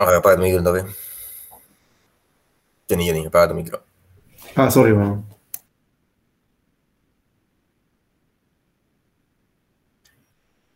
[0.00, 0.86] A ver, apaga tu micro, toque.
[2.88, 3.84] Jenny, Jenny, apaga tu micro.
[4.56, 5.26] Ah, sorry, man.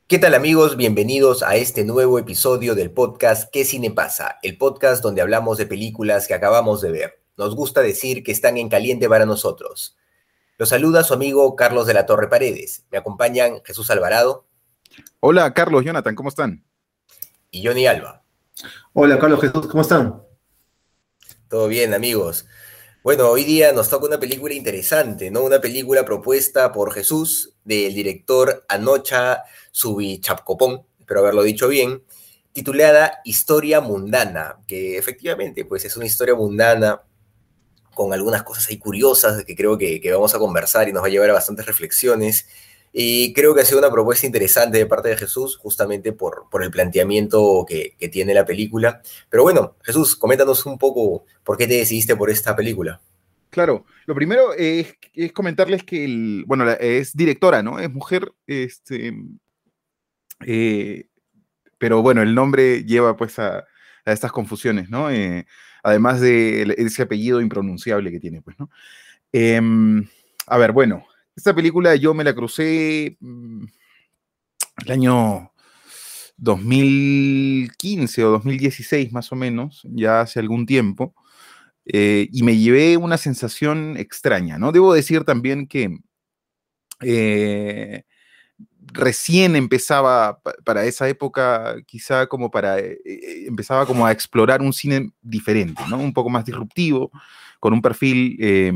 [0.06, 0.76] ¿Qué tal amigos?
[0.76, 4.38] Bienvenidos a este nuevo episodio del podcast ¿Qué cine pasa?
[4.42, 7.22] El podcast donde hablamos de películas que acabamos de ver.
[7.38, 9.96] Nos gusta decir que están en caliente para nosotros.
[10.58, 12.84] Los saluda su amigo Carlos de la Torre Paredes.
[12.90, 14.44] Me acompañan Jesús Alvarado.
[15.20, 16.62] Hola, Carlos, Jonathan, ¿cómo están?
[17.50, 18.23] Y Johnny Alba.
[18.92, 20.22] Hola, Carlos Jesús, ¿cómo están?
[21.48, 22.46] Todo bien, amigos.
[23.02, 25.42] Bueno, hoy día nos toca una película interesante, ¿no?
[25.42, 32.04] Una película propuesta por Jesús, del director Anocha Subichapcopón, espero haberlo dicho bien,
[32.52, 37.02] titulada Historia Mundana, que efectivamente, pues es una historia mundana
[37.94, 41.08] con algunas cosas ahí curiosas que creo que, que vamos a conversar y nos va
[41.08, 42.46] a llevar a bastantes reflexiones.
[42.96, 46.62] Y creo que ha sido una propuesta interesante de parte de Jesús, justamente por, por
[46.62, 49.02] el planteamiento que, tiene la película.
[49.28, 53.00] Pero bueno, Jesús, coméntanos un poco por qué te decidiste por esta película.
[53.50, 57.80] Claro, lo primero es, es comentarles que, el, bueno, es directora, ¿no?
[57.80, 59.12] Es mujer, este,
[60.46, 61.08] eh,
[61.78, 63.64] pero bueno, el nombre lleva pues a,
[64.04, 65.10] estas confusiones, ¿no?
[65.10, 65.46] Eh,
[65.82, 68.70] además de ese apellido impronunciable que tiene, pues, ¿no?
[69.32, 69.60] Eh,
[70.46, 71.04] a ver, bueno,
[71.36, 73.64] esta película yo me la crucé mmm,
[74.84, 75.50] el año
[76.36, 81.14] 2015 o 2016 más o menos, ya hace algún tiempo,
[81.86, 84.72] eh, y me llevé una sensación extraña, ¿no?
[84.72, 85.98] Debo decir también que
[87.00, 88.04] eh,
[88.92, 92.98] recién empezaba para esa época, quizá como para, eh,
[93.46, 95.98] empezaba como a explorar un cine diferente, ¿no?
[95.98, 97.10] Un poco más disruptivo,
[97.64, 98.70] con un perfil eh,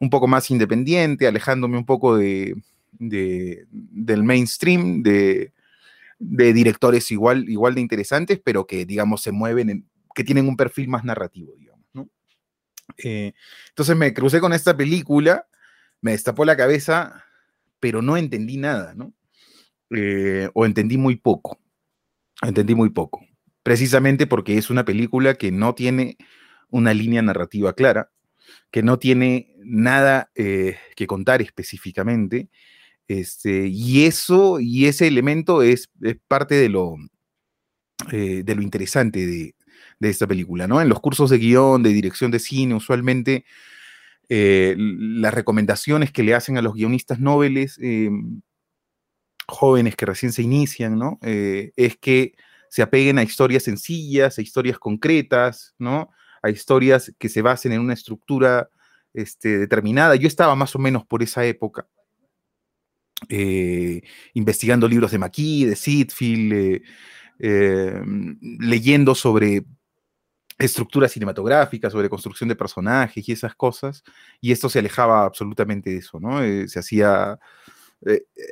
[0.00, 2.60] un poco más independiente, alejándome un poco de,
[2.90, 5.52] de del mainstream, de,
[6.18, 10.88] directores igual, igual de interesantes, pero que, digamos, se mueven, en, que tienen un perfil
[10.88, 11.86] más narrativo, digamos.
[13.04, 13.32] Eh,
[13.68, 15.46] entonces me crucé con esta película,
[16.00, 17.24] me destapó la cabeza,
[17.78, 19.14] pero no entendí nada, ¿no?
[19.90, 21.60] Eh, o entendí muy poco,
[22.42, 23.24] entendí muy poco,
[23.62, 26.16] precisamente porque es una película que no tiene
[26.70, 28.10] una línea narrativa clara,
[28.70, 32.48] que no tiene nada eh, que contar específicamente.
[33.08, 36.96] Este, y eso, y ese elemento es, es parte de lo,
[38.12, 39.54] eh, de lo interesante de,
[40.00, 40.80] de, esta película, ¿no?
[40.80, 43.44] En los cursos de guion, de dirección de cine, usualmente
[44.28, 47.78] eh, las recomendaciones que le hacen a los guionistas noveles,
[49.46, 51.18] jóvenes que recién se inician, ¿no?
[51.22, 52.34] Es que
[52.68, 56.10] se apeguen a historias sencillas, a historias concretas, ¿no?
[56.46, 58.70] A historias que se basen en una estructura
[59.12, 60.14] este, determinada.
[60.16, 61.88] Yo estaba más o menos por esa época,
[63.28, 64.02] eh,
[64.34, 66.82] investigando libros de McKee, de Sitfield, eh,
[67.38, 68.02] eh,
[68.60, 69.64] leyendo sobre
[70.58, 74.02] estructuras cinematográficas, sobre construcción de personajes y esas cosas,
[74.40, 76.40] y esto se alejaba absolutamente de eso, ¿no?
[76.66, 77.38] Se hacía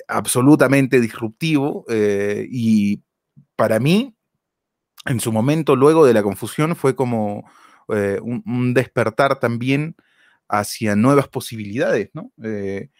[0.08, 3.00] absolutamente disruptivo y
[3.56, 4.14] para mí,
[5.06, 7.44] en su momento, luego de la confusión, fue como
[7.88, 9.96] eh, un, despertar también
[10.48, 12.32] hacia nuevas posibilidades, ¿no?
[12.42, 12.90] Eh,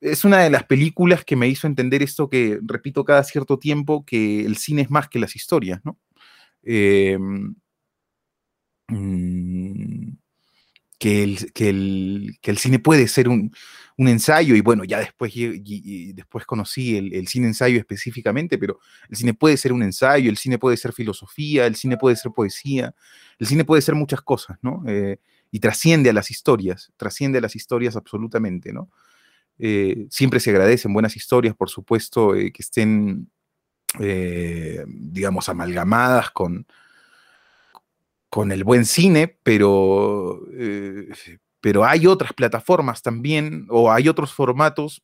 [0.00, 4.04] es una de las películas que me hizo entender esto que repito cada cierto tiempo,
[4.04, 5.98] que el cine es más que las historias, ¿no?
[6.62, 7.18] Eh,
[8.88, 10.12] mmm,
[10.98, 13.52] que, el, que, el, que el, cine puede ser un,
[13.98, 18.78] un ensayo, y bueno, ya después, después conocí el, cine ensayo específicamente, pero
[19.08, 22.30] el cine puede ser un ensayo, el cine puede ser filosofía, el cine puede ser
[22.30, 22.94] poesía,
[23.40, 24.84] el cine puede ser muchas cosas, ¿no?
[24.86, 25.18] Eh,
[25.50, 28.88] y trasciende a las historias, trasciende a las historias absolutamente, ¿no?
[29.58, 33.28] Eh, siempre se agradecen buenas historias, por supuesto, eh, que estén,
[34.86, 36.68] digamos, amalgamadas con,
[38.30, 40.40] con el buen cine, pero,
[41.60, 45.02] pero hay otras plataformas también, o hay otros formatos,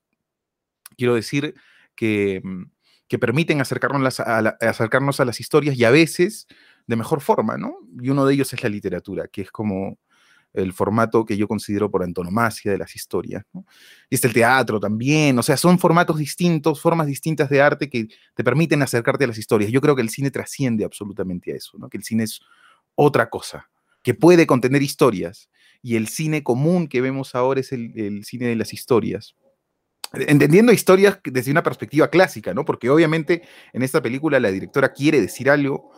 [0.96, 1.54] quiero decir,
[1.94, 2.42] que,
[3.08, 6.46] que permiten acercarnos a, acercarnos a las historias y a veces
[6.86, 7.78] de mejor forma, ¿no?
[8.00, 9.98] Y uno de ellos es la literatura, que es como
[10.52, 13.44] el formato que yo considero por antonomasia de las historias.
[14.08, 18.08] Y está el teatro también, o sea, son formatos distintos, formas distintas de arte que
[18.34, 19.72] te permiten acercarte a las historias.
[19.72, 21.88] Yo creo que el cine trasciende absolutamente a eso, ¿no?
[21.88, 22.40] que el cine es
[22.94, 23.68] otra cosa,
[24.04, 25.48] que puede contener historias,
[25.82, 29.34] y el cine común que vemos ahora es el, cine de las historias.
[30.12, 32.64] Entendiendo historias desde una perspectiva clásica, ¿no?
[32.64, 33.42] Porque obviamente
[33.72, 35.90] en esta película la directora quiere decir algo,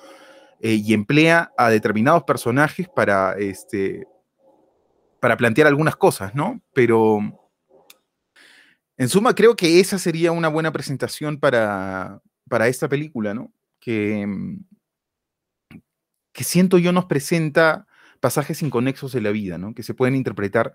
[0.60, 4.06] eh, y emplea a determinados personajes para, este,
[5.20, 6.62] para plantear algunas cosas, ¿no?
[6.72, 7.18] Pero
[8.96, 13.52] en suma creo que esa sería una buena presentación para, para esta película, ¿no?
[13.78, 14.26] Que,
[16.32, 17.86] que siento yo nos presenta
[18.26, 19.72] pasajes inconexos de la vida, ¿no?
[19.72, 20.74] Que se pueden interpretar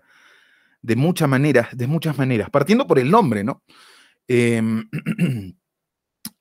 [0.80, 3.62] de muchas maneras, de muchas maneras, partiendo por el nombre, ¿no?
[4.26, 4.62] Eh,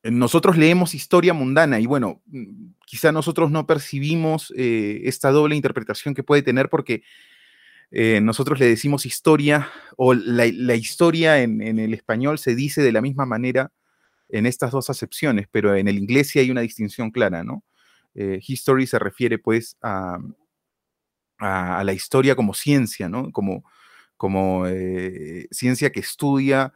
[0.04, 6.14] nosotros leemos historia mundana y bueno, mm, quizá nosotros no percibimos eh, esta doble interpretación
[6.14, 7.04] que puede tener porque
[7.92, 9.68] eh, nosotros le decimos historia
[9.98, 13.74] o la, historia en, el español se dice de la misma manera
[14.30, 17.66] en estas dos acepciones, pero en el inglés sí hay una distinción clara, ¿no?
[18.16, 20.18] Eh, history se refiere pues a,
[21.42, 23.32] a, la historia como ciencia, ¿no?
[23.32, 23.66] Como,
[24.18, 24.66] como
[25.52, 26.74] ciencia que estudia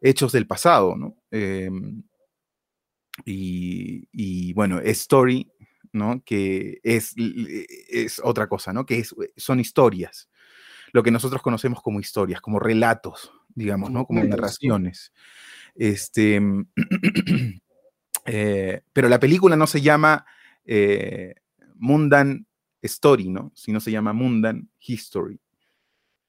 [0.00, 1.16] hechos del pasado, ¿no?
[1.30, 2.02] Em,
[3.24, 5.50] y, bueno, story,
[5.92, 6.22] ¿no?
[6.24, 8.86] Que es, es otra cosa, ¿no?
[8.86, 10.28] Que es, son historias,
[10.92, 14.06] lo que nosotros conocemos como historias, como relatos, digamos, ¿no?
[14.06, 15.12] Como narraciones.
[15.74, 16.40] Este,
[18.26, 20.24] eh, pero la película no se llama
[20.64, 21.34] eh,
[21.76, 22.46] Mundan
[22.82, 23.52] Story, ¿no?
[23.54, 25.40] Sino se llama Mundan History.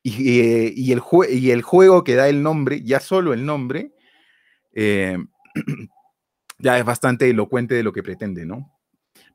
[0.02, 3.94] Y, eh, el y, el juego que da el nombre, ya solo el nombre,
[6.60, 8.80] ya es bastante elocuente de lo que pretende, ¿no?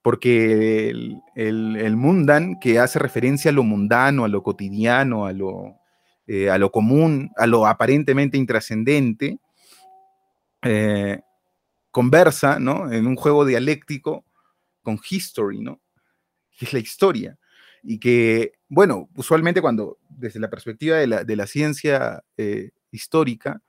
[0.02, 0.90] Porque
[1.34, 5.78] el, mundan, que hace referencia a lo mundano, a lo cotidiano, a lo,
[6.26, 9.38] eh, a lo común, a lo aparentemente intrascendente,
[10.62, 11.20] eh,
[11.90, 12.92] conversa, ¿no?
[12.92, 14.26] En un juego dialéctico
[14.82, 15.80] con history, ¿no?
[16.56, 17.38] Que es la historia.
[17.82, 23.60] Y que, bueno, usualmente cuando, desde la perspectiva de la, ciencia eh, histórica,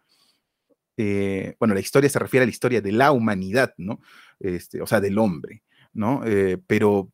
[0.98, 4.00] eh, bueno, la historia se refiere a la historia de la humanidad, ¿no?
[4.40, 6.24] Este, o sea, del hombre, ¿no?
[6.26, 7.12] Eh, pero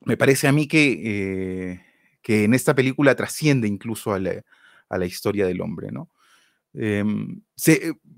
[0.00, 1.82] me parece a mí que,
[2.22, 6.10] que en esta película trasciende incluso a la, historia del hombre, ¿no?
[6.72, 7.42] Em,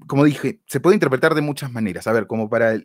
[0.07, 2.07] como dije, se puede interpretar de muchas maneras.
[2.07, 2.81] A ver, como para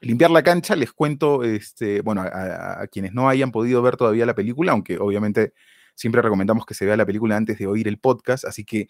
[0.00, 4.34] limpiar la cancha, les cuento, este, bueno, a, quienes no hayan podido ver todavía la
[4.34, 5.52] película, aunque obviamente
[5.94, 8.88] siempre recomendamos que se vea la película antes de oír el podcast, así que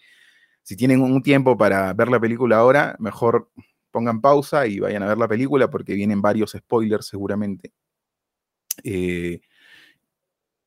[0.63, 3.49] si tienen un tiempo para ver la película ahora, mejor
[3.91, 7.73] pongan pausa y vayan a ver la película porque vienen varios spoilers seguramente.
[8.83, 9.41] Eh,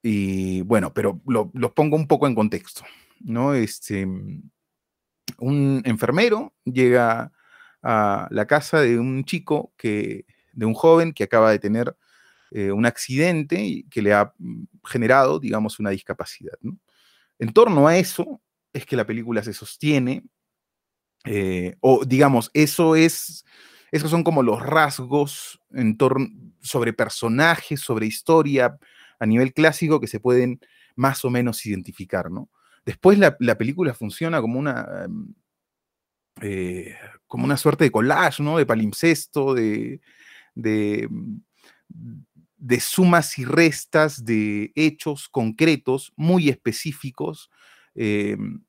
[0.03, 2.83] y bueno, pero los pongo un poco en contexto,
[3.21, 3.55] ¿no?
[3.55, 4.05] Este,
[5.39, 7.33] un enfermero llega
[7.83, 11.97] a la casa de un chico que, de un joven que acaba de tener
[12.51, 16.59] eh, un accidente y que le ha mm, generado, digamos, una discapacidad.
[17.39, 20.25] En torno a eso, es que la película se sostiene,
[21.25, 23.45] eh, o digamos, eso es,
[23.91, 26.29] esos son como los rasgos en torno,
[26.61, 28.79] sobre personajes, sobre historia
[29.19, 30.61] a nivel clásico que se pueden
[30.95, 32.51] más o menos identificar, ¿no?
[32.85, 35.35] Después la, película funciona como una, em,
[36.41, 36.97] eh,
[37.27, 38.59] como una suerte de collage, ¿no?
[38.59, 40.01] De palimpsesto, de,
[40.55, 41.09] de,
[41.89, 47.51] de sumas y restas de hechos concretos muy específicos
[47.95, 48.63] Em,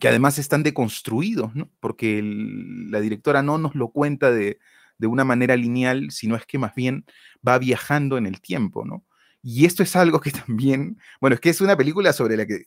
[0.00, 1.70] que además están deconstruidos, ¿no?
[1.80, 4.58] porque la directora no nos lo cuenta de,
[5.00, 7.06] una manera lineal, sino es que más bien
[7.46, 9.04] va viajando en el tiempo, ¿no?
[9.42, 12.64] Y esto es algo que también, bueno, es que es una película sobre la que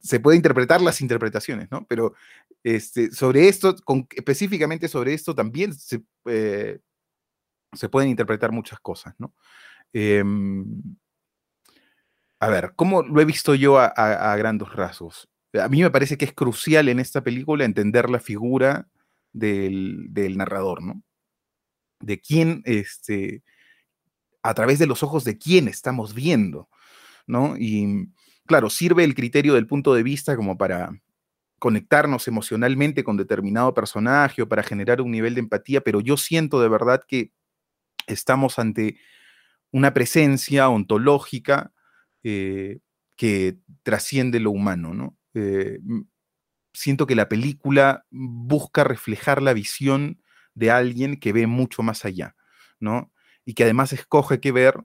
[0.00, 1.86] se puede interpretar las interpretaciones, ¿no?
[1.86, 2.14] Pero
[2.62, 3.76] este, sobre esto,
[4.14, 6.80] específicamente sobre esto, también se, eh,
[7.74, 9.34] se pueden interpretar muchas cosas, ¿no?
[9.92, 10.96] Em,
[12.40, 15.28] a ver, ¿cómo lo he visto yo a, grandes rasgos?
[15.54, 18.88] A mí me parece que es crucial en esta película entender la figura
[19.32, 21.02] del, narrador, ¿no?
[22.00, 23.42] De quién, este,
[24.42, 26.68] a través de los ojos de quién estamos viendo,
[27.26, 27.56] ¿no?
[27.56, 28.10] Y
[28.46, 30.90] claro, sirve el criterio del punto de vista como para
[31.58, 36.60] conectarnos emocionalmente con determinado personaje o para generar un nivel de empatía, pero yo siento
[36.60, 37.32] de verdad que
[38.06, 38.98] estamos ante
[39.74, 41.72] una presencia ontológica
[42.22, 42.78] eh,
[43.16, 45.16] que trasciende lo humano, ¿no?
[45.34, 45.80] Eh,
[46.72, 50.22] siento que la película busca reflejar la visión
[50.54, 52.36] de alguien que ve mucho más allá,
[52.78, 53.12] ¿no?
[53.44, 54.84] Y que además escoge qué ver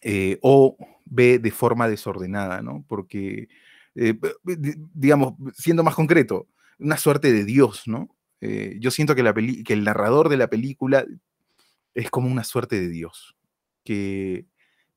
[0.00, 2.86] eh, o ve de forma desordenada, ¿no?
[2.88, 3.48] Porque,
[3.94, 8.16] digamos, siendo más concreto, una suerte de Dios, ¿no?
[8.40, 11.04] Yo siento que, la que el narrador de la película
[11.94, 13.36] es como una suerte de Dios,
[13.84, 14.46] que,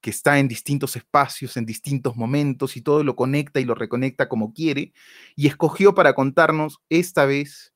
[0.03, 4.27] que está en distintos espacios, en distintos momentos y todo lo conecta y lo reconecta
[4.27, 4.91] como quiere,
[5.35, 7.73] y escogió para contarnos esta vez,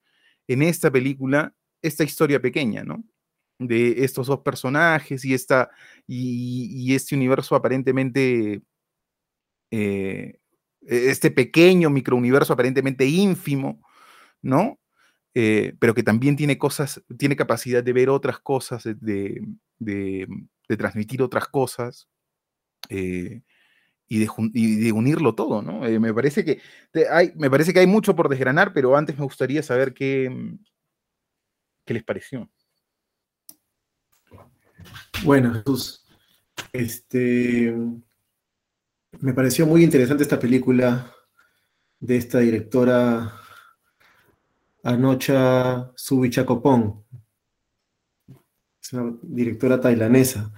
[0.47, 3.01] en esta película, esta historia pequeña, ¿no?
[3.59, 5.71] De estos dos personajes y, esta,
[6.05, 8.61] y, este universo aparentemente,
[9.71, 10.39] eh,
[10.81, 13.81] este pequeño microuniverso aparentemente ínfimo,
[14.41, 14.79] ¿no?
[15.39, 20.27] Eh, pero que también tiene cosas, tiene capacidad de ver otras cosas, de,
[20.65, 22.09] transmitir otras cosas.
[22.89, 23.43] Eh,
[24.07, 25.85] y de, unirlo todo, ¿no?
[25.85, 26.59] Eh, me, parece que
[27.11, 30.57] hay, me parece que hay mucho por desgranar, pero antes me gustaría saber qué,
[31.85, 32.49] qué les pareció.
[35.23, 36.03] Bueno, Jesús,
[36.73, 37.75] este,
[39.19, 41.13] me pareció muy interesante esta película
[41.99, 43.43] de esta directora
[44.87, 47.03] Anocha Subichacopong,
[48.81, 50.53] es una directora tailandesa.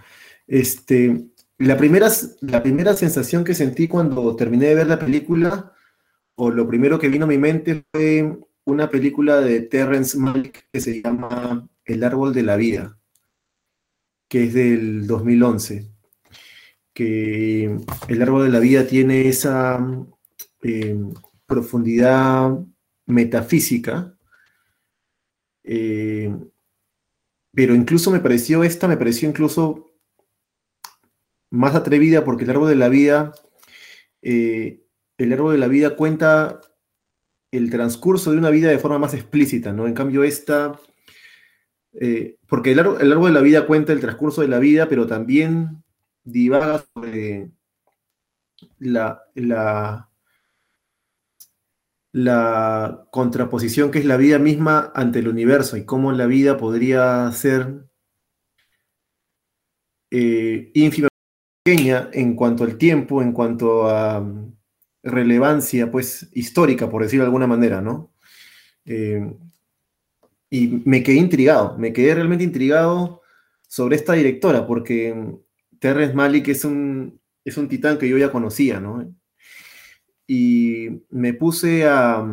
[0.45, 2.09] Este, la primera,
[2.41, 5.73] la primera sensación que sentí cuando terminé de ver la película,
[6.35, 10.79] o lo primero que vino a mi mente fue una película de Terrence Malick que
[10.79, 12.99] se llama El árbol de la vida,
[14.27, 15.89] que es del 2011.
[16.93, 19.83] Que el árbol de la vida tiene esa
[20.61, 20.99] eh,
[21.47, 22.59] profundidad
[23.07, 24.15] metafísica
[25.71, 26.35] eh,
[27.53, 29.93] pero incluso me pareció esta, me pareció incluso
[31.51, 33.33] más atrevida porque el árbol de la vida,
[34.23, 34.81] eh,
[35.19, 36.59] el árbol de la vida cuenta
[37.51, 39.85] el transcurso de una vida de forma más explícita, ¿no?
[39.85, 40.79] En cambio esta,
[41.93, 45.05] eh, porque el, el, árbol de la vida cuenta el transcurso de la vida, pero
[45.05, 45.83] también
[46.23, 47.51] divaga sobre
[48.79, 50.08] la, la
[52.11, 57.31] la contraposición que es la vida misma ante el universo y cómo la vida podría
[57.31, 57.85] ser
[60.11, 61.07] eh, ínfima
[61.63, 64.55] pequeña en cuanto al tiempo, en cuanto a mm,
[65.03, 68.11] relevancia pues histórica, por decirlo de alguna manera, ¿no?
[68.85, 69.31] Eh,
[70.49, 73.21] y me quedé intrigado, me quedé realmente intrigado
[73.67, 78.31] sobre esta directora, porque mm, Terrence Malick es un, es un titán que yo ya
[78.31, 79.03] conocía, ¿no?
[80.31, 82.23] Y me puse a,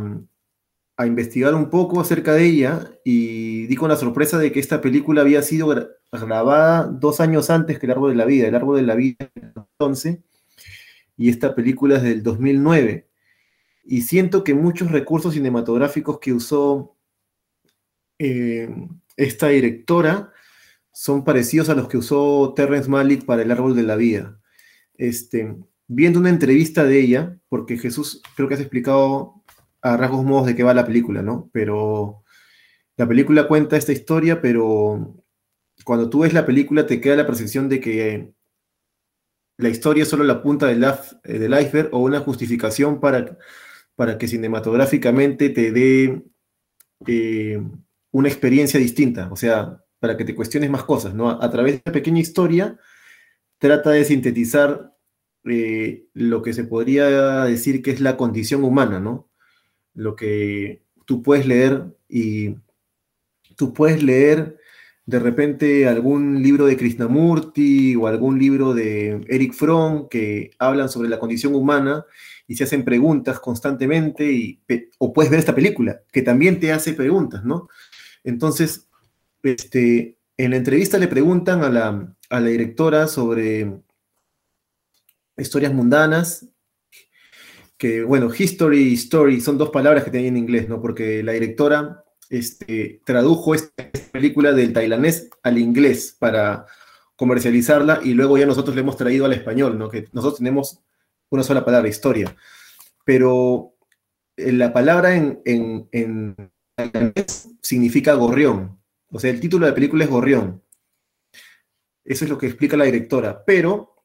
[0.99, 5.23] investigar un poco acerca de ella y di con la sorpresa de que esta película
[5.23, 5.75] había sido
[6.13, 9.31] grabada dos años antes que El Árbol de la Vida, El Árbol de la Vida
[9.35, 10.19] entonces,
[11.17, 13.09] y esta película es del 2009.
[13.85, 16.99] Y siento que muchos recursos cinematográficos que usó
[18.19, 18.69] eh,
[19.17, 20.33] esta directora
[20.93, 24.39] son parecidos a los que usó Terrence Malick para El Árbol de la Vida.
[24.99, 25.57] Este,
[25.89, 29.43] viendo una entrevista de ella, porque Jesús creo que has explicado
[29.83, 31.49] a rasgos modos de qué va la película, ¿no?
[31.53, 32.25] Pero
[32.97, 35.23] la película cuenta esta historia, pero
[35.85, 38.33] cuando tú ves la película te queda la percepción de que
[39.59, 43.39] la historia es solo la punta del, eh, del iceberg o una justificación para,
[43.95, 46.23] para que cinematográficamente te dé
[47.07, 47.63] eh,
[48.11, 51.31] una experiencia distinta, o sea, para que te cuestiones más cosas, ¿no?
[51.31, 52.79] A, través de esta pequeña historia
[53.59, 54.96] trata de sintetizar
[55.49, 59.29] eh, lo que se podría decir que es la condición humana, ¿no?
[59.95, 62.57] Lo que tú puedes leer y
[63.57, 64.59] tú puedes leer
[65.07, 71.09] de repente algún libro de Krishnamurti o algún libro de Eric Fromm que hablan sobre
[71.09, 72.05] la condición humana
[72.49, 74.61] y se hacen preguntas constantemente y,
[74.99, 77.69] o puedes ver esta película que también te hace preguntas, ¿no?
[78.25, 78.89] Entonces,
[79.45, 83.81] este, en la entrevista le preguntan a la, a la directora sobre
[85.37, 86.49] historias mundanas,
[87.77, 90.81] que bueno, history y story son dos palabras que tenía en inglés, ¿no?
[90.81, 96.67] Porque la directora este, tradujo esta película del tailandés al inglés para
[97.17, 99.89] comercializarla y luego ya nosotros le hemos traído al español, ¿no?
[99.89, 100.81] Que nosotros tenemos
[101.31, 102.35] una sola palabra, historia.
[103.05, 103.75] Pero
[104.37, 108.81] eh, la palabra en, en, en tailandés significa gorrión.
[109.11, 110.63] O sea, el título de la película es gorrión.
[112.05, 113.45] Eso es lo que explica la directora.
[113.45, 113.96] Pero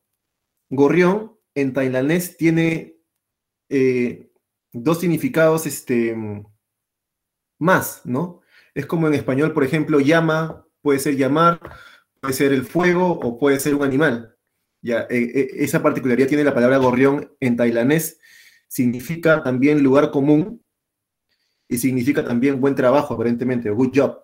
[0.71, 2.97] gorrión en tailandés tiene
[3.69, 4.31] eh,
[4.71, 6.15] dos significados este,
[7.59, 8.41] más, ¿no?
[8.73, 11.59] Es como en español, por ejemplo, llama, puede ser llamar,
[12.19, 14.35] puede ser el fuego o puede ser un animal.
[14.81, 18.19] Ya, eh, eh, esa particularidad tiene la palabra gorrión en tailandés.
[18.67, 20.63] Significa también lugar común
[21.67, 24.17] y significa también buen trabajo, aparentemente, good job.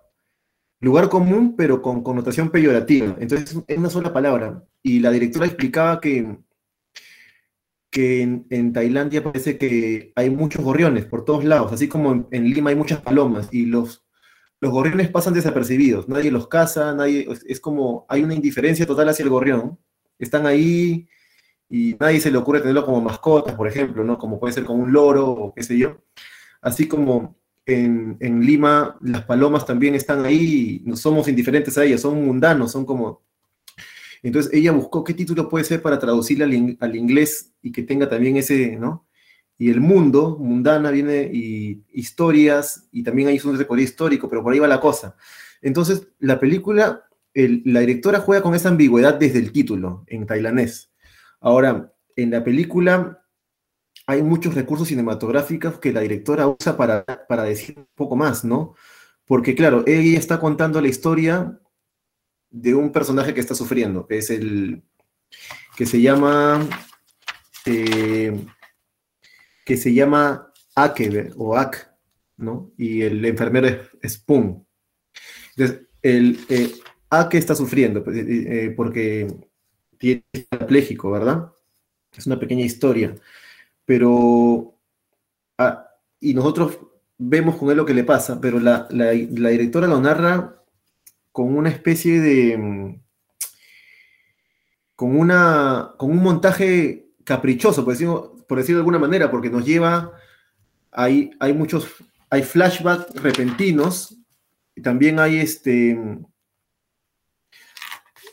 [0.80, 3.16] Lugar común, pero con connotación peyorativa.
[3.18, 4.64] Entonces, es una sola palabra.
[4.82, 6.38] Y la directora explicaba que
[7.90, 12.70] que en, Tailandia parece que hay muchos gorriones por todos lados, así como en, Lima
[12.70, 14.04] hay muchas palomas y los,
[14.60, 19.22] los gorriones pasan desapercibidos, nadie los caza, nadie, es como, hay una indiferencia total hacia
[19.22, 19.78] el gorrión,
[20.18, 21.08] están ahí
[21.70, 24.18] y nadie se le ocurre tenerlo como mascota, por ejemplo, ¿no?
[24.18, 25.98] Como puede ser como un loro o qué sé yo.
[26.60, 27.36] Así como
[27.68, 32.72] en, en Lima las palomas también están ahí, no somos indiferentes a ellas, son mundanos,
[32.72, 33.22] son como
[34.22, 38.36] entonces ella buscó qué título puede ser para traducirle al, inglés y que tenga también
[38.36, 39.06] ese, ¿no?
[39.56, 44.52] Y el mundo, mundana, viene y historias, y también hay un recorrido histórico, pero por
[44.52, 45.16] ahí va la cosa.
[45.60, 50.92] Entonces, la película, la directora juega con esa ambigüedad desde el título, en tailandés.
[51.40, 53.24] Ahora, en la película
[54.08, 58.74] hay muchos recursos cinematográficos que la directora usa para, para decir un poco más, ¿no?
[59.26, 61.60] Porque, claro, ella está contando la historia
[62.48, 64.82] de un personaje que está sufriendo, que es el
[65.76, 66.66] que se llama
[67.66, 68.46] eh,
[69.66, 71.94] que se llama Ake o Ak,
[72.38, 72.72] ¿no?
[72.78, 73.68] Y el enfermero
[74.00, 74.66] es, Spoon.
[75.54, 76.72] Entonces, el eh,
[77.10, 79.26] Ake está sufriendo pues, eh, porque
[79.98, 81.52] tiene parapléjico, ¿verdad?
[82.16, 83.14] Es una pequeña historia.
[83.88, 84.78] Pero
[85.56, 85.88] ah,
[86.20, 86.78] y nosotros
[87.16, 90.62] vemos con él lo que le pasa, pero la, directora lo narra
[91.32, 92.58] con una especie de.
[92.58, 93.00] Mm,
[94.94, 99.64] con, una, con un montaje caprichoso, por decirlo, por decirlo de alguna manera, porque nos
[99.64, 100.12] lleva.
[100.92, 101.88] Hay, hay muchos.
[102.28, 104.18] Hay flashbacks repentinos.
[104.76, 105.98] Y también hay este.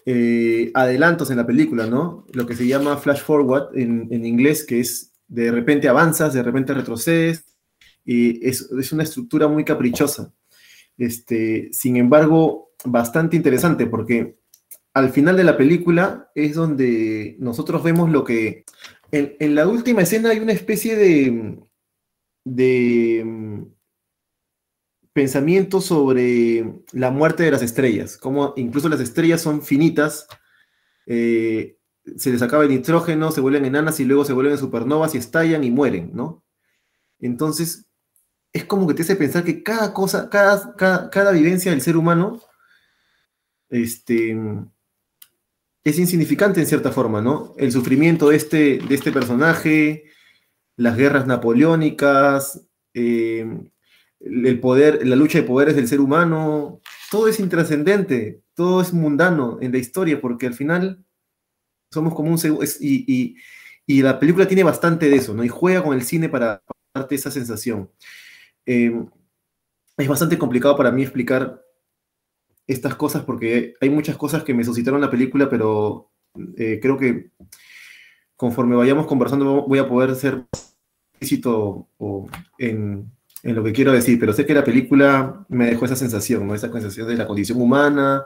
[0.06, 2.26] Eh, adelantos en la película, ¿no?
[2.34, 6.74] Lo que se llama flash forward en, inglés, que es de repente avanzas, de repente
[6.74, 7.46] retrocedes,
[8.04, 10.34] y es, es una estructura muy caprichosa.
[10.98, 14.38] Este, sin embargo, bastante interesante porque
[14.94, 18.64] al final de la película es donde nosotros vemos lo que...
[19.12, 21.60] En, la última escena hay una especie de,
[22.44, 23.64] de mm,
[25.14, 30.28] pensamiento sobre la muerte de las estrellas, como incluso las estrellas son finitas,
[31.06, 31.78] eh,
[32.18, 35.64] se les acaba el nitrógeno, se vuelven enanas y luego se vuelven supernovas y estallan
[35.64, 36.44] y mueren, ¿no?
[37.20, 37.86] Entonces,
[38.54, 40.76] es como que te hace pensar que cada cosa, cada,
[41.10, 42.42] cada vivencia del ser humano
[43.70, 44.38] este,
[45.84, 47.54] es insignificante en cierta forma, ¿no?
[47.58, 50.06] El sufrimiento de este, de este personaje,
[50.78, 53.46] las guerras napoleónicas, eh,
[54.20, 59.60] el poder, la lucha de poderes del ser humano, todo es intrascendente, todo es mundano
[59.62, 61.05] en la historia, porque al final
[61.96, 62.40] somos como un...
[62.80, 63.36] Y,
[63.88, 65.44] y, la película tiene bastante de eso, ¿no?
[65.44, 66.62] Y juega con el cine para
[66.94, 67.90] darte esa sensación.
[68.66, 68.92] Eh,
[69.98, 71.62] es bastante complicado para mí explicar
[72.68, 76.12] estas cosas porque hay muchas cosas que me suscitaron la película, pero
[76.58, 77.32] eh, creo que
[78.36, 80.46] conforme vayamos conversando voy a poder ser
[81.14, 81.88] explícito
[82.58, 83.10] en,
[83.44, 86.56] en, lo que quiero decir, pero sé que la película me dejó esa sensación, ¿no?
[86.56, 88.26] esa sensación de la condición humana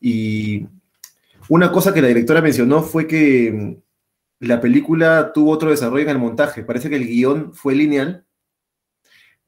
[0.00, 0.66] y
[1.48, 3.78] una cosa que la directora mencionó fue que
[4.40, 8.26] la película tuvo otro desarrollo en el montaje, parece que el guion fue lineal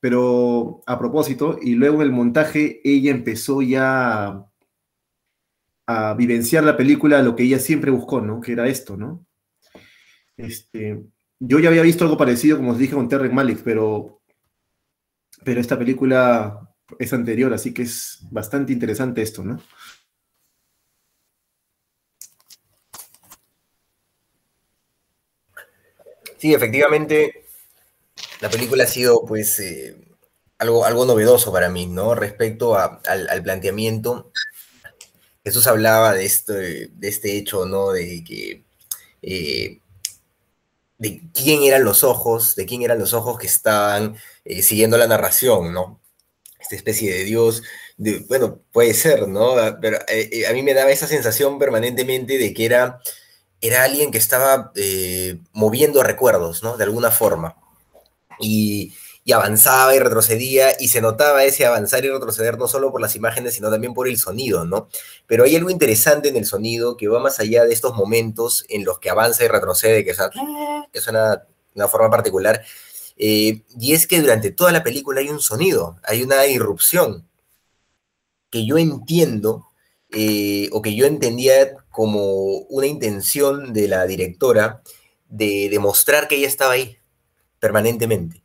[0.04, 4.44] pero a propósito, y luego en el montaje ella empezó ya
[5.86, 8.38] a, vivenciar la película, lo que ella siempre buscó, ¿no?
[8.38, 9.24] Que era esto, ¿no?
[10.36, 11.02] Este,
[11.38, 14.20] yo ya había visto algo parecido, como os dije, con Terry Malik, pero,
[15.42, 19.58] pero esta película es anterior, así que es bastante interesante esto, ¿no?
[26.44, 27.46] Sí, efectivamente,
[28.42, 29.96] la película ha sido, pues, eh,
[30.58, 32.14] algo, algo novedoso para mí, ¿no?
[32.14, 34.30] Respecto al, planteamiento.
[35.42, 37.92] Jesús hablaba de este, de este hecho, ¿no?
[37.92, 38.62] De que.
[39.22, 39.78] Eh,
[40.98, 45.06] de quién eran los ojos, de quién eran los ojos que estaban eh, siguiendo la
[45.06, 45.98] narración, ¿no?
[46.60, 47.62] Esta especie de Dios,
[47.96, 49.54] de, bueno, puede ser, ¿no?
[49.80, 53.00] Pero a mí me daba esa sensación permanentemente de que era,
[53.60, 54.72] era alguien que estaba
[55.52, 56.76] moviendo recuerdos, ¿no?
[56.76, 57.56] De alguna forma
[58.38, 58.92] y,
[59.32, 63.54] avanzaba y retrocedía y se notaba ese avanzar y retroceder no solo por las imágenes,
[63.54, 64.88] sino también por el sonido, ¿no?
[65.26, 68.84] Pero hay algo interesante en el sonido que va más allá de estos momentos en
[68.84, 71.40] los que avanza y retrocede, que, de
[71.74, 72.62] una forma particular,
[73.16, 77.26] eh, y es que durante toda la película hay un sonido, hay una irrupción
[78.50, 79.68] que yo entiendo
[80.10, 84.82] eh, o que yo entendía como una intención de la directora
[85.28, 86.98] de demostrar que ella estaba ahí,
[87.60, 88.42] permanentemente.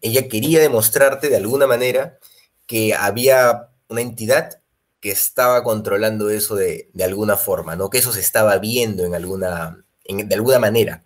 [0.00, 2.18] Ella quería demostrarte de alguna manera
[2.66, 4.60] que había una entidad
[4.98, 7.90] que estaba controlando eso de, alguna forma, ¿no?
[7.90, 11.04] que eso se estaba viendo en alguna, de alguna manera.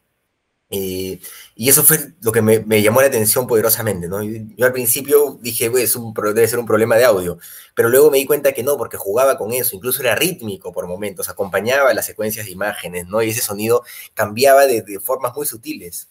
[0.71, 1.19] Eh,
[1.55, 4.23] y eso fue lo que me, me, llamó la atención poderosamente, ¿no?
[4.23, 7.39] Yo, al principio dije, un, debe ser un problema de audio,
[7.75, 10.87] pero luego me di cuenta que no, porque jugaba con eso, incluso era rítmico por
[10.87, 13.23] momentos, acompañaba las secuencias de imágenes, ¿no?
[13.23, 13.83] Y ese sonido
[14.15, 16.09] cambiaba de, de formas muy sutiles.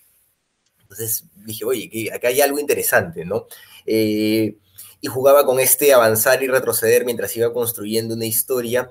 [0.82, 3.48] Entonces dije, oye, que acá hay algo interesante, ¿no?
[3.86, 4.58] Eh,
[5.02, 8.90] y jugaba con este avanzar y retroceder mientras iba construyendo una historia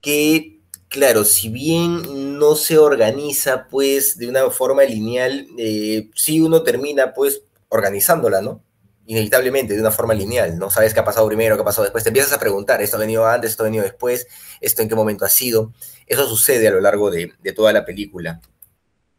[0.00, 0.55] que,
[0.88, 7.12] claro, si bien no se organiza pues de una forma lineal, eh, sí uno termina
[7.12, 8.62] pues organizándola, ¿no?
[9.06, 10.70] Inevitablemente, de una forma lineal, ¿no?
[10.70, 13.00] Sabes qué ha pasado primero, qué ha pasado después, te empiezas a preguntar, esto ha
[13.00, 14.26] venido antes, esto ha venido después,
[14.60, 15.72] esto en qué momento ha sido.
[16.06, 18.40] Eso sucede a lo largo de, toda la película.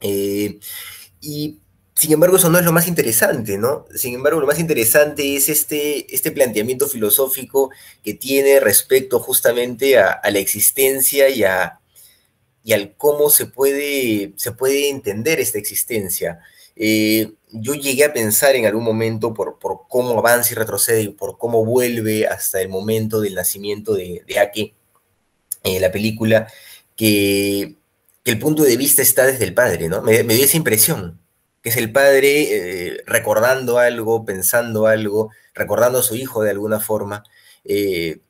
[0.02, 0.60] Eh,
[1.22, 1.60] y
[1.98, 3.86] sin embargo, eso no es lo más interesante, ¿no?
[3.96, 7.72] Sin embargo, lo más interesante es este, este planteamiento filosófico
[8.04, 11.80] que tiene respecto justamente a, la existencia y, a,
[12.64, 16.40] y al cómo se puede, se puede entender esta existencia.
[16.76, 21.10] Eh, yo llegué a pensar en algún momento por, por, cómo avanza y retrocede y
[21.10, 24.76] por cómo vuelve hasta el momento del nacimiento de, de Ake,
[25.64, 26.48] en la película,
[26.96, 27.76] que,
[28.24, 30.02] el punto de vista está desde el padre, ¿no?
[30.04, 31.20] Me dio esa impresión
[31.62, 36.80] que es el padre eh, recordando algo, pensando algo, recordando a su hijo de alguna
[36.80, 37.24] forma.
[37.64, 38.22] Eh,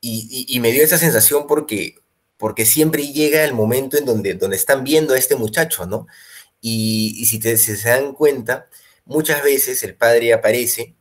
[0.00, 1.96] y, me dio esa sensación porque,
[2.36, 6.06] porque siempre llega el momento en donde, donde están viendo a este muchacho, ¿no?
[6.60, 8.68] Y, y si, te, se dan cuenta,
[9.04, 10.94] muchas veces el padre aparece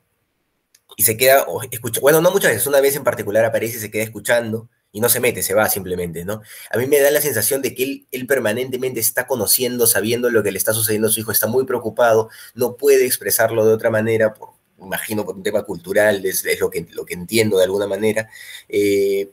[0.98, 3.92] y se queda, escucha, bueno, no muchas veces, una vez en particular aparece y se
[3.92, 6.42] queda escuchando, y no se mete, se va simplemente, ¿no?
[6.72, 10.42] A mí me da la sensación de que él, él, permanentemente está conociendo, sabiendo lo
[10.42, 13.90] que le está sucediendo a su hijo, está muy preocupado, no puede expresarlo de otra
[13.90, 17.66] manera, por, imagino por un tema cultural, es, es lo, que, lo que entiendo de
[17.66, 18.30] alguna manera,
[18.70, 19.32] eh,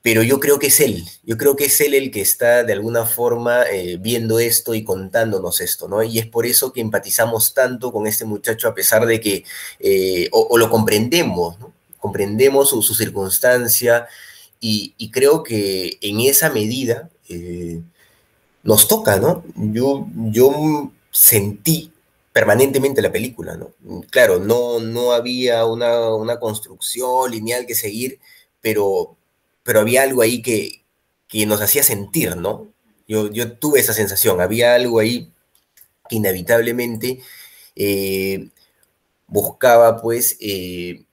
[0.00, 2.72] pero yo creo que es él, yo creo que es él el que está de
[2.72, 6.02] alguna forma eh, viendo esto y contándonos esto, ¿no?
[6.02, 9.44] Y es por eso que empatizamos tanto con este muchacho a pesar de que,
[9.78, 11.74] eh, o, lo comprendemos, ¿no?
[11.98, 14.08] Comprendemos su, su circunstancia,
[14.66, 17.82] y, creo que en esa medida eh,
[18.62, 19.44] nos toca, ¿no?
[19.56, 21.92] Yo, yo sentí
[22.32, 23.74] permanentemente la película, ¿no?
[24.10, 28.20] Claro, no, no había una, una construcción lineal que seguir,
[28.62, 29.16] pero,
[29.64, 30.82] pero había algo ahí que,
[31.28, 32.68] que nos hacía sentir, ¿no?
[33.06, 35.30] Yo, yo tuve esa sensación, había algo ahí
[36.08, 37.20] que inevitablemente
[37.76, 38.48] eh,
[39.26, 41.04] buscaba, pues, eh,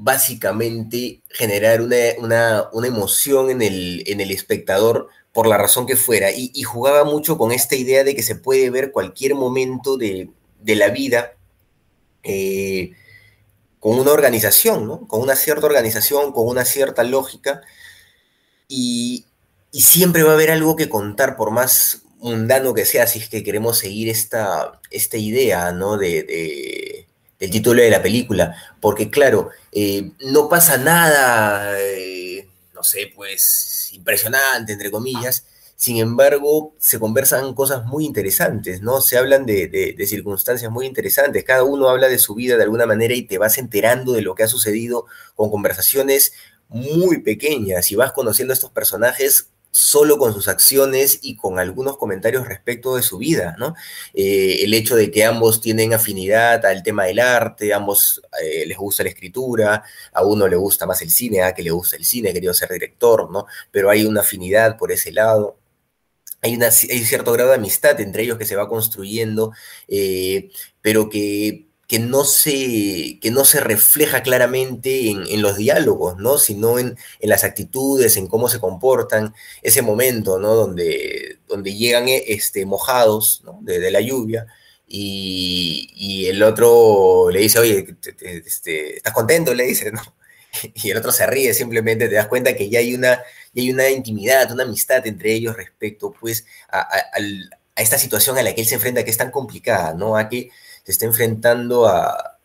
[0.00, 5.96] básicamente generar una, una, una emoción en el, en el, espectador por la razón que
[5.96, 6.30] fuera.
[6.30, 10.30] Y, jugaba mucho con esta idea de que se puede ver cualquier momento de,
[10.60, 11.32] de la vida
[12.22, 12.92] eh,
[13.80, 15.06] con una organización, ¿no?
[15.08, 17.62] Con una cierta organización, con una cierta lógica.
[18.68, 19.26] Y,
[19.72, 23.28] y, siempre va a haber algo que contar, por más mundano que sea, si es
[23.28, 25.96] que queremos seguir esta, esta idea, ¿no?
[25.96, 27.07] de
[27.38, 33.90] del título de la película, porque claro, eh, no pasa nada, eh, no sé, pues
[33.92, 35.46] impresionante, entre comillas,
[35.76, 39.00] sin embargo, se conversan cosas muy interesantes, ¿no?
[39.00, 42.64] Se hablan de, de, de, circunstancias muy interesantes, cada uno habla de su vida de
[42.64, 46.32] alguna manera y te vas enterando de lo que ha sucedido con conversaciones
[46.68, 47.92] muy pequeñas.
[47.92, 52.96] Y vas conociendo a estos personajes solo con sus acciones y con algunos comentarios respecto
[52.96, 53.74] de su vida, ¿no?
[54.14, 58.76] Eh, el hecho de que ambos tienen afinidad al tema del arte, ambos eh, les
[58.76, 62.04] gusta la escritura, a uno le gusta más el cine, a que le gusta el
[62.04, 63.46] cine, querido ser director, ¿no?
[63.70, 65.58] Pero hay una afinidad por ese lado.
[66.42, 69.52] Hay, una, cierto grado de amistad entre ellos que se va construyendo,
[69.88, 70.50] eh,
[70.80, 76.36] pero que que no se, que no se refleja claramente en, en los diálogos, ¿no?
[76.36, 80.54] sino en, en, las actitudes, en cómo se comportan, ese momento ¿no?
[80.54, 83.58] donde, donde llegan este, mojados ¿no?
[83.62, 84.46] de, la lluvia
[84.86, 89.54] y, y, el otro le dice, oye, te, te, este, ¿estás contento?
[89.54, 90.02] Le dice, ¿no?
[90.74, 93.22] Y el otro se ríe, simplemente te das cuenta que ya hay una,
[93.56, 97.00] hay una intimidad, una amistad entre ellos respecto pues, a, a,
[97.76, 100.16] a esta situación a la que él se enfrenta, que es tan complicada, ¿no?
[100.16, 100.50] A que
[100.88, 102.38] se está enfrentando a,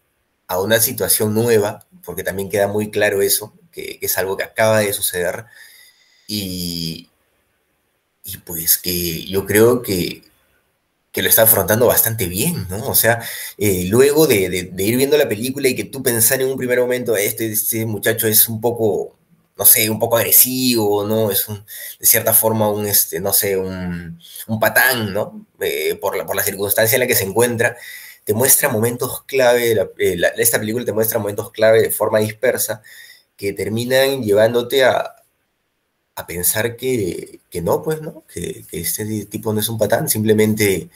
[0.48, 4.80] a, una situación nueva, porque también queda muy claro eso, que, es algo que acaba
[4.80, 5.46] de suceder,
[6.28, 7.10] y,
[8.26, 10.24] y pues que yo creo que,
[11.14, 12.86] que, lo está afrontando bastante bien, ¿no?
[12.86, 13.24] O sea,
[13.58, 16.82] eh, luego de, de, ir viendo la película y que tú pensar en un primer
[16.82, 19.16] momento, este, este muchacho es un poco,
[19.58, 21.32] no sé, un poco agresivo, ¿no?
[21.32, 25.48] Es de cierta forma un, este, no sé, un, un patán, ¿no?
[25.62, 27.78] Eh, por, la, por la circunstancia en la que se encuentra
[28.24, 32.82] te muestra momentos clave, la, eh, esta película te muestra momentos clave de forma dispersa
[33.36, 35.16] que terminan llevándote a,
[36.16, 38.24] a pensar que, que, no, pues, ¿no?
[38.32, 40.90] Que, que, este tipo no es un patán, simplemente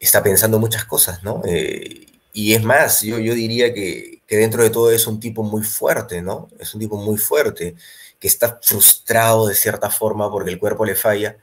[0.00, 1.42] está pensando muchas cosas, ¿no?
[1.46, 5.42] Eh, y es más, yo, yo diría que, que, dentro de todo es un tipo
[5.42, 6.50] muy fuerte, ¿no?
[6.58, 7.76] Es un tipo muy fuerte,
[8.20, 11.38] que está frustrado de cierta forma porque el cuerpo le falla,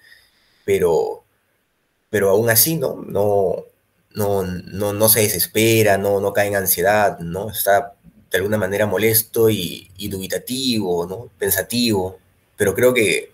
[0.66, 1.24] pero,
[2.10, 2.96] pero aún así, ¿no?
[3.08, 3.66] No,
[4.14, 7.50] no, no, no se desespera, no, no cae en ansiedad, ¿no?
[7.50, 7.96] Está
[8.32, 11.30] de alguna manera molesto y, y dubitativo, ¿no?
[11.38, 12.20] Pensativo,
[12.58, 13.34] pero creo que,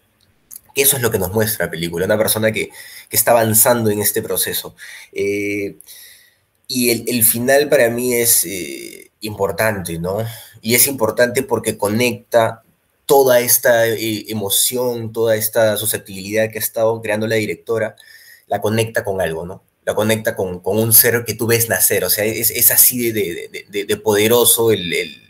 [0.76, 2.70] eso es lo que nos muestra la película, una persona que,
[3.10, 4.76] que está avanzando en este proceso.
[5.12, 5.78] Eh,
[6.68, 10.20] y el, el, final para mí es eh, importante, ¿no?
[10.62, 12.64] Y es importante porque conecta
[13.06, 17.96] toda esta eh, emoción, toda esta susceptibilidad que ha estado creando la directora,
[18.48, 19.64] la conecta con algo, ¿no?
[19.96, 23.66] Conecta con, con un ser que tú ves nacer, o sea, es, es así de,
[23.70, 25.30] de, de poderoso el, el,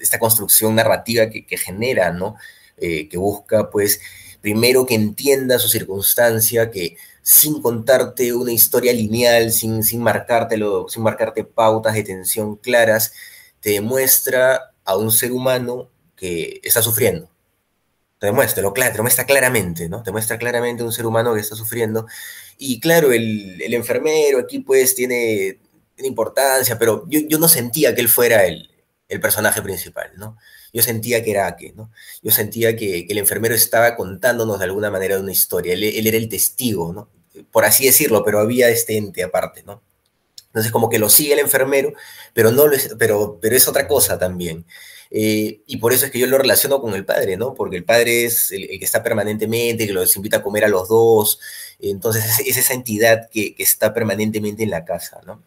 [0.00, 2.36] esta construcción narrativa que, que genera, ¿no?
[2.76, 4.00] Eh, que busca, pues,
[4.40, 11.02] primero que entienda su circunstancia, que sin contarte una historia lineal, sin, sin, marcártelo, sin
[11.02, 13.12] marcarte pautas de tensión claras,
[13.60, 17.30] te demuestra a un ser humano que está sufriendo.
[18.18, 20.02] Te demuestra, lo, te lo muestra claramente, ¿no?
[20.02, 22.06] Te muestra claramente un ser humano que está sufriendo.
[22.58, 25.58] Y claro, el, el enfermero aquí pues tiene,
[25.98, 28.70] importancia, pero yo, yo, no sentía que él fuera el,
[29.08, 30.36] el personaje principal, ¿no?
[30.74, 31.92] yo sentía que era Ake, ¿no?
[32.20, 36.06] Yo sentía que, que, el enfermero estaba contándonos de alguna manera una historia, él, él,
[36.06, 37.08] era el testigo, ¿no?
[37.52, 39.82] Por así decirlo, pero había este ente aparte, ¿no?
[40.48, 41.92] Entonces como que lo sigue el enfermero,
[42.32, 44.66] pero, no lo es, pero, pero es otra cosa también.
[45.10, 47.54] Eh, y por eso es que yo lo relaciono con el padre, ¿no?
[47.54, 50.68] Porque el padre es el, el, que está permanentemente, que los invita a comer a
[50.68, 51.38] los dos,
[51.80, 55.42] entonces es, es esa entidad que, está permanentemente en la casa, ¿no?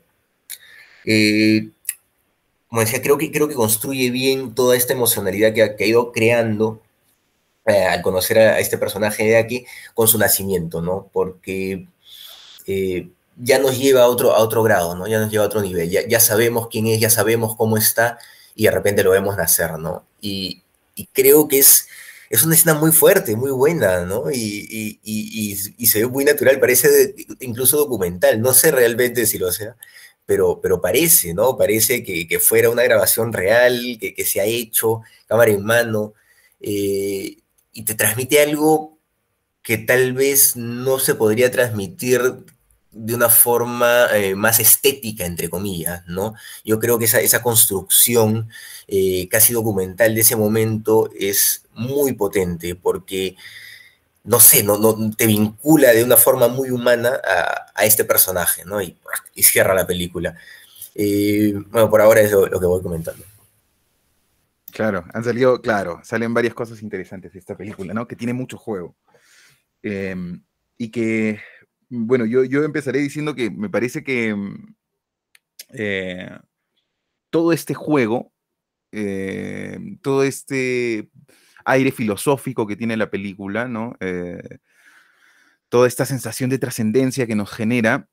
[1.05, 1.69] Eh,
[2.67, 6.81] como decía, creo que, creo que construye bien toda esta emocionalidad que ha, ido creando
[7.65, 11.09] eh, al conocer a, este personaje de aquí con su nacimiento, ¿no?
[11.13, 11.87] Porque
[12.65, 15.07] eh, ya nos lleva a otro, a otro grado, ¿no?
[15.07, 18.19] Ya nos lleva a otro nivel, ya, ya sabemos quién es, ya sabemos cómo está
[18.53, 20.05] y de repente lo vemos nacer, ¿no?
[20.19, 20.63] Y
[21.13, 21.87] creo que es,
[22.29, 24.31] es una escena muy fuerte, muy buena, ¿no?
[24.31, 29.51] Y, y, y, se ve muy natural, parece incluso documental, no sé realmente si lo
[29.51, 29.75] sea,
[30.25, 31.57] pero, pero parece, ¿no?
[31.57, 36.13] Parece que, fuera una grabación real, que, que, se ha hecho, cámara en mano,
[36.59, 37.37] eh,
[37.73, 38.97] y te transmite algo
[39.61, 42.21] que tal vez no se podría transmitir
[42.91, 46.33] de una forma eh, más estética, entre comillas, ¿no?
[46.65, 48.49] Yo creo que esa, esa construcción
[48.87, 53.35] eh, casi documental de ese momento es muy potente porque
[54.23, 58.65] no sé, no, no, te vincula de una forma muy humana a, a este personaje,
[58.65, 58.81] ¿no?
[58.81, 58.97] Y,
[59.35, 60.35] cierra la película.
[60.95, 63.23] Eh, bueno, por ahora es lo, que voy comentando.
[64.71, 68.07] Claro, han salido, claro, salen varias cosas interesantes de esta película, ¿no?
[68.07, 68.95] Que tiene mucho juego.
[69.81, 70.15] Eh,
[70.77, 71.39] y que,
[71.89, 74.35] bueno, yo, yo empezaré diciendo que me parece que
[75.73, 76.37] eh,
[77.29, 78.31] todo este juego,
[78.91, 81.09] eh, todo este
[81.67, 83.95] aire filosófico que tiene la película, ¿no?
[83.99, 84.59] Eh,
[85.69, 88.07] toda esta sensación de trascendencia que nos genera,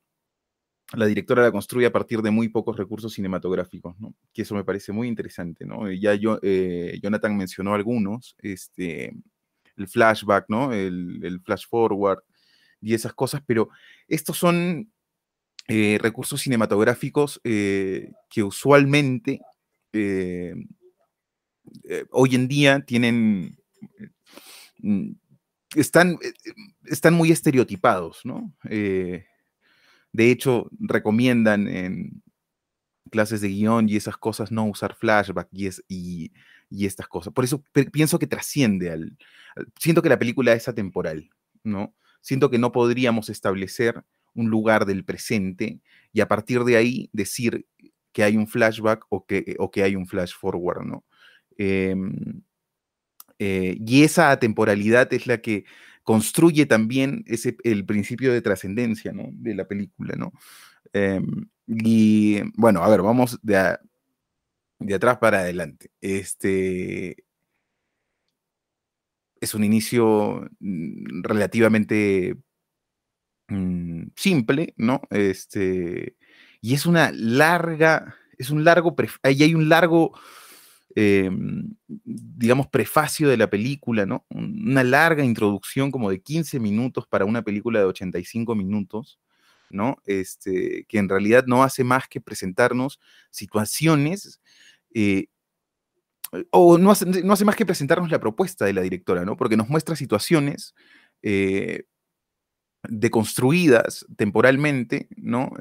[0.93, 4.13] la directora la construye a partir de muy pocos recursos cinematográficos, ¿no?
[4.33, 5.89] Que eso me parece muy interesante, ¿no?
[5.89, 9.15] Ya yo, eh, Jonathan mencionó algunos, este,
[9.77, 10.73] el flashback, ¿no?
[10.73, 12.19] El, el, flash forward
[12.81, 13.69] y esas cosas, pero
[14.09, 14.91] estos son
[15.69, 19.39] eh, recursos cinematográficos que usualmente
[21.83, 23.57] eh, hoy en día tienen,
[24.79, 25.11] mm,
[25.75, 26.33] están, eh,
[26.85, 28.53] están muy estereotipados, ¿no?
[28.69, 29.25] Eh,
[30.13, 32.23] de hecho, recomiendan en
[33.11, 36.31] clases de guion y esas cosas no usar flashback y, es, y,
[36.69, 37.33] y estas cosas.
[37.33, 39.17] Por eso pienso que trasciende al,
[39.79, 41.29] Siento que la película es atemporal,
[41.63, 41.95] ¿no?
[42.21, 47.65] Siento que no podríamos establecer un lugar del presente y a partir de ahí decir
[48.11, 51.04] que hay un flashback o que, o que hay un flash forward, ¿no?
[51.57, 51.95] Eh,
[53.39, 55.65] eh, y esa temporalidad es la que
[56.03, 59.29] construye también ese, el principio de trascendencia ¿no?
[59.31, 60.15] de la película.
[60.15, 60.31] ¿no?
[60.93, 61.21] Eh,
[61.67, 63.77] y bueno, a ver, vamos de,
[64.79, 65.91] de atrás para adelante.
[66.01, 67.25] Este,
[69.41, 72.35] es un inicio mm, relativamente
[73.47, 75.01] mmm, simple, ¿no?
[75.09, 76.15] Este,
[76.61, 80.17] y es una larga, es un largo, ahí hay un largo
[80.97, 81.29] eh,
[81.85, 84.25] digamos, prefacio de la película, ¿no?
[84.29, 89.19] Una larga introducción como de 15 minutos para una película de 85 minutos,
[89.69, 89.97] ¿no?
[90.05, 94.39] Este, que en realidad no hace más que presentarnos situaciones
[94.93, 95.27] eh,
[96.51, 99.35] o no hace, no hace, más que presentarnos la propuesta de la directora, ¿no?
[99.35, 100.75] Porque nos muestra situaciones
[101.23, 101.83] eh,
[102.87, 105.51] deconstruidas temporalmente, ¿no?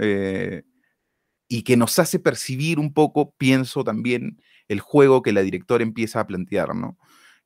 [1.48, 6.20] Y que nos hace percibir un poco, pienso también, el juego que la directora empieza
[6.20, 6.98] a plantear, ¿no?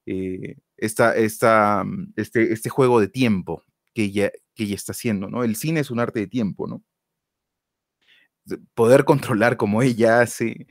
[0.07, 5.45] Eh, esta, mm, este, este juego de tiempo que ella, que está haciendo, ¿no?
[5.45, 6.83] El cine es un arte de tiempo, ¿no?
[8.75, 10.67] Poder controlar como ella hace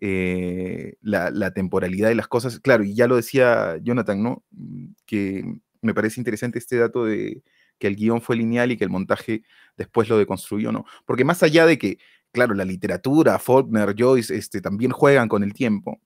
[0.00, 4.44] eh, la, temporalidad de las cosas, claro, y ya lo decía Jonathan, ¿no?
[4.50, 5.44] Mm, que
[5.80, 7.42] me parece interesante este dato de
[7.78, 9.42] que el guion fue lineal y que el montaje
[9.76, 10.84] después lo deconstruyó, ¿no?
[11.06, 11.98] Porque más allá de que,
[12.32, 16.00] claro, la literatura, Faulkner, Joyce, este, también juegan con el tiempo,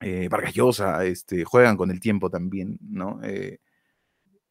[0.00, 3.20] eh, Vargas Llosa, este, juegan con el tiempo también, ¿no?
[3.24, 3.58] Eh,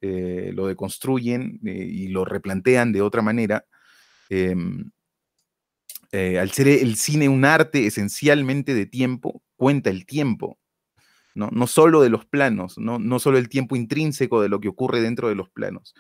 [0.01, 3.65] eh, lo deconstruyen y lo replantean de otra manera.
[4.29, 4.91] Em,
[6.11, 10.57] al ser el cine un arte esencialmente de tiempo, cuenta el tiempo,
[11.35, 11.49] ¿no?
[11.51, 12.99] No solo de los planos, ¿no?
[12.99, 15.93] no solo el tiempo intrínseco de lo que ocurre dentro de los planos,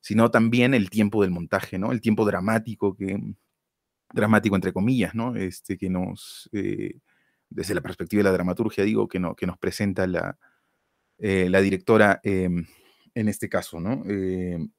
[0.00, 1.92] sino también el tiempo del montaje, ¿no?
[1.92, 3.18] El tiempo dramático que,
[4.14, 5.36] dramático entre comillas, ¿no?
[5.36, 10.06] Este, que nos, desde la perspectiva de la dramaturgia, digo, que, no, que nos presenta
[10.06, 10.38] la,
[11.18, 12.66] eh, la directora em,
[13.14, 14.02] en este caso, ¿no?
[14.06, 14.70] Em,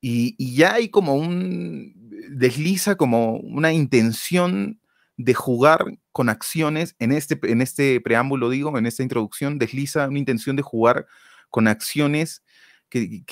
[0.00, 1.92] y, ya hay como un,
[2.30, 4.80] desliza como una intención
[5.16, 10.18] de jugar con acciones, en este, en este preámbulo, digo, en esta introducción, desliza una
[10.18, 11.06] intención de jugar
[11.50, 12.42] con acciones
[12.88, 13.24] que,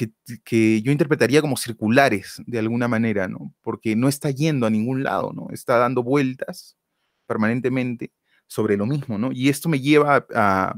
[0.45, 3.55] que, yo interpretaría como circulares de alguna manera, ¿no?
[3.62, 5.49] Porque no está yendo a ningún lado, ¿no?
[5.51, 6.77] Está dando vueltas
[7.27, 8.12] permanentemente
[8.47, 9.31] sobre lo mismo, ¿no?
[9.33, 10.75] Y esto me lleva a,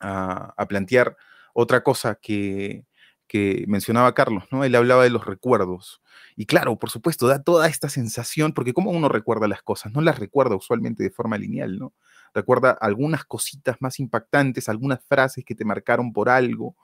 [0.00, 1.16] a, plantear
[1.54, 2.84] otra cosa que,
[3.26, 4.64] que mencionaba Carlos, ¿no?
[4.64, 6.02] Él hablaba de los recuerdos.
[6.36, 9.92] Y claro, por supuesto, da toda esta sensación, porque ¿cómo uno recuerda las cosas?
[9.92, 11.92] No las recuerda usualmente de forma lineal, ¿no?
[12.32, 16.76] Recuerda algunas cositas más impactantes, algunas frases que te marcaron por algo,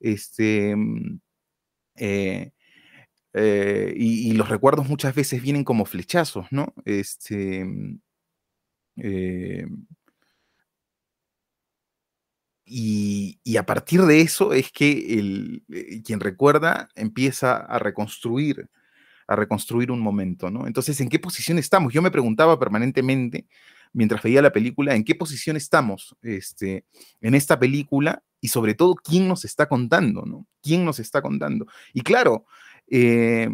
[0.00, 1.20] este, mm,
[1.96, 2.52] eh,
[3.34, 6.74] eh, y, los recuerdos muchas veces vienen como flechazos, ¿no?
[6.84, 8.00] Este, mm,
[8.98, 9.66] eh,
[12.66, 15.64] y, a partir de eso es que el,
[16.04, 18.68] quien recuerda empieza a reconstruir,
[19.28, 20.66] a reconstruir un momento, ¿no?
[20.66, 21.92] Entonces, ¿en qué posición estamos?
[21.92, 23.46] Yo me preguntaba permanentemente,
[23.94, 26.84] mientras veía la película, ¿en qué posición estamos este,
[27.22, 28.22] en esta película?
[28.40, 30.46] Y sobre todo, ¿quién nos está contando, ¿no?
[30.62, 31.66] ¿Quién nos está contando?
[31.94, 32.44] Y claro,
[32.90, 33.48] eh,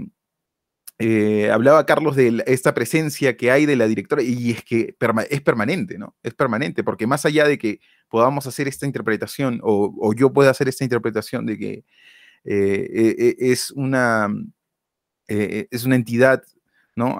[1.02, 4.94] eh, hablaba Carlos de esta presencia que hay de la directora y es que
[5.30, 6.14] es permanente, ¿no?
[6.22, 10.68] Es permanente, porque más allá de que podamos hacer esta interpretación o, yo pueda hacer
[10.68, 11.84] esta interpretación de que
[12.44, 14.28] eh, e, e, es, una,
[15.26, 16.42] eh, es una entidad,
[16.96, 17.18] ¿no?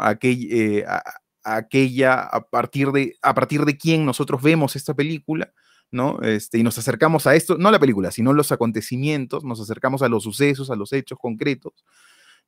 [1.45, 5.53] Aquella a partir, de, a partir de quien nosotros vemos esta película,
[5.91, 6.21] ¿no?
[6.23, 10.09] Este, y nos acercamos a esto, no la película, sino los acontecimientos, nos acercamos a
[10.09, 11.85] los sucesos, a los hechos concretos,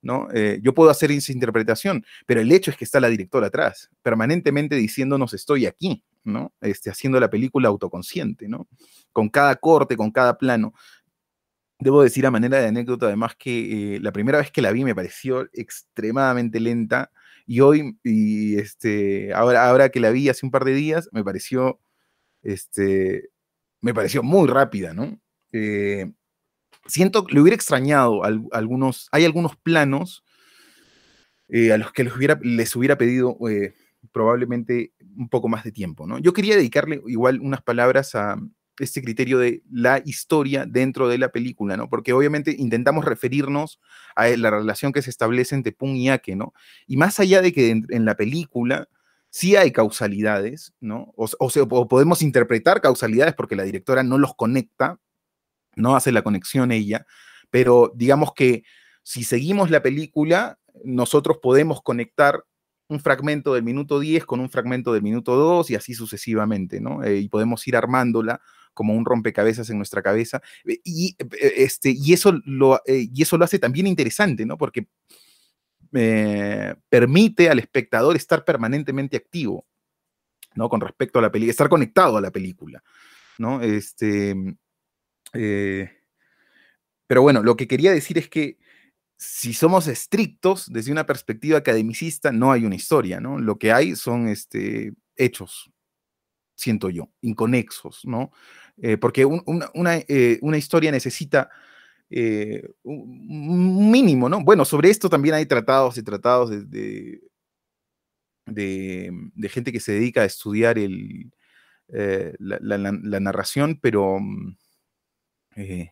[0.01, 0.29] ¿no?
[0.33, 3.91] Eh, yo puedo hacer esa interpretación, pero el hecho es que está la directora atrás,
[4.03, 6.53] permanentemente diciéndonos estoy aquí, ¿no?
[6.61, 8.69] Este, haciendo la película autoconsciente, ¿no?
[9.13, 10.75] Con cada corte, con cada plano.
[11.79, 14.85] Debo decir a manera de anécdota, además, que eh, la primera vez que la vi
[14.85, 17.11] me pareció extremadamente lenta
[17.47, 21.25] y hoy, y este, ahora, ahora que la vi hace un par de días, me
[21.25, 21.81] pareció,
[22.43, 23.31] este,
[23.81, 25.21] me pareció muy rápida, ¿no?
[25.53, 26.13] Eh,
[26.87, 30.25] siento le hubiera extrañado algunos, hay algunos planos
[31.49, 33.75] eh, a los que les hubiera, les hubiera pedido eh,
[34.13, 36.19] probablemente un poco más de tiempo, ¿no?
[36.19, 38.37] Yo quería dedicarle igual unas palabras a
[38.85, 41.89] este criterio de la historia dentro de la película, ¿no?
[41.89, 43.81] Porque obviamente intentamos referirnos
[44.15, 46.53] a la relación que se establece entre Pung y Ake, ¿no?
[46.87, 48.89] Y más allá de que en, la película
[49.31, 51.13] sí hay causalidades, ¿no?
[51.17, 54.99] O, o podemos interpretar causalidades porque la directora no los conecta,
[55.77, 57.07] no hace la conexión ella,
[57.51, 58.65] pero digamos que
[59.03, 62.45] si seguimos la película, nosotros podemos conectar
[62.93, 67.03] un fragmento del minuto 10 con un fragmento del minuto 2 y así sucesivamente, ¿no?
[67.03, 68.41] Eh, y podemos ir armándola
[68.75, 70.43] como un rompecabezas en nuestra cabeza.
[70.65, 74.57] Eh, y, eh, este, y, eso, lo, y eso lo hace también interesante, ¿no?
[74.59, 74.87] Porque
[76.89, 79.67] permite al espectador estar permanentemente activo,
[80.55, 80.69] ¿no?
[80.69, 82.83] Con respecto a la película, estar conectado a la película,
[83.39, 83.61] ¿no?
[83.61, 84.35] Este,
[85.33, 85.91] eh,
[87.07, 88.59] pero bueno, lo que quería decir es que
[89.17, 93.39] si somos estrictos desde una perspectiva academicista, no hay una historia, ¿no?
[93.39, 95.71] Lo que hay son este, hechos,
[96.63, 98.31] siento yo, inconexos, ¿no?
[98.79, 101.51] Eh, porque eh, una, historia necesita
[102.83, 104.43] un mínimo, ¿no?
[104.45, 107.21] Bueno, sobre esto también hay tratados y tratados de,
[108.47, 111.33] de, gente que se dedica a estudiar el,
[112.39, 114.57] la, narración, pero mm,
[115.57, 115.91] eh,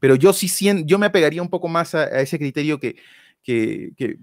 [0.00, 2.96] pero yo sí siento, yo me apegaría un poco más a, ese criterio que,
[3.42, 4.18] que,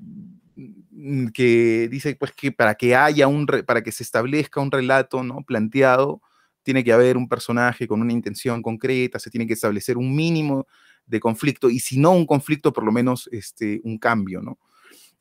[1.33, 5.43] que, dice pues que para que haya un, para que se establezca un relato, ¿no?
[5.43, 6.21] Planteado,
[6.63, 10.67] tiene que haber un personaje con una intención concreta, se tiene que establecer un mínimo
[11.05, 14.59] de conflicto, y si no un conflicto, por lo menos este, un cambio, ¿no?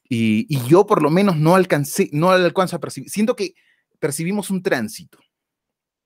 [0.09, 3.55] Y, y yo por lo menos no alcancé, no alcanzo a percibir, siento que
[3.99, 5.19] percibimos un tránsito,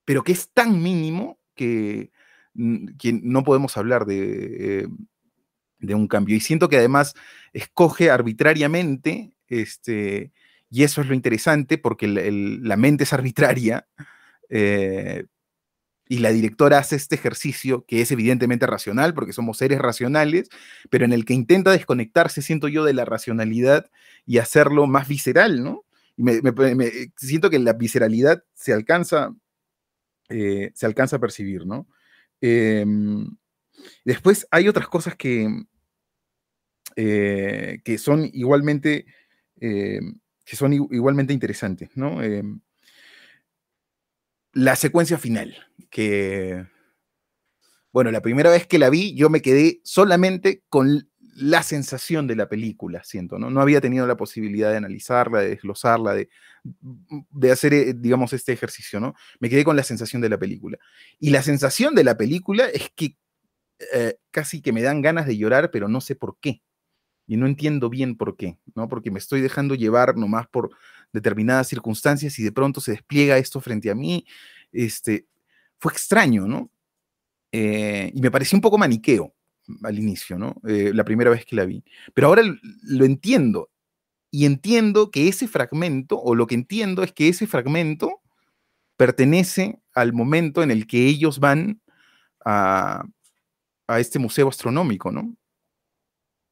[0.05, 2.11] pero que es tan mínimo que,
[2.99, 4.87] que no podemos hablar de, eh,
[5.79, 6.37] de, un cambio.
[6.37, 7.15] Y siento que además
[7.53, 10.33] escoge arbitrariamente, este,
[10.71, 13.87] y eso es lo interesante, porque la mente es arbitraria,
[14.49, 15.27] eh,
[16.07, 20.49] y la directora hace este ejercicio que es evidentemente racional, porque somos seres racionales,
[20.91, 23.91] pero en el que intenta desconectarse, siento yo, de la racionalidad
[24.27, 25.85] y hacerlo más visceral, ¿no?
[26.17, 29.35] Y me, siento que la visceralidad se alcanza,
[30.29, 31.89] eh, se alcanza a percibir, ¿no?
[32.41, 33.37] Em,
[34.05, 35.49] después hay otras cosas que,
[36.97, 39.07] eh, que son igualmente,
[39.61, 42.23] em, que son igualmente interesantes, ¿no?
[42.23, 42.61] Em,
[44.53, 45.57] la secuencia final,
[45.91, 46.67] que,
[47.93, 52.37] bueno, la primera vez que la vi, yo me quedé solamente con la sensación de
[52.37, 53.51] la película, siento, ¿no?
[53.51, 56.29] No había tenido la posibilidad de analizarla, de desglosarla, de,
[57.31, 59.15] de hacer, eh, digamos, este ejercicio, ¿no?
[59.41, 60.79] Me quedé con la sensación de la película.
[61.19, 63.17] Y la sensación de la película es que
[63.93, 66.63] eh, casi que me dan ganas de llorar, pero no sé por qué.
[67.27, 68.89] Y no entiendo bien por qué, ¿no?
[68.89, 70.71] Porque me estoy dejando llevar nomás por
[71.13, 74.27] determinadas circunstancias y de pronto se despliega esto frente a mí.
[74.73, 75.27] Este,
[75.79, 76.71] fue extraño, ¿no?
[77.53, 79.33] Eh, y me pareció un poco maniqueo
[79.83, 80.57] al inicio, ¿no?
[80.67, 81.85] Eh, la primera vez que la vi.
[82.13, 82.43] Pero ahora
[82.83, 83.71] lo entiendo.
[84.31, 88.21] Y entiendo que ese fragmento, o lo que entiendo es que ese fragmento
[88.97, 91.81] pertenece al momento en el que ellos van
[92.45, 93.05] a,
[93.87, 95.37] a este museo astronómico, ¿no?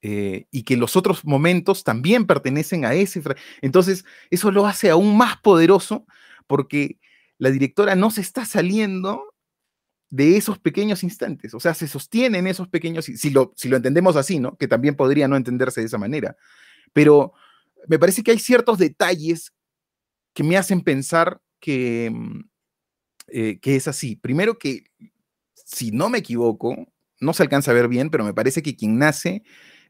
[0.04, 3.22] Eh, y que los otros momentos también pertenecen a ese.
[3.60, 6.06] Entonces, eso lo hace aún más poderoso
[6.48, 6.98] porque
[7.38, 9.32] la directora no se está saliendo
[10.10, 13.78] de esos pequeños instantes, o sea, se sostiene en esos pequeños, si lo, si lo
[13.78, 14.58] entendemos así, ¿no?
[14.58, 16.36] Que también podría no entenderse de esa manera,
[16.92, 17.32] pero
[17.88, 19.54] me parece que hay ciertos detalles
[20.34, 22.40] que me hacen pensar que, mm,
[23.28, 24.16] eh, que es así.
[24.16, 24.84] Primero que,
[25.54, 28.98] si no me equivoco, no se alcanza a ver bien, pero me parece que quien
[28.98, 29.42] nace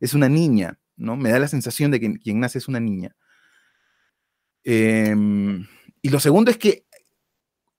[0.02, 1.16] es una niña, ¿no?
[1.16, 3.14] Me da la sensación de que quien nace es una niña.
[4.64, 5.64] Em,
[6.02, 6.86] y lo segundo es que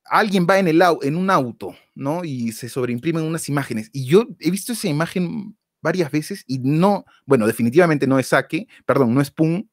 [0.06, 2.24] alguien va en, el, en un auto, ¿no?
[2.24, 3.90] Y se sobreimprimen unas imágenes.
[3.92, 8.68] Y yo he visto esa imagen varias veces y no, bueno, definitivamente no es saque,
[8.86, 9.68] perdón, no es pum,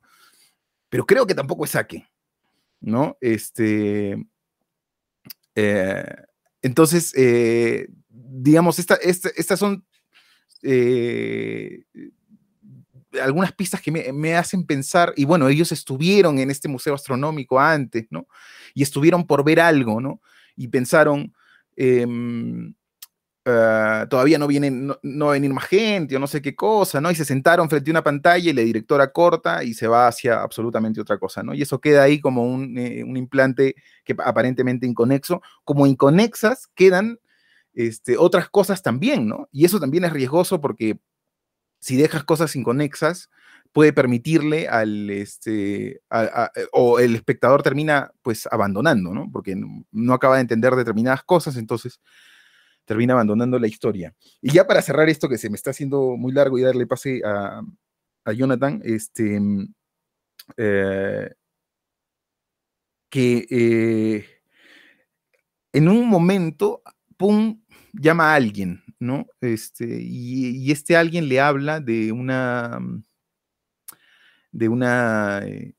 [0.89, 2.05] pero creo que tampoco es saque,
[2.81, 3.17] ¿no?
[3.21, 4.27] Este,
[5.55, 6.17] eh,
[6.63, 9.85] entonces, eh, digamos, estas son
[10.63, 11.85] eh,
[13.23, 18.07] algunas pistas que me, hacen pensar, y bueno, ellos estuvieron en este museo astronómico antes,
[18.11, 18.27] ¿no?
[18.75, 20.21] Y estuvieron por ver algo, ¿no?
[20.57, 21.33] Y pensaron,
[21.77, 22.75] em,
[23.45, 27.01] ah, todavía no, vienen, no, va a venir más gente o no sé qué cosa,
[27.01, 27.11] ¿no?
[27.11, 30.43] Y se sentaron frente a una pantalla y la directora corta y se va hacia
[30.43, 31.55] absolutamente otra cosa, ¿no?
[31.55, 37.19] Y eso queda ahí como un, eh, un implante que aparentemente inconexo, como inconexas quedan
[37.75, 39.49] este, otras cosas también, ¿no?
[39.53, 40.99] Y eso también es riesgoso porque
[41.81, 43.31] si dejas cosas inconexas,
[43.73, 46.01] puede permitirle al, este,
[46.73, 49.31] o el espectador termina pues abandonando, ¿no?
[49.33, 52.01] Porque no, acaba de entender determinadas cosas, entonces
[52.85, 54.15] termina abandonando la historia.
[54.43, 57.23] Y ya para cerrar esto que se me está haciendo muy largo y darle pase
[57.25, 57.63] a,
[58.35, 59.75] Jonathan, este, mm,
[60.57, 61.31] eh,
[63.09, 64.25] que eh,
[65.73, 66.83] en un momento,
[67.17, 67.61] pum,
[67.93, 69.27] llama a alguien, ¿no?
[69.41, 73.03] Este, y, este alguien le habla de una, mm,
[74.53, 75.75] de una, eh,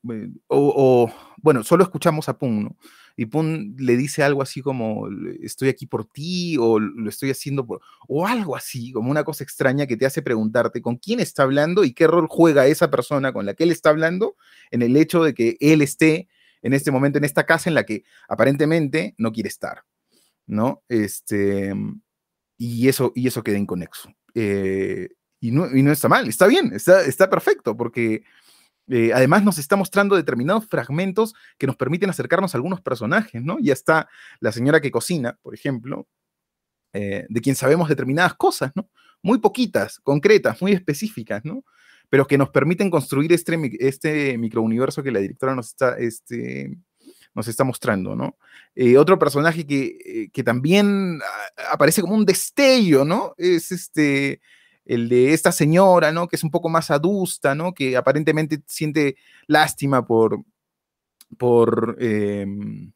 [0.48, 2.78] o, bueno, solo escuchamos a Pum, ¿no?
[3.18, 5.08] Y Pum le dice algo así como,
[5.42, 9.44] estoy aquí por ti, o lo estoy haciendo por, o algo así, como una cosa
[9.44, 13.34] extraña que te hace preguntarte con quién está hablando y qué rol juega esa persona
[13.34, 14.36] con la que él está hablando
[14.72, 16.30] en el hecho de que él esté
[16.62, 19.84] en este momento en esta casa en la que aparentemente no quiere estar,
[20.48, 20.84] ¿no?
[20.88, 21.74] Este,
[22.64, 24.14] y eso, y eso queda inconexo.
[24.36, 25.10] Eh,
[25.40, 28.24] y, no, y, no, está mal, está bien, está, está perfecto, porque
[28.88, 33.58] eh, además nos está mostrando determinados fragmentos que nos permiten acercarnos a algunos personajes, ¿no?
[33.60, 34.08] Ya está
[34.42, 36.08] la señora que cocina, por ejemplo,
[36.94, 38.88] eh, de quien sabemos determinadas cosas, ¿no?
[39.24, 41.66] Muy poquitas, concretas, muy específicas, ¿no?
[42.10, 46.78] Pero que nos permiten construir este, este microuniverso que la directora nos está, este,
[47.34, 48.38] nos está mostrando, ¿no?
[48.76, 51.20] Eh, otro personaje que, eh, que, también
[51.72, 53.34] aparece como un destello, ¿no?
[53.38, 54.42] Es este,
[54.86, 56.28] el de esta señora, ¿no?
[56.28, 57.74] Que es un poco más adusta, ¿no?
[57.74, 59.18] Que aparentemente siente
[59.48, 60.44] lástima por,
[61.38, 62.92] por, em,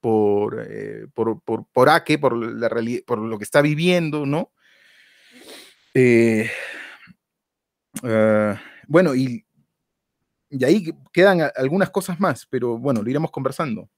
[0.00, 2.68] por, eh, por, por, por Ake, por, la
[3.06, 4.52] por lo que está viviendo, ¿no?
[8.02, 9.45] Ah, bueno, y,
[10.50, 13.88] y ahí quedan algunas cosas más, pero bueno, lo iremos conversando.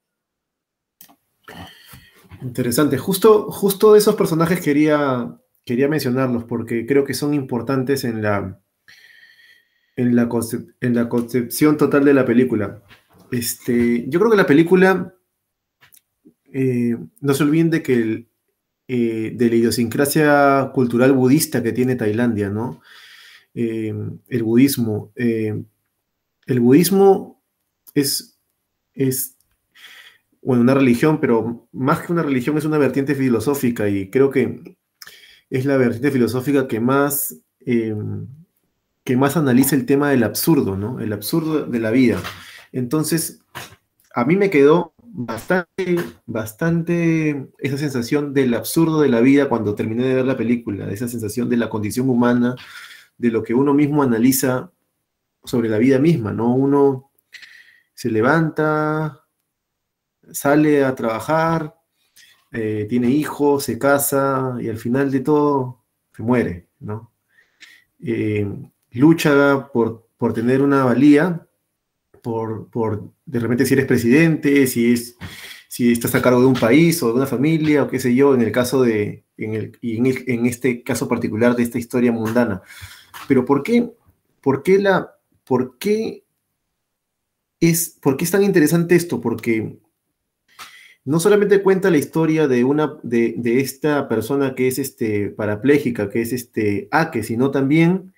[2.43, 2.99] Interesante.
[2.99, 8.61] Justo, justo de esos personajes quería, quería mencionarlos porque creo que son importantes en la,
[9.97, 10.29] en la,
[10.81, 12.83] en la concepción total de la película.
[13.31, 15.15] Este, yo creo que la película,
[16.53, 18.27] eh, no se olviden de que
[18.87, 22.81] eh, de la idiosincrasia cultural budista que tiene Tailandia, ¿no?
[23.55, 23.93] Eh,
[24.29, 25.13] el budismo.
[26.49, 27.41] El budismo
[27.95, 28.41] es,
[28.95, 29.37] es,
[30.41, 34.79] una religión, pero más que una religión es una vertiente filosófica y creo que
[35.51, 41.01] es la vertiente filosófica que más, que más analiza el tema del absurdo, ¿no?
[41.01, 42.19] El absurdo de la vida.
[42.73, 43.41] Entonces,
[44.15, 50.05] a mí me quedó bastante, bastante esa sensación del absurdo de la vida cuando terminé
[50.05, 52.55] de ver la película, esa sensación de la condición humana,
[53.19, 54.71] de lo que uno mismo analiza
[55.49, 56.55] sobre la vida misma, ¿no?
[56.55, 57.11] Uno
[57.95, 59.25] se levanta,
[60.31, 61.75] sale a trabajar,
[62.53, 65.85] eh, tiene hijos, se casa y al final de todo
[66.15, 67.13] se muere, ¿no?
[68.01, 68.47] Eh,
[68.93, 71.47] lucha por, por tener una valía,
[72.23, 75.17] por, de repente si eres presidente, si, es,
[75.69, 78.35] si estás a cargo de un país o de una familia o qué sé yo,
[78.35, 82.63] en el caso de, en el, y en, este caso particular de esta historia mundana.
[83.27, 83.91] Pero ¿por qué,
[84.41, 85.18] por qué la,
[85.49, 86.25] por qué
[87.59, 89.21] es, por qué es tan interesante esto?
[89.21, 89.79] Porque
[91.05, 96.21] no solamente cuenta la historia de una de, esta persona que es este parapléjica, que
[96.21, 98.13] es este Ake, sino también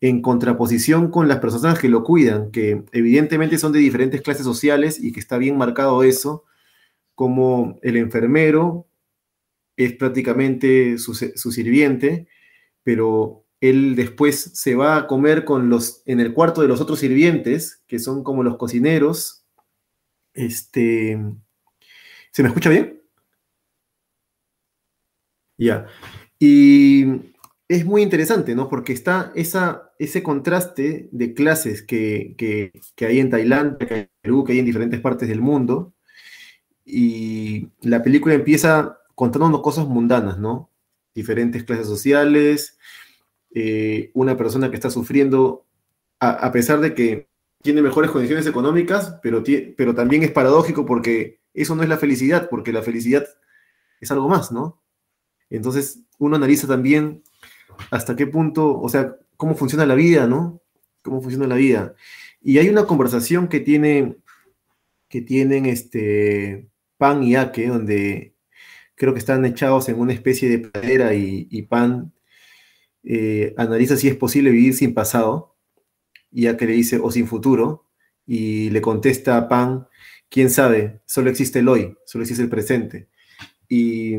[0.00, 4.98] en contraposición con las personas que lo cuidan, que evidentemente son de diferentes clases sociales
[4.98, 6.44] y que está bien marcado eso,
[7.14, 8.86] como el enfermero
[9.76, 12.26] es prácticamente su, sirviente,
[12.82, 16.98] pero él después se va a comer con los, en el cuarto de los otros
[16.98, 19.44] sirvientes, que son como los cocineros.
[20.34, 21.18] Este,
[22.30, 23.00] ¿Se me escucha bien?
[25.56, 25.86] Ya.
[26.38, 27.06] Y
[27.68, 28.68] es muy interesante, ¿no?
[28.68, 32.36] Porque está esa, ese contraste de clases que,
[33.00, 35.94] hay en Tailandia, que hay en Perú, que hay en diferentes partes del mundo.
[36.84, 40.70] Y la película empieza contándonos cosas mundanas, ¿no?
[41.14, 42.78] Diferentes clases sociales,
[43.54, 45.64] eh, una persona que está sufriendo,
[46.20, 47.28] a, pesar de que
[47.62, 49.42] tiene mejores condiciones económicas, pero,
[49.76, 53.24] pero también es paradójico porque eso no es la felicidad, porque la felicidad
[54.00, 54.82] es algo más, ¿no?
[55.50, 57.22] Entonces uno analiza también
[57.90, 60.60] hasta qué punto, o sea, cómo funciona la vida, ¿no?
[61.02, 61.94] Cómo funciona la vida.
[62.40, 64.16] Y hay una conversación que tiene,
[65.08, 68.34] que tienen este Pan y Ake, donde
[68.94, 72.13] creo que están echados en una especie de pradera y, Pan
[73.04, 75.56] eh, analiza si es posible vivir sin pasado,
[76.30, 77.86] y Ake le dice, o sin futuro,
[78.26, 79.86] y le contesta a Pan,
[80.28, 83.08] quién sabe, solo existe el hoy, solo existe el presente.
[83.68, 84.18] Y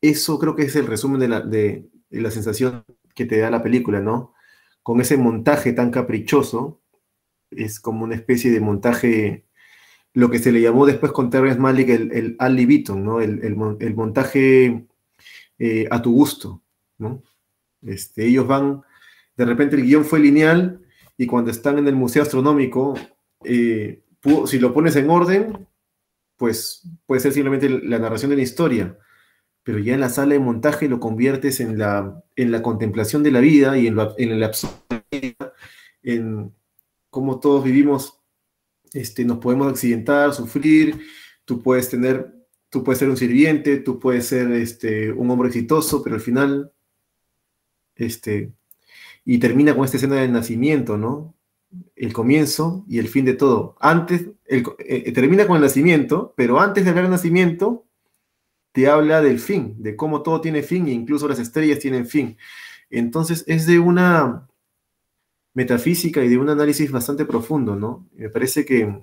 [0.00, 2.84] eso creo que es el resumen de la, de, la sensación
[3.14, 4.34] que te da la película, ¿no?
[4.82, 6.80] Con ese montaje tan caprichoso,
[7.50, 9.46] es como una especie de montaje,
[10.12, 13.20] lo que se le llamó después con Terrence Malick el, el Beaton, ¿no?
[13.20, 13.56] El,
[13.94, 14.86] montaje
[15.58, 16.62] eh, a tu gusto,
[16.98, 17.22] ¿no?
[17.82, 18.82] Este, ellos van,
[19.36, 20.80] de repente el guion fue lineal
[21.16, 22.94] y cuando están en el Museo Astronómico,
[23.44, 24.02] eh,
[24.46, 25.66] si lo pones en orden,
[26.36, 28.98] pues puede ser simplemente la narración de la historia
[29.62, 33.30] pero ya en la sala de montaje lo conviertes en la, en la contemplación de
[33.30, 34.80] la vida y en, en el absurdo
[36.02, 36.54] en
[37.10, 38.20] cómo todos vivimos,
[38.92, 40.98] este, nos podemos accidentar, sufrir,
[41.44, 42.32] tú puedes tener,
[42.70, 46.72] tú puedes ser un sirviente, tú puedes ser este, un hombre exitoso, pero al final,
[48.06, 48.52] este,
[49.24, 51.34] y termina con esta escena del nacimiento, ¿no?
[51.94, 53.76] El comienzo y el fin de todo.
[53.80, 57.86] Antes, el, eh, termina con el nacimiento, pero antes de hablar del nacimiento,
[58.72, 62.36] te habla del fin, de cómo todo tiene fin e incluso las estrellas tienen fin.
[62.88, 64.48] Entonces es de una
[65.54, 68.08] metafísica y de un análisis bastante profundo, ¿no?
[68.14, 69.02] Me parece que,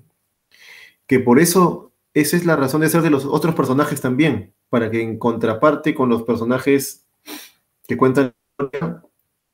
[1.06, 4.90] que por eso esa es la razón de ser de los otros personajes también, para
[4.90, 7.06] que en contraparte con los personajes
[7.88, 8.34] que cuentan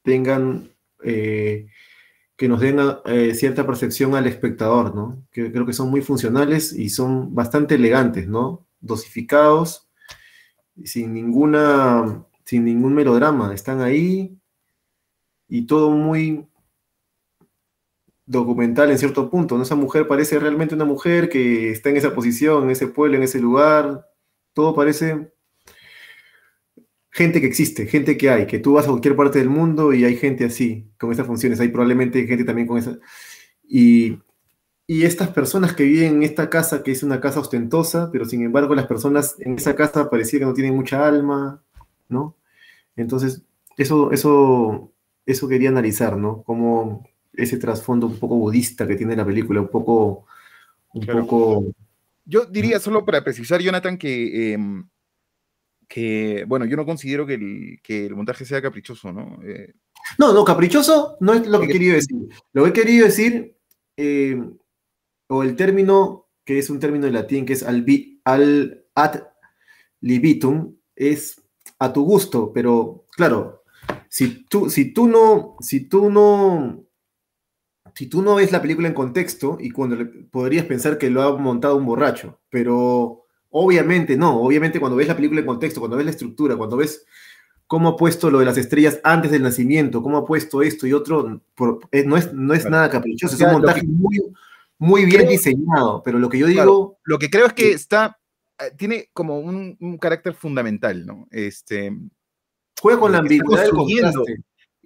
[0.03, 0.69] tengan
[1.03, 1.67] eh,
[2.35, 5.23] que nos den eh, cierta percepción al espectador, ¿no?
[5.31, 8.65] Que creo que son muy funcionales y son bastante elegantes, ¿no?
[8.79, 9.87] Dosificados
[10.83, 13.53] sin ninguna, sin ningún melodrama.
[13.53, 14.37] Están ahí
[15.47, 16.47] y todo muy
[18.25, 19.57] documental en cierto punto.
[19.57, 19.63] ¿no?
[19.63, 23.23] Esa mujer parece realmente una mujer que está en esa posición, en ese pueblo, en
[23.23, 24.09] ese lugar.
[24.53, 25.32] Todo parece
[27.13, 30.03] gente que existe, gente que hay, que tú vas a cualquier parte del mundo y
[30.03, 31.59] hay gente así, con estas funciones.
[31.59, 32.97] Hay probablemente gente también con esa.
[33.63, 34.17] Y,
[34.87, 38.41] y estas personas que viven en esta casa, que es una casa ostentosa, pero sin
[38.41, 41.61] embargo las personas en esa casa parecía que no tienen mucha alma,
[42.09, 42.35] ¿no?
[42.95, 43.43] Entonces,
[43.77, 44.91] eso, eso,
[45.27, 46.41] eso quería analizar, ¿no?
[46.41, 50.25] Como ese trasfondo un poco budista que tiene la película, un poco...
[50.95, 51.73] Un poco
[52.25, 54.87] yo diría solo para precisar, Jonathan, que, em,
[55.87, 59.39] que bueno, yo no considero que el, que el montaje sea caprichoso, ¿no?
[59.43, 59.73] Eh,
[60.17, 62.17] no, no, caprichoso no es lo que quería decir.
[62.51, 63.57] Lo que he querido decir,
[63.97, 64.57] em,
[65.27, 67.85] o el término, que es un término en latín, que es al,
[68.25, 69.23] al ad
[70.01, 71.41] libitum, es
[71.79, 73.63] a tu gusto, pero claro,
[74.09, 76.85] si tú, si tú no, si tú no
[77.95, 79.97] si tú no ves la película en contexto, y cuando
[80.31, 83.22] podrías pensar que lo ha montado un borracho, pero
[83.53, 87.05] obviamente no, obviamente cuando ves la película en contexto, cuando ves la estructura, cuando ves
[87.67, 90.93] cómo ha puesto lo de las estrellas antes del nacimiento, cómo ha puesto esto y
[90.93, 91.41] otro,
[91.91, 94.21] eh, no es, no es nada caprichoso, es un montaje muy,
[94.77, 96.97] muy bien diseñado, pero lo que yo digo...
[97.03, 98.19] lo que creo es que está,
[98.59, 101.27] eh, tiene como un, un carácter fundamental, ¿no?
[101.31, 101.95] Este,
[102.81, 103.69] Juega con la ambigüedad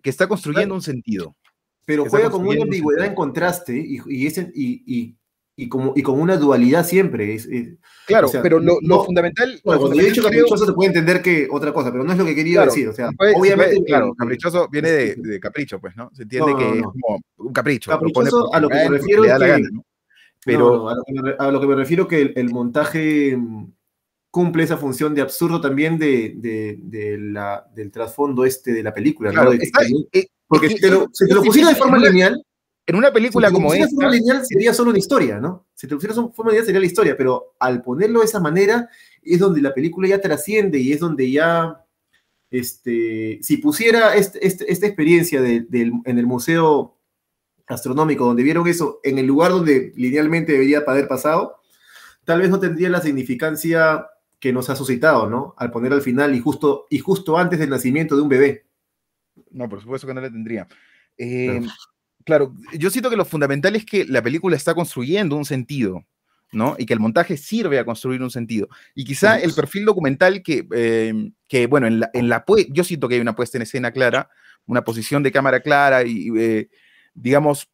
[0.04, 1.36] Que está construyendo un sentido
[1.88, 5.17] pero juega con una ambigüedad en contraste y, y, y,
[5.70, 7.36] como, y con una dualidad siempre.
[8.06, 9.60] claro, pero lo, fundamental.
[9.64, 12.36] cuando he dicho caprichoso se puede entender que otra cosa, pero no es lo que
[12.36, 12.88] quería decir.
[12.88, 13.84] O sea, obviamente.
[13.84, 16.12] claro, caprichoso viene de, capricho, pues, ¿no?
[16.14, 17.90] Se entiende que es como un capricho.
[17.90, 19.24] Caprichoso a lo que me refiero.
[20.46, 20.94] Pero, a,
[21.52, 23.38] lo que me, refiero que el, montaje
[24.30, 29.32] cumple esa función de absurdo también de, de, la, del trasfondo este de la película.
[29.32, 29.52] ¿no?
[30.48, 32.42] Porque si te lo, si te lo pusiera de forma lineal.
[32.88, 33.86] En una película como esta.
[33.86, 35.68] de forma lineal sería solo una historia, ¿no?
[35.76, 38.90] Si te pusieras de forma lineal sería la historia, pero al ponerlo de esa manera
[39.22, 41.84] es donde la película ya trasciende y es donde ya.
[42.50, 46.98] Este, si pusiera este, este, esta experiencia de, en el Museo
[47.68, 51.60] Astronómico, donde vieron eso, en el lugar donde linealmente debería haber pasado,
[52.24, 54.08] tal vez no tendría la significancia
[54.40, 55.56] que nos ha suscitado, ¿no?
[55.58, 58.66] Al poner al final y justo, y justo antes del nacimiento de un bebé.
[59.52, 60.70] No, por supuesto que no la tendría.
[61.18, 61.66] Claro.
[62.78, 66.06] Yo siento que lo fundamental es que la película está construyendo un sentido,
[66.52, 66.76] ¿no?
[66.78, 68.68] Y que el montaje sirve a construir un sentido.
[68.96, 73.08] Y quizá el perfil documental que, em, que bueno, en la, en la, yo siento
[73.08, 74.30] que hay una puesta en escena clara,
[74.66, 76.70] una posición de cámara clara y, eh,
[77.14, 77.70] digamos,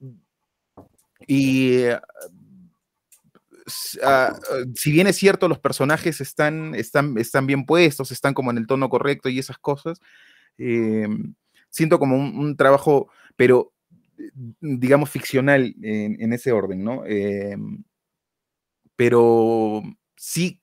[1.27, 1.85] y
[4.03, 4.33] ah,
[4.75, 8.67] si bien es cierto, los personajes están, están, están bien puestos, están como en el
[8.67, 9.99] tono correcto y esas cosas,
[10.57, 11.07] eh,
[11.69, 13.72] siento como un, trabajo, pero
[14.59, 17.05] digamos ficcional en, ese orden, ¿no?
[17.05, 17.83] Em,
[18.95, 19.81] pero
[20.15, 20.61] sí,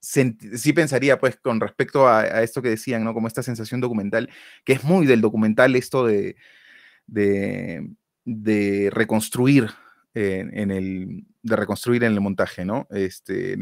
[0.00, 3.14] sí pensaría, pues, con respecto a, esto que decían, ¿no?
[3.14, 4.30] Como esta sensación documental,
[4.64, 6.36] que es muy del documental esto de,
[7.06, 9.70] de, reconstruir
[10.14, 12.86] en, el, de reconstruir en el montaje, ¿no?
[12.90, 13.56] Este,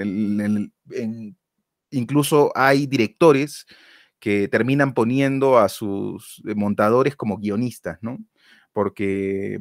[1.90, 3.66] incluso hay directores
[4.20, 8.18] que terminan poniendo a sus eh, montadores como guionistas, ¿no?
[8.78, 9.60] Porque,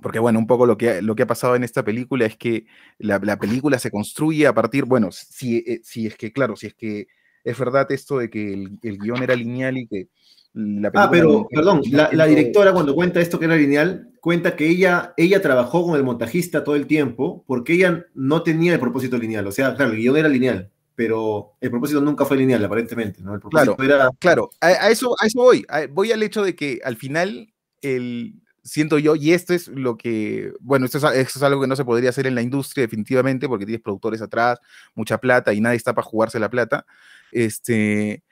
[0.00, 2.64] porque bueno, un poco lo que, lo que ha pasado en esta película es que
[2.96, 6.74] la, película se construye a partir, bueno, si, eh, si, es que, claro, si es
[6.74, 7.08] que
[7.44, 10.08] es verdad esto de que el, el guion era lineal y que
[10.54, 11.04] la película...
[11.04, 15.42] Ah, pero, perdón, la, directora cuando cuenta esto que era lineal, cuenta que ella, ella
[15.42, 19.52] trabajó con el montajista todo el tiempo porque ella no tenía el propósito lineal, o
[19.52, 23.34] sea, claro, el guion era lineal pero el propósito nunca fue lineal, aparentemente, ¿no?
[23.34, 24.10] El propósito claro, era...
[24.18, 27.51] claro, a, eso, a eso voy, voy al hecho de que al final,
[27.82, 31.84] el, siento yo, y esto es lo que, bueno, esto es, algo que no se
[31.84, 34.60] podría hacer en la industria definitivamente, porque tienes productores atrás,
[34.94, 36.86] mucha plata y nadie está para jugarse la plata,
[37.32, 38.22] este,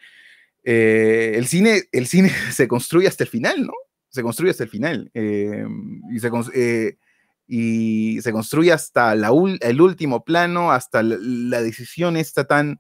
[0.64, 3.72] eh, el, cine, el cine se construye hasta el final, ¿no?
[4.08, 5.10] Se construye hasta el final.
[5.14, 5.64] Eh,
[6.12, 6.96] y se, eh,
[7.46, 9.30] y se construye hasta la,
[9.60, 12.78] el último plano, hasta la, decisión está tan...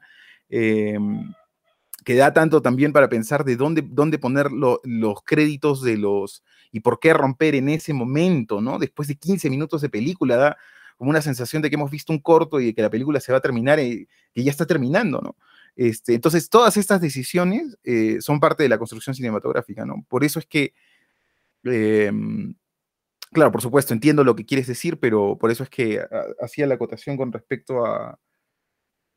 [2.02, 6.42] Que da tanto también para pensar de dónde, dónde poner los créditos de los...
[6.72, 8.78] y por qué romper en ese momento, ¿no?
[8.78, 10.56] Después de 15 minutos de película, da
[10.96, 13.32] como una sensación de que hemos visto un corto y de que la película se
[13.32, 15.36] va a terminar y que ya está terminando, ¿no?
[15.76, 20.04] Este, entonces, todas estas decisiones eh, son parte de la construcción cinematográfica, ¿no?
[20.08, 20.74] Por eso es que
[21.64, 22.54] em,
[23.32, 26.04] Claro, por supuesto, entiendo lo que quieres decir, pero por eso es que
[26.40, 28.18] hacía la acotación con respecto a,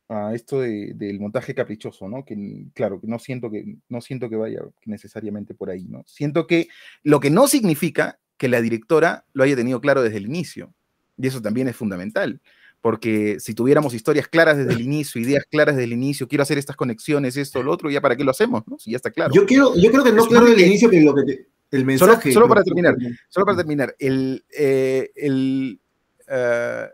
[0.08, 2.24] a esto del montaje caprichoso, ¿no?
[2.24, 6.04] Que claro, que no siento que no siento que vaya necesariamente por ahí, ¿no?
[6.06, 6.68] Siento que
[7.02, 10.74] lo que no significa que la directora lo haya tenido claro desde el inicio.
[11.16, 12.40] Y eso también es fundamental,
[12.80, 16.58] porque si tuviéramos historias claras desde el inicio, ideas claras desde el inicio, quiero hacer
[16.58, 18.78] estas conexiones, esto, lo otro, ya para qué lo hacemos, ¿no?
[18.78, 19.32] Si ya está claro.
[19.32, 22.32] Yo quiero, yo creo que no claro desde el inicio, pero lo que el mensaje.
[22.32, 22.96] Solo, para terminar,
[23.28, 25.80] solo para terminar, el, eh, el
[26.28, 26.86] eh,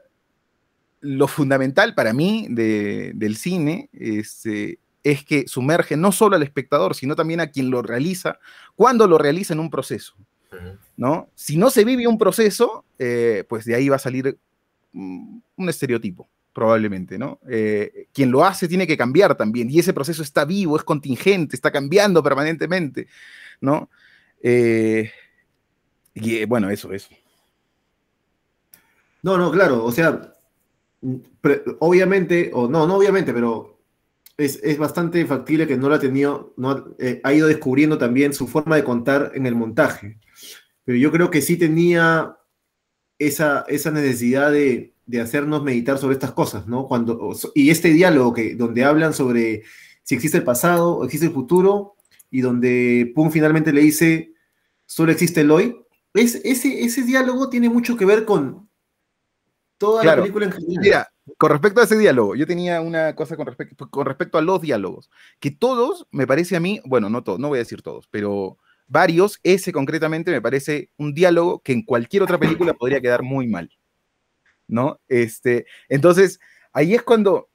[1.00, 7.16] lo fundamental para mí del cine este, es que sumerge no solo al espectador, sino
[7.16, 8.38] también a quien lo realiza,
[8.74, 10.14] cuando lo realiza en un proceso.
[10.96, 11.30] ¿no?
[11.34, 14.38] Si no se vive un proceso, eh, pues de ahí va a salir
[14.92, 17.38] mm, un estereotipo, probablemente, ¿no?
[17.48, 21.56] Eh, quien lo hace tiene que cambiar también, y ese proceso está vivo, es contingente,
[21.56, 23.06] está cambiando permanentemente,
[23.60, 23.88] ¿no?
[24.42, 25.10] Eh,
[26.14, 27.08] y bueno, eso, eso.
[29.22, 30.34] No, no, claro, o sea,
[31.78, 33.80] obviamente, o no, no obviamente, pero
[34.36, 38.46] es, bastante factible que no lo ha tenido, no, eh, ha ido descubriendo también su
[38.46, 40.18] forma de contar en el montaje.
[40.84, 42.36] Pero yo creo que sí tenía
[43.18, 46.86] esa, esa necesidad de, hacernos meditar sobre estas cosas, ¿no?
[46.86, 49.64] Cuando, y este diálogo que, donde hablan sobre
[50.04, 51.96] si existe el pasado o existe el futuro,
[52.30, 54.34] y donde Pum finalmente le dice,
[54.86, 55.76] solo existe el hoy,
[56.14, 58.69] es, ese, ese diálogo tiene mucho que ver con,
[59.80, 60.82] toda la película en general.
[60.82, 64.42] Mira, con respecto a ese diálogo, yo tenía una cosa con respecto, con respecto a
[64.42, 65.10] los diálogos,
[65.40, 68.58] que todos, me parece a mí, bueno, no todos, no voy a decir todos, pero
[68.86, 73.48] varios, ese concretamente me parece un diálogo que en cualquier otra película podría quedar muy
[73.48, 73.70] mal,
[74.68, 75.00] ¿no?
[75.08, 76.40] Este, entonces,
[76.74, 77.48] ahí es cuando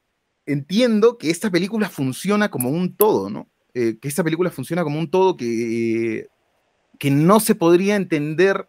[0.47, 3.47] entiendo que esta película funciona como un todo, ¿no?
[3.75, 6.27] Eh, que esta película funciona como un todo que,
[6.97, 8.67] que no se podría entender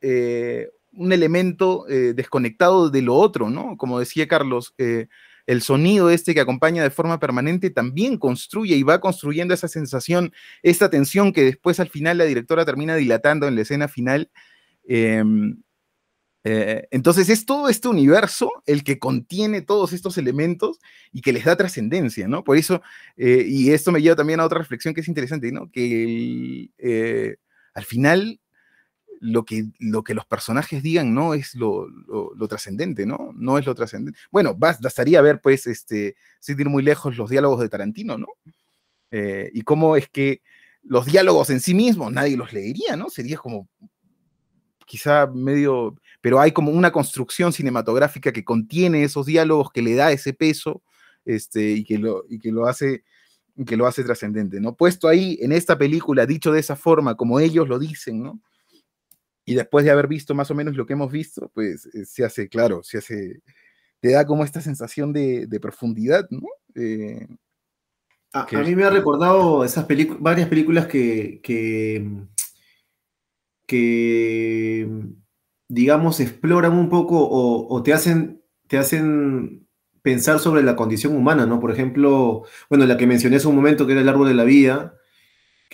[0.00, 3.76] eh, un elemento eh, desconectado de lo otro, ¿no?
[3.76, 5.08] Como decía Carlos, eh,
[5.46, 10.32] el sonido este que acompaña de forma permanente también construye y va construyendo esa sensación,
[10.62, 14.30] esta tensión que después al final la directora termina dilatando en la escena final.
[14.86, 15.62] Em,
[16.44, 20.78] eh, entonces es todo este universo el que contiene todos estos elementos
[21.12, 22.44] y que les da trascendencia, ¿no?
[22.44, 22.82] Por eso,
[23.16, 25.70] y esto me lleva también a otra reflexión que es interesante, ¿no?
[25.70, 26.68] Que
[27.74, 28.40] al final
[29.20, 31.86] lo que, lo que los personajes digan no es lo,
[32.48, 33.30] trascendente, ¿no?
[33.34, 34.18] No es lo trascendente.
[34.30, 38.28] Bueno, bastaría ver, pues, este, sin ir muy lejos, los diálogos de Tarantino, ¿no?
[39.10, 40.42] Eh, y cómo es que
[40.82, 43.08] los diálogos en sí mismos nadie los leería, ¿no?
[43.08, 43.68] Sería como
[44.86, 50.12] quizá medio, pero hay como una construcción cinematográfica que contiene esos diálogos, que le da
[50.12, 50.82] ese peso,
[51.24, 53.04] este, y que lo, y que lo hace
[53.66, 54.74] que lo hace trascendente, ¿no?
[54.74, 58.40] Puesto ahí en esta película, dicho de esa forma, como ellos lo dicen, ¿no?
[59.44, 62.24] Y después de haber visto más o menos lo que hemos visto, pues eh, se
[62.24, 63.42] hace, claro, se hace,
[64.00, 66.48] te da como esta sensación de, profundidad, ¿no?
[66.74, 67.26] Eh,
[68.32, 71.40] a, mí me ha recordado esas películas, varias películas que,
[73.66, 74.88] que,
[75.68, 79.68] digamos, exploran un poco o, o, te, hacen, te hacen
[80.02, 81.60] pensar sobre la condición humana, ¿no?
[81.60, 84.44] Por ejemplo, bueno, la que mencioné hace un momento, que era el árbol de la
[84.44, 84.96] vida,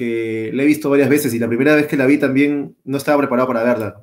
[0.01, 2.96] que la he visto varias veces y la primera vez que la vi también no
[2.96, 4.01] estaba preparado para verla.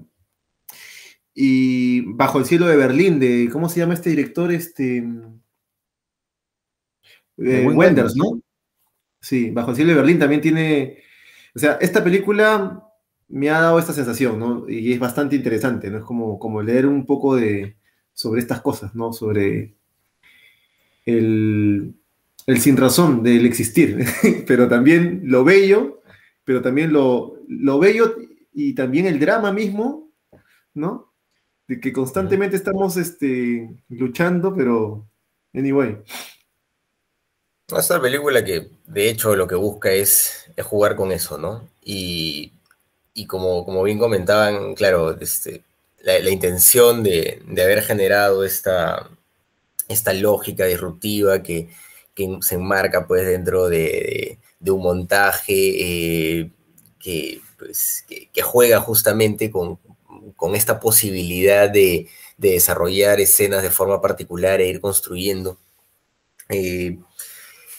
[1.33, 4.51] Y Bajo el cielo de Berlín, de, ¿cómo se llama este director?
[4.51, 5.03] Este...
[7.37, 8.39] Eh, Wenders, ¿no?
[9.19, 11.01] Sí, Bajo el cielo de Berlín también tiene...
[11.55, 12.83] O sea, esta película
[13.27, 14.69] me ha dado esta sensación, ¿no?
[14.69, 15.97] Y es bastante interesante, ¿no?
[15.97, 17.75] Es como, como leer un poco de,
[18.13, 19.13] sobre estas cosas, ¿no?
[19.13, 19.75] Sobre
[21.05, 21.95] el,
[22.47, 24.05] el sin razón del existir,
[24.47, 26.01] pero también lo bello,
[26.45, 28.15] pero también lo, lo bello
[28.53, 30.09] y también el drama mismo,
[30.73, 31.13] ¿no?
[31.67, 35.05] De que constantemente estamos este, luchando, pero
[35.53, 35.97] anyway.
[37.67, 41.67] Esta película que de hecho lo que busca es, jugar con eso, ¿no?
[41.83, 42.53] Y,
[43.27, 45.63] como, como, bien comentaban, claro, este,
[46.01, 49.09] la, intención de, haber generado esta,
[49.89, 51.69] esta lógica disruptiva que,
[52.17, 56.49] que se enmarca pues dentro de, un montaje eh,
[57.59, 59.77] pues, que, juega justamente con,
[60.55, 62.07] esta posibilidad de,
[62.37, 65.57] desarrollar escenas de forma particular e ir construyendo.
[66.49, 66.97] Eh,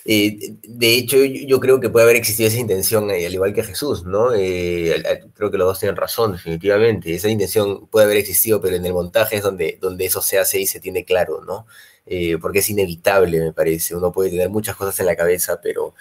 [0.05, 4.05] eh, de hecho, yo, creo que puede haber existido esa intención, al igual que Jesús,
[4.05, 4.31] ¿no?
[4.31, 7.13] creo que los dos tienen razón, definitivamente.
[7.13, 10.61] Esa intención puede haber existido, pero en el montaje es donde, donde eso se hace
[10.61, 11.67] y se tiene claro, ¿no?
[12.11, 13.95] Eh, porque es inevitable, me parece.
[13.95, 15.95] Uno puede tener muchas cosas en la cabeza, pero,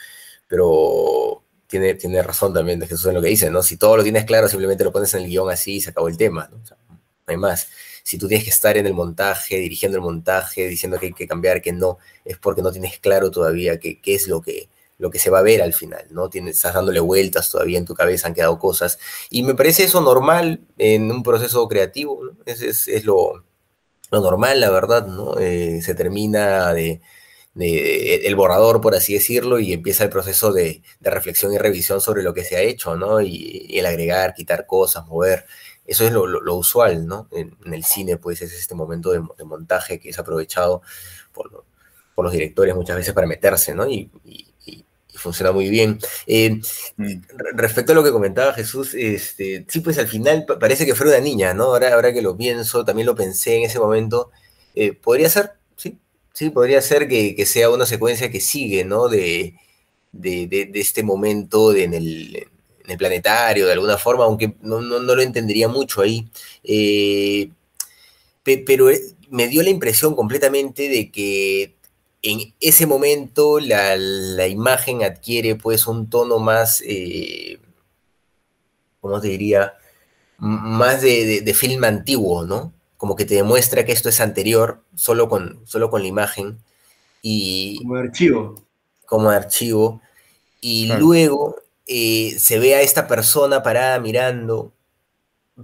[0.47, 3.62] pero tiene, tiene razón también Jesús en lo que dice, ¿no?
[3.62, 6.08] Si todo lo tienes claro, simplemente lo pones en el guion así y se acabó
[6.08, 6.62] el tema, ¿no?
[7.28, 7.68] hay más.
[8.03, 11.28] si tú tienes que estar en el montaje, dirigiendo el montaje, diciendo que hay que
[11.28, 15.20] cambiar, que no, es porque no tienes claro todavía qué, es lo que, lo que
[15.20, 16.30] se va a ver al final, ¿no?
[16.30, 18.97] Tienes, estás dándole vueltas todavía en tu cabeza, han quedado cosas.
[19.30, 22.38] Y me parece eso normal en un proceso creativo, ¿no?
[22.45, 23.43] Es lo,
[24.12, 25.38] lo, normal, la verdad, ¿no?
[25.39, 27.01] Eh, se termina de,
[27.53, 32.01] de, el borrador, por así decirlo, y empieza el proceso de, de reflexión y revisión
[32.01, 33.22] sobre lo que se ha hecho, ¿no?
[33.22, 35.45] Y, y el agregar, quitar cosas, mover.
[35.86, 37.28] Eso es lo, lo, usual, ¿no?
[37.32, 40.82] En, en, el cine, pues, es este momento de, de montaje que es aprovechado
[41.34, 41.66] por,
[42.16, 43.88] por, los directores muchas veces para meterse, ¿no?
[43.88, 44.46] Y, y,
[45.18, 45.99] funciona muy bien.
[46.26, 46.61] Eh,
[46.97, 47.13] mm.
[47.55, 51.22] Respecto a lo que comentaba Jesús, este, sí, pues al final parece que fuera una
[51.22, 51.65] niña, ¿no?
[51.65, 54.32] Ahora, ahora que lo pienso, también lo pensé en ese momento,
[54.76, 55.97] eh, podría ser, sí,
[56.34, 59.09] sí, podría ser que, que, sea una secuencia que sigue, ¿no?
[59.09, 59.55] De,
[60.11, 62.36] de, de, de este momento en el,
[62.84, 66.28] en, el, planetario, de alguna forma, aunque no, no, no lo entendería mucho ahí.
[66.63, 67.49] Eh,
[68.43, 68.89] pe, pero
[69.30, 71.76] me dio la impresión completamente de que
[72.32, 77.59] en ese momento la, la, imagen adquiere pues un tono más, eh,
[78.99, 79.73] ¿cómo te diría?
[80.39, 82.73] Más de, de, de, film antiguo, ¿no?
[82.97, 86.59] Como que te demuestra que esto es anterior, solo con, solo con la imagen.
[87.21, 88.63] Y, como archivo.
[89.05, 90.01] Como archivo.
[90.61, 91.01] Y claro.
[91.01, 91.55] luego
[91.88, 94.73] eh, se ve a esta persona parada mirando,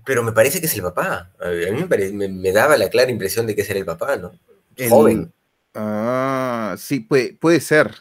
[0.05, 1.31] pero me parece que es el papá.
[1.39, 4.31] A mí me, me, me daba la clara impresión de que era el papá, ¿no?
[4.75, 4.89] El...
[4.89, 5.33] Joven.
[5.73, 7.91] Ah, sí, puede, puede ser.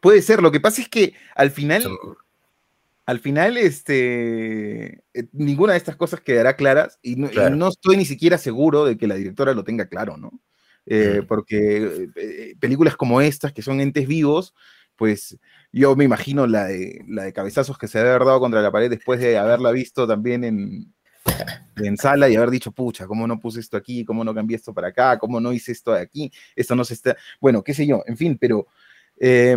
[0.00, 0.42] Puede ser.
[0.42, 1.84] Lo que pasa es que al final,
[3.06, 7.54] al final, este, eh, ninguna de estas cosas quedará claras y no, claro.
[7.54, 10.40] y no, estoy ni siquiera seguro de que la directora lo tenga claro, ¿no?
[10.86, 11.22] Eh.
[11.28, 14.54] Porque eh, películas como estas, que son entes vivos,
[14.96, 15.38] pues
[15.72, 18.72] yo me imagino la de, la de cabezazos que se debe haber dado contra la
[18.72, 20.92] pared después de haberla visto también en,
[21.76, 24.04] en sala y haber dicho, pucha, ¿cómo no puse esto aquí?
[24.04, 25.18] ¿Cómo no cambié esto para acá?
[25.18, 26.32] ¿Cómo no hice esto de aquí?
[26.54, 28.66] Esto no se está, bueno, qué sé yo, en fin, pero
[29.18, 29.56] eh,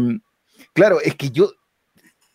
[0.73, 1.51] claro, es que yo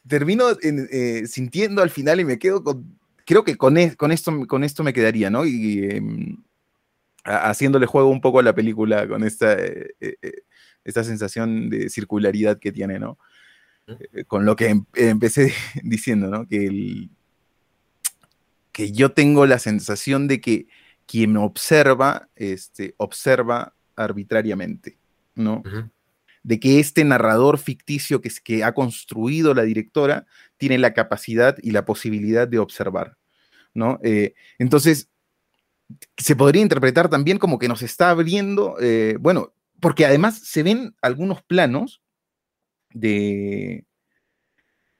[0.07, 4.11] termino en, eh, sintiendo al final y me quedo con, creo que con, es, con,
[4.11, 5.45] esto, con esto me quedaría, ¿no?
[5.45, 6.03] Y eh,
[7.25, 9.95] haciéndole juego un poco a la película con esta, eh,
[10.85, 13.19] esta sensación de circularidad que tiene, ¿no?
[14.27, 16.47] Con lo que em empecé diciendo, ¿no?
[16.47, 17.11] Que el,
[18.79, 20.69] que yo tengo la sensación de que
[21.05, 24.97] quien observa, este, observa arbitrariamente,
[25.35, 25.63] ¿no?
[25.65, 25.91] Uh -huh.
[26.45, 30.27] De que este narrador ficticio que, que ha construido la directora
[30.59, 33.17] tiene la capacidad y la posibilidad de observar,
[33.75, 33.99] ¿no?
[34.05, 35.09] Eh, entonces,
[36.17, 40.95] se podría interpretar también como que nos está abriendo, eh, bueno, porque además se ven
[41.03, 42.01] algunos planos
[42.95, 43.85] de,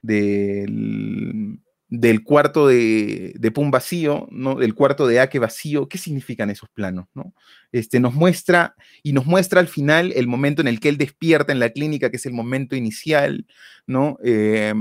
[0.01, 4.55] del, del cuarto de, de, Pum vacío, ¿no?
[4.55, 7.07] del cuarto de Ake vacío, ¿qué significan esos planos?
[7.15, 7.33] ¿no?
[7.71, 11.51] Este, nos muestra, y nos muestra al final el momento en el que él despierta
[11.51, 13.47] en la clínica, que es el momento inicial,
[13.87, 14.17] ¿no?
[14.23, 14.73] Eh,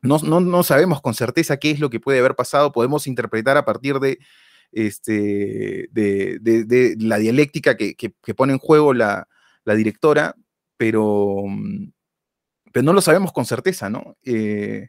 [0.00, 3.56] no, no, no, sabemos con certeza qué es lo que puede haber pasado, podemos interpretar
[3.56, 4.18] a partir de,
[4.70, 9.26] este, de, la dialéctica que, que, que, pone en juego la,
[9.64, 10.36] la directora,
[10.76, 11.42] pero,
[12.72, 14.16] pero, no lo sabemos con certeza, ¿no?
[14.24, 14.88] Eh,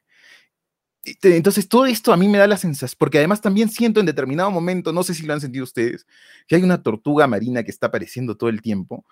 [1.04, 4.52] entonces, todo esto a mí me da la sensación, porque además también siento en determinado
[4.52, 6.06] momento, no sé si lo han sentido ustedes,
[6.47, 9.06] que hay una tortuga marina que está apareciendo todo el tiempo,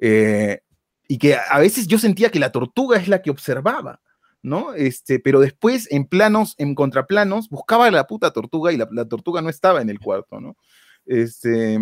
[0.00, 0.60] eh,
[1.08, 4.00] y que a veces yo sentía que la tortuga es la que observaba,
[4.42, 4.74] ¿no?
[4.74, 9.04] Este, pero después, en planos, en contraplanos, buscaba a la puta tortuga y la, la
[9.06, 10.56] tortuga no estaba en el cuarto, ¿no?
[11.04, 11.78] Este...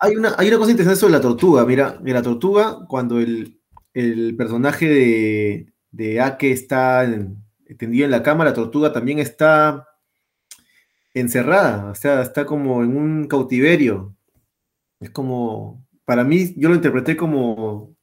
[0.00, 3.60] Hay, una, hay una cosa interesante sobre la tortuga, mira, la tortuga, cuando el,
[3.94, 9.88] el personaje de, de Ake está en, tendido en la cama, la tortuga también está
[11.14, 14.14] encerrada, o sea, está como en un cautiverio.
[15.00, 17.96] Es como, para mí, yo lo interpreté como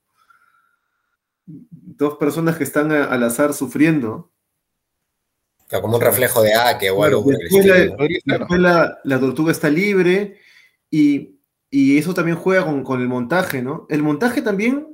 [1.46, 4.32] dos personas que están a, al azar sufriendo.
[5.82, 6.56] como un reflejo de
[6.92, 7.24] o algo.
[7.24, 10.40] Bueno, después, la, después la, la, tortuga está libre
[10.90, 11.40] y,
[11.70, 13.86] y eso también juega con, con, el montaje, ¿no?
[13.90, 14.88] El montaje también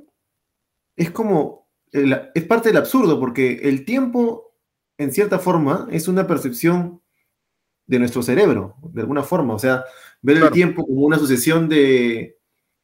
[0.96, 4.49] es como, es parte del absurdo, porque el tiempo
[5.00, 7.00] en cierta forma, es una percepción
[7.86, 9.54] de nuestro cerebro, de alguna forma.
[9.54, 9.82] O sea,
[10.20, 10.48] ver claro.
[10.48, 12.36] el tiempo como una sucesión de,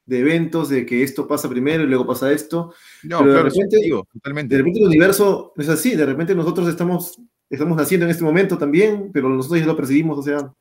[0.06, 2.72] de, eventos, de que esto pasa primero y luego pasa esto.
[3.02, 4.54] No, Pero claro, de, repente, digo, totalmente.
[4.54, 8.56] de repente el universo es así, de repente nosotros estamos, estamos naciendo en este momento
[8.56, 10.54] también, pero nosotros ya lo percibimos, o sea,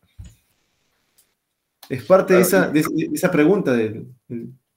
[1.88, 2.42] es parte claro.
[2.42, 3.72] de, esa, de, de, esa pregunta.
[3.72, 4.06] De,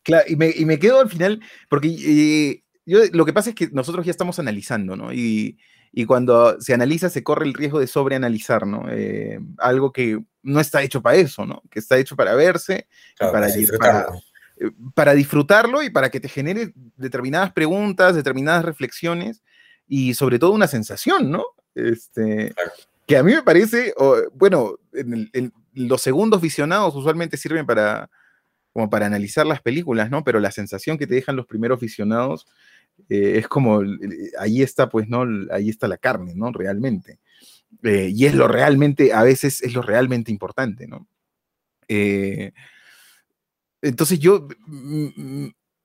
[0.05, 3.57] claro, y me, y me, quedo al final, porque eh, yo, lo que pasa es
[3.57, 5.13] que nosotros ya estamos analizando, ¿no?
[5.13, 5.59] Y,
[5.93, 8.87] y cuando se analiza se corre el riesgo de sobreanalizar, ¿no?
[8.91, 11.63] Eh, algo que no está hecho para eso, ¿no?
[11.71, 14.21] Que está hecho para verse, para, disfrutarlo.
[14.59, 19.43] Eh, para, disfrutarlo y para que te genere determinadas preguntas, determinadas reflexiones
[19.87, 21.45] y sobre todo una sensación, ¿no?
[21.75, 22.55] Este,
[23.07, 23.95] Que a mí me parece,
[24.35, 24.79] bueno,
[25.73, 28.11] los segundos visionados usualmente sirven para,
[28.73, 30.25] como para analizar las películas, ¿no?
[30.25, 32.47] Pero la sensación que te dejan los primeros visionados
[33.09, 33.83] eh, es como,
[34.39, 35.25] ahí está, pues, ¿no?
[35.51, 36.53] Ahí está la carne, ¿no?
[36.53, 37.19] Realmente.
[37.83, 41.07] Eh, y es lo realmente, a veces es lo realmente importante, ¿no?
[41.89, 42.53] Eh,
[43.81, 44.49] entonces yo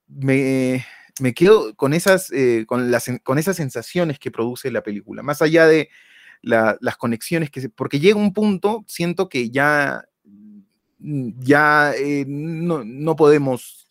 [0.08, 0.86] me,
[1.36, 2.32] quedo con esas,
[2.66, 5.90] con, las, con esas sensaciones que produce la película, más allá de
[6.42, 10.04] las conexiones que porque llega un punto, siento que ya,
[11.00, 11.94] ya
[12.26, 13.83] no, no podemos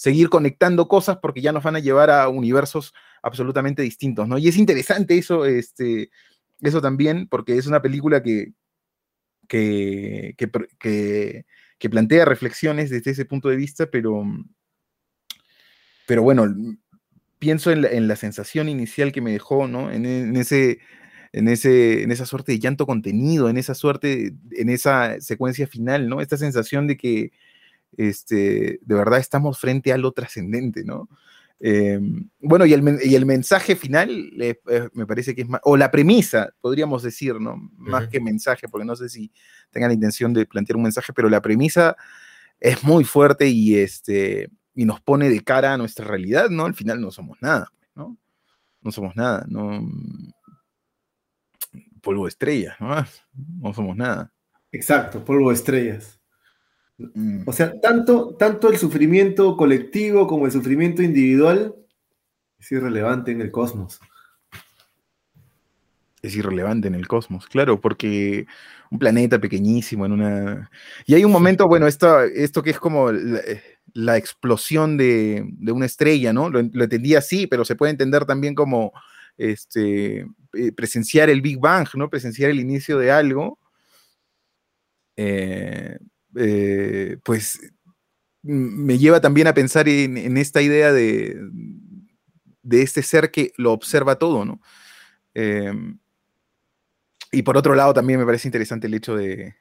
[0.00, 4.38] seguir conectando cosas porque ya nos van a llevar a universos absolutamente distintos, ¿no?
[4.38, 6.08] Y es interesante eso, este,
[6.62, 8.54] eso también, porque es una película que,
[9.46, 14.24] que, que, plantea reflexiones desde ese punto de vista, pero,
[16.06, 16.46] pero bueno,
[17.38, 19.92] pienso en la, sensación inicial que me dejó, ¿no?
[19.92, 20.78] En, ese,
[21.34, 26.08] en, ese, en esa suerte de llanto contenido, en esa suerte, en esa secuencia final,
[26.08, 26.22] ¿no?
[26.22, 27.32] Esta sensación de que
[27.96, 31.08] este, de verdad estamos frente a lo trascendente, ¿no?
[31.62, 34.58] Em, bueno, y el, y el, mensaje final eh,
[34.94, 37.56] me parece que es más, o la premisa, podríamos decir, ¿no?
[37.76, 39.30] Más que mensaje, porque no sé si
[39.70, 41.96] tengan la intención de plantear un mensaje, pero la premisa
[42.60, 46.64] es muy fuerte y, este, y nos pone de cara a nuestra realidad, ¿no?
[46.64, 48.16] Al final no somos nada, ¿no?
[48.80, 49.86] No somos nada, no.
[52.00, 53.04] Polvo de estrellas, ¿no?
[53.60, 54.32] No somos nada.
[54.72, 56.19] Exacto, polvo de estrellas.
[57.14, 57.42] Mm.
[57.46, 61.74] O sea, tanto, tanto el sufrimiento colectivo como el sufrimiento individual
[62.58, 64.00] es irrelevante en el cosmos.
[66.22, 68.46] Es irrelevante en el cosmos, claro, porque
[68.90, 70.70] un planeta pequeñísimo en una...
[71.06, 73.10] Y hay un momento, bueno, esto, esto que es como
[73.94, 76.50] la, explosión de, una estrella, ¿no?
[76.50, 78.92] Lo, entendí así, pero se puede entender también como
[79.38, 82.10] este, eh, presenciar el Big Bang, ¿no?
[82.10, 83.58] Presenciar el inicio de algo.
[85.16, 85.98] Eh,
[86.36, 87.58] eh, pues
[88.42, 91.38] me lleva también a pensar en, esta idea de,
[92.62, 94.60] de, este ser que lo observa todo, ¿no?
[95.34, 95.98] Em,
[97.32, 99.54] y por otro lado, también me parece interesante el hecho de,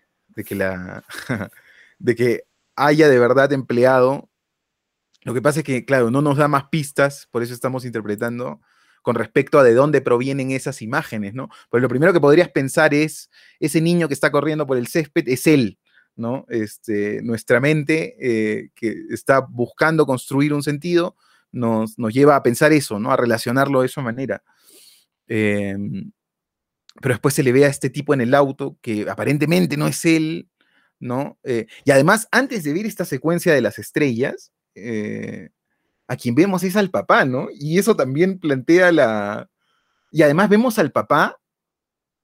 [0.46, 1.04] que, la,
[2.00, 2.44] de que
[2.76, 4.30] haya de verdad empleado.
[5.24, 8.62] Lo que pasa es que, claro, no nos da más pistas, por eso estamos interpretando
[9.02, 11.50] con respecto a de dónde provienen esas imágenes, ¿no?
[11.70, 15.28] Pues lo primero que podrías pensar es, ese niño que está corriendo por el césped
[15.28, 15.79] es él,
[16.20, 16.46] ¿no?
[16.50, 21.16] Este, nuestra mente eh, que está buscando construir un sentido
[21.52, 23.12] nos, lleva a pensar eso, ¿no?
[23.12, 24.44] A relacionarlo de esa manera.
[25.28, 26.12] Em,
[27.02, 30.04] pero después se le ve a este tipo en el auto que aparentemente no es
[30.06, 30.50] él,
[31.00, 31.40] ¿no?
[31.44, 35.50] Eh, y además, antes de ver esta secuencia de las estrellas, eh,
[36.08, 37.48] a quien vemos es al papá, ¿no?
[37.54, 39.50] Y eso también plantea la...
[40.12, 41.40] Y además vemos al papá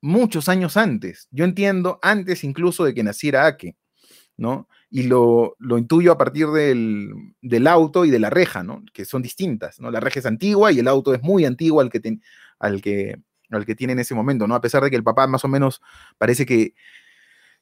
[0.02, 1.28] muchos años antes.
[1.32, 3.76] Yo entiendo antes incluso de que naciera Ake.
[4.38, 4.68] ¿No?
[4.90, 8.84] Y lo, intuyo a partir del, auto y de la reja, ¿no?
[8.94, 9.92] Que son distintas, ¿no?
[9.92, 12.20] La reja es antigua y el auto es muy antiguo al que,
[12.60, 13.18] al que,
[13.50, 14.56] al que tiene en ese momento, ¿no?
[14.56, 15.82] A pesar de que el papá más o menos
[16.18, 16.74] parece que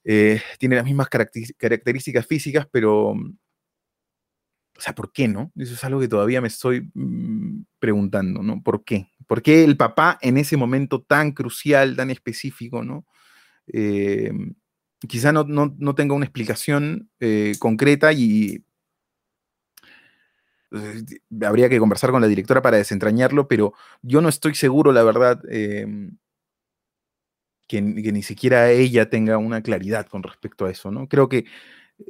[0.03, 3.21] eh, tiene las mismas características físicas, pero, o
[4.78, 5.51] sea, ¿por qué, no?
[5.55, 8.61] Eso es algo que todavía me estoy mm, preguntando, ¿no?
[8.63, 9.07] ¿Por qué?
[9.28, 13.05] ¿Por qué el papá en ese momento tan crucial, tan específico, ¿no?
[13.67, 14.32] Eh,
[15.08, 18.64] quizá no, tenga una explicación eh, concreta y
[20.72, 25.04] eh, habría que conversar con la directora para desentrañarlo, pero yo no estoy seguro, la
[25.04, 26.18] verdad, em,
[27.68, 31.08] que, ni siquiera ella tenga una claridad con respecto a eso, ¿no?
[31.08, 31.45] Creo que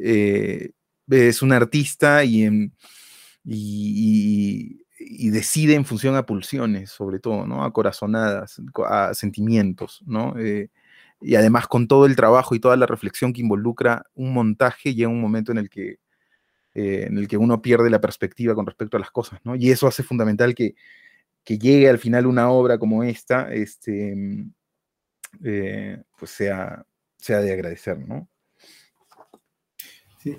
[0.01, 0.71] eh,
[1.09, 2.71] es un artista y,
[3.43, 4.79] y,
[5.29, 7.63] decide en función a pulsiones, sobre todo, ¿no?
[7.63, 10.35] A corazonadas, a sentimientos, ¿no?
[11.23, 15.09] Y además con todo el trabajo y toda la reflexión que involucra un montaje, llega
[15.09, 15.99] un momento en el que,
[16.73, 19.55] eh, en el que uno pierde la perspectiva con respecto a las cosas, ¿no?
[19.55, 20.75] Y eso hace fundamental que,
[21.45, 24.15] llegue al final una obra como esta, este,
[25.43, 26.85] eh, pues sea,
[27.17, 28.29] sea de agradecer, ¿no?
[30.19, 30.37] Sí.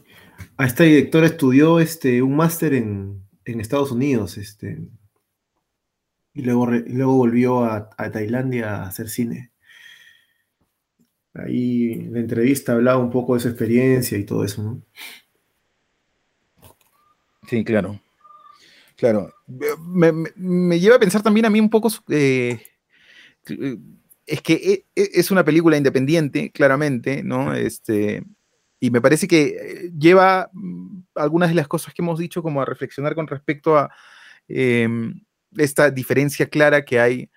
[0.56, 4.78] A esta directora estudió este, un máster en, Estados Unidos, este,
[6.32, 9.53] y luego, luego volvió a, a Tailandia a hacer cine.
[11.34, 14.82] Ahí en la entrevista hablaba un poco de su experiencia y todo eso, ¿no?
[17.48, 18.00] Sí, claro.
[18.96, 19.34] Claro.
[19.78, 22.60] Me, lleva a pensar también a mí un poco eh,
[24.26, 27.54] es que e, e, es una película independiente, claramente, ¿no?
[27.54, 28.22] Este,
[28.80, 32.62] y me parece que eh, lleva mm, algunas de las cosas que hemos dicho como
[32.62, 33.90] a reflexionar con respecto a
[34.48, 35.20] em,
[35.56, 37.30] esta diferencia clara que hay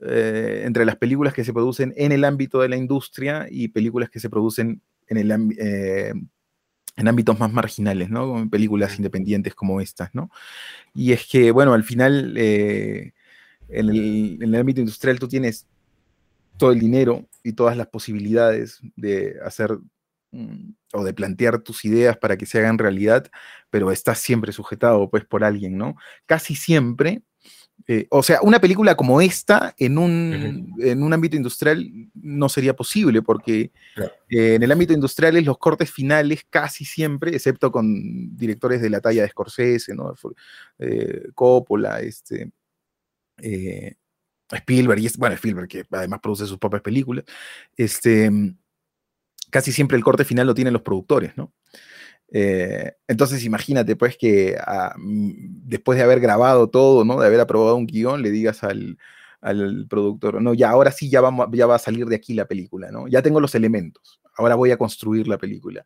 [0.00, 4.10] eh, entre las películas que se producen en el ámbito de la industria y películas
[4.10, 6.12] que se producen en, el, eh,
[6.96, 8.26] en ámbitos más marginales, ¿no?
[8.26, 10.30] Como películas independientes como estas, ¿no?
[10.94, 13.12] Y es que, bueno, al final, en,
[13.68, 15.66] el, en el ámbito industrial tú tienes
[16.56, 19.78] todo el dinero y todas las posibilidades de hacer
[20.30, 23.30] Mm, o de plantear tus ideas para que se hagan realidad,
[23.70, 25.96] pero estás siempre sujetado pues por alguien, ¿no?
[26.26, 27.22] Casi siempre,
[27.86, 32.74] eh, o sea, una película como esta en un, en un ámbito industrial no sería
[32.74, 33.70] posible, porque
[34.28, 39.00] eh, en el ámbito industrial los cortes finales casi siempre, excepto con directores de la
[39.00, 40.14] talla de Scorsese, ¿no?
[40.78, 42.50] Eh, Coppola, este,
[44.50, 47.24] Spielberg, y bueno, Spielberg que además produce sus propias películas,
[47.76, 48.30] este
[49.50, 51.54] casi siempre el corte final lo tienen los productores, ¿no?
[52.30, 57.20] Eh, entonces imagínate pues que ah, mm, después de haber grabado todo, ¿no?
[57.20, 58.98] De haber aprobado un guion, le digas al,
[59.88, 62.90] productor, no, ya ahora sí ya, vamos, ya va a salir de aquí la película,
[62.90, 63.08] ¿no?
[63.08, 65.84] Ya tengo los elementos, ahora voy a construir la película.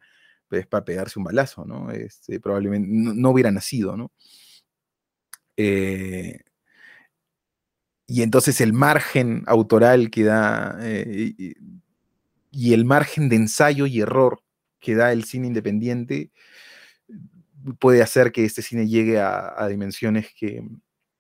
[0.49, 1.91] Pues para pegarse un balazo, ¿no?
[1.91, 4.13] Este, probablemente no, hubiera nacido, ¿no?
[5.57, 6.41] Eh,
[8.07, 11.35] y entonces el margen autoral que da eh,
[12.51, 14.42] y el margen de ensayo y error
[14.83, 16.31] que da el cine independiente
[17.79, 20.63] puede hacer que este cine llegue a, dimensiones que,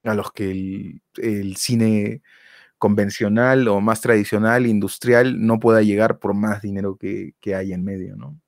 [0.02, 2.22] a los que el, cine
[2.78, 8.16] convencional o más tradicional, industrial, no pueda llegar por más dinero que, hay en medio,
[8.16, 8.38] ¿no?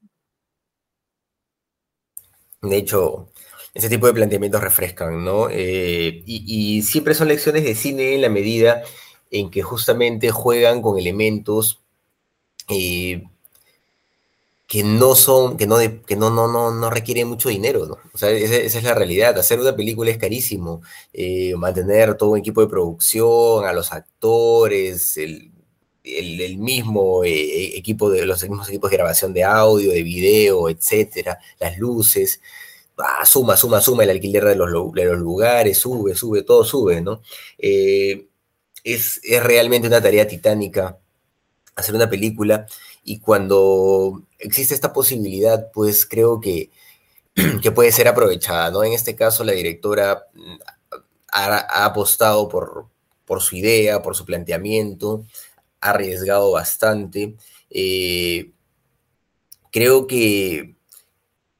[2.61, 3.31] De hecho,
[3.75, 5.49] ese tipo de planteamientos refrescan, ¿no?
[5.51, 8.83] Eh, y, y, siempre son lecciones de cine en la medida
[9.31, 11.85] en que justamente juegan con elementos
[12.69, 13.25] eh,
[14.67, 17.99] que no son, que no, que no, no, no, no requieren mucho dinero, ¿no?
[18.12, 19.39] O sea, esa, es la realidad.
[19.39, 20.83] Hacer una película es carísimo.
[21.12, 25.51] Eh, mantener todo un equipo de producción, a los actores, el,
[26.59, 31.79] mismo eh, equipo de los mismos equipos de grabación de audio, de video, etcétera, las
[31.79, 32.41] luces.
[33.25, 37.21] suma, suma, suma el alquiler de los, lugares, sube, sube, todo sube, ¿no?
[37.59, 40.99] es, es realmente una tarea titánica
[41.77, 42.67] hacer una película
[43.05, 46.70] y cuando existe esta posibilidad, pues creo que,
[47.62, 48.84] que puede ser aprovechada, ¿no?
[48.84, 50.57] En este caso, la directora mm,
[51.32, 52.86] ha, apostado por,
[53.24, 55.24] por, su idea, por su planteamiento,
[55.80, 57.36] ha arriesgado bastante.
[57.70, 58.53] Eh,
[59.72, 60.76] creo que,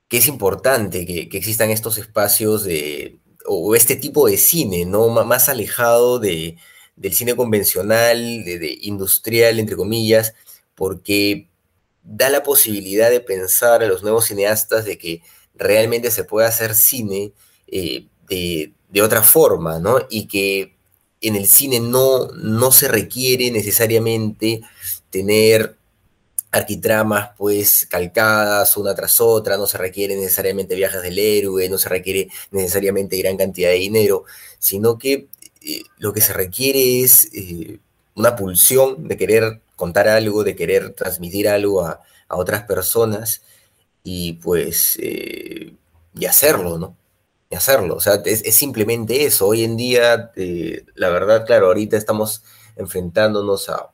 [0.09, 5.09] que, es importante que, existan estos espacios de, o este tipo de cine, ¿no?
[5.09, 6.57] más alejado de,
[6.97, 10.35] del cine convencional, de, industrial, entre comillas,
[10.75, 11.49] porque
[12.05, 15.23] da la posibilidad de pensar a los nuevos cineastas de que
[15.55, 17.33] realmente se puede hacer cine
[17.67, 19.99] eh, de, otra forma, ¿no?
[20.09, 20.77] Y que
[21.21, 24.61] en el cine no, no se requiere necesariamente
[25.11, 25.77] tener
[26.53, 31.89] arquitramas pues calcadas una tras otra, no se requiere necesariamente viajes del héroe, no se
[31.89, 34.25] requiere necesariamente gran cantidad de dinero,
[34.59, 35.27] sino que
[35.61, 37.79] eh, lo que se requiere es eh,
[38.15, 43.43] una pulsión de querer contar algo, de querer transmitir algo a, otras personas
[44.03, 45.73] y pues eh,
[46.19, 46.97] y hacerlo, ¿no?
[47.49, 49.47] Y hacerlo, o sea, es, simplemente eso.
[49.47, 50.33] Hoy en día,
[50.97, 52.43] la verdad, claro, ahorita estamos
[52.77, 53.91] enfrentándonos a,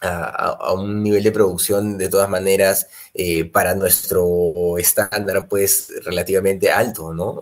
[0.00, 2.88] a, un nivel de producción de todas maneras
[3.52, 7.40] para nuestro estándar pues relativamente alto, ¿no?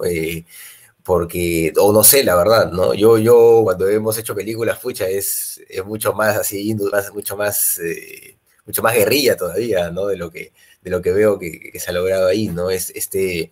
[1.04, 2.94] Porque, o no sé, la verdad, ¿no?
[2.94, 6.76] Yo, yo cuando hemos hecho películas, fucha, es, es mucho más así,
[7.12, 10.06] mucho más, eh, mucho más guerrilla todavía, ¿no?
[10.06, 10.52] De lo que,
[10.82, 12.70] de lo que veo que, se ha logrado ahí, ¿no?
[12.70, 13.50] Es este,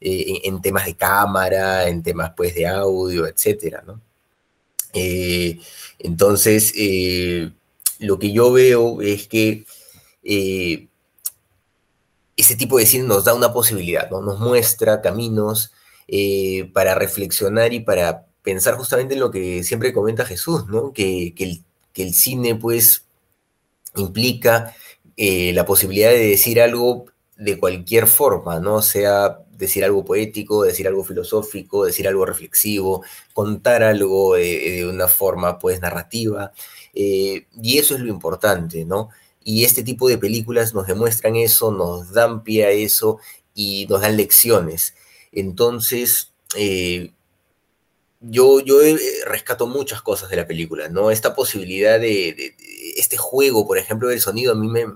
[0.00, 4.00] eh, en, temas de cámara, en temas, pues, de audio, etcétera, ¿no?
[4.92, 5.58] Eh,
[5.98, 6.74] entonces,
[7.98, 9.64] lo que yo veo es que
[12.36, 14.20] ese tipo de cine nos da una posibilidad, ¿no?
[14.20, 15.72] Nos muestra caminos,
[16.08, 20.92] eh, para reflexionar y para pensar justamente en lo que siempre comenta Jesús, ¿no?
[20.92, 21.34] Que,
[21.94, 23.04] el, cine pues
[23.96, 24.74] implica
[25.16, 27.06] eh, la posibilidad de decir algo
[27.36, 28.82] de cualquier forma, ¿no?
[28.82, 35.58] Sea decir algo poético, decir algo filosófico, decir algo reflexivo, contar algo de, una forma
[35.58, 36.52] pues narrativa.
[36.94, 39.10] Eh, y eso es lo importante, ¿no?
[39.44, 43.18] Y este tipo de películas nos demuestran eso, nos dan pie a eso
[43.54, 44.94] y nos dan lecciones.
[45.32, 47.12] Entonces, eh,
[48.20, 51.10] yo, yo eh, rescato muchas cosas de la película, ¿no?
[51.10, 52.54] Esta posibilidad de, de,
[52.96, 54.86] este juego, por ejemplo, del sonido, a mí me,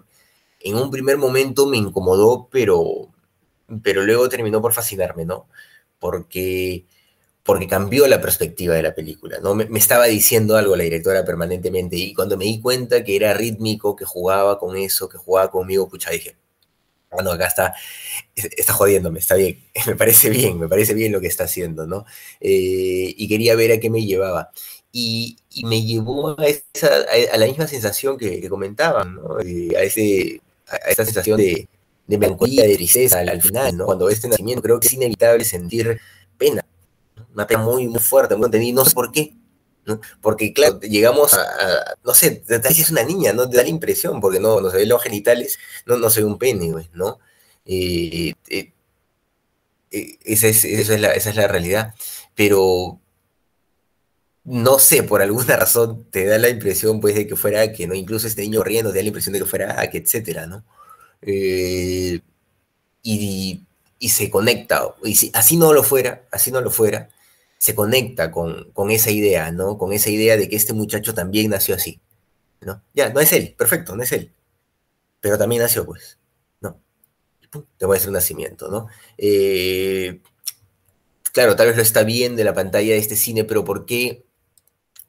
[0.61, 3.09] en un primer momento me incomodó, pero,
[3.83, 5.49] pero luego terminó por fascinarme, ¿no?
[5.99, 6.87] Porque,
[7.43, 9.55] porque cambió la perspectiva de la película, ¿no?
[9.55, 13.35] Me, me, estaba diciendo algo la directora permanentemente y cuando me di cuenta que era
[13.35, 16.37] rítmico, que jugaba con eso, que jugaba conmigo, pucha, dije,
[17.17, 17.75] bueno, acá está,
[18.35, 22.05] está jodiéndome, está bien, me parece bien, me parece bien lo que está haciendo, ¿no?
[22.41, 24.51] Eh, y quería ver a qué me llevaba.
[24.93, 26.89] Y, y me llevó a, esa,
[27.33, 29.41] a, la misma sensación que, que comentaban, ¿no?
[29.41, 31.69] Eh, a, ese, a esa sensación de,
[32.07, 33.87] de melancolía, de tristeza al, al, final, ¿no?
[33.87, 36.01] Cuando este nacimiento creo que es inevitable sentir
[36.39, 36.65] pena,
[37.35, 39.35] una pena muy, muy fuerte, muy contenida, no sé por qué,
[40.21, 43.49] Porque, claro, llegamos a, no sé, es una niña, ¿no?
[43.49, 46.27] Te da la impresión, porque no, no se ven los genitales, no, no se ve
[46.27, 47.19] un pene, güey, ¿no?
[47.65, 48.73] Eh, eh,
[49.91, 51.95] eh, esa, es, esa, es la, esa es la realidad.
[52.35, 53.01] Pero
[54.45, 57.95] no sé, por alguna razón te da la impresión, pues, de que fuera que, ¿no?
[57.95, 60.65] Incluso este niño riendo te da la impresión de que fuera que, etcétera, ¿no?
[63.03, 63.67] y,
[63.99, 67.09] y se conecta, y si así no lo fuera, así no lo fuera,
[67.59, 69.79] se conecta con, con, esa idea, ¿no?
[69.79, 72.01] Con esa idea de que este muchacho también nació así,
[72.61, 72.83] ¿no?
[72.95, 74.33] Ya, no es él, perfecto, no es él,
[75.21, 76.19] pero también nació, pues,
[76.61, 76.81] ¿no?
[77.79, 78.89] Te muestra un nacimiento, ¿no?
[79.17, 80.21] Eh,
[81.33, 84.25] claro, tal vez lo está bien de la pantalla de este cine, pero ¿por qué,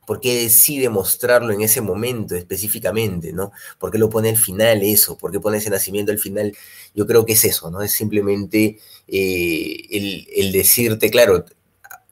[0.05, 3.51] ¿por qué decide mostrarlo en ese momento específicamente, ¿no?
[3.77, 5.17] ¿Por qué lo pone al final eso?
[5.17, 6.55] ¿Por qué pone ese nacimiento al final?
[6.95, 7.81] Yo creo que es eso, ¿no?
[7.81, 11.45] Es simplemente eh, el, el decirte, claro,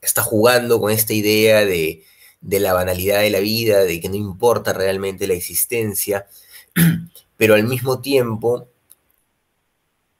[0.05, 2.03] está jugando con esta idea de,
[2.41, 6.27] de, la banalidad de la vida, de que no importa realmente la existencia,
[7.37, 8.67] pero al mismo tiempo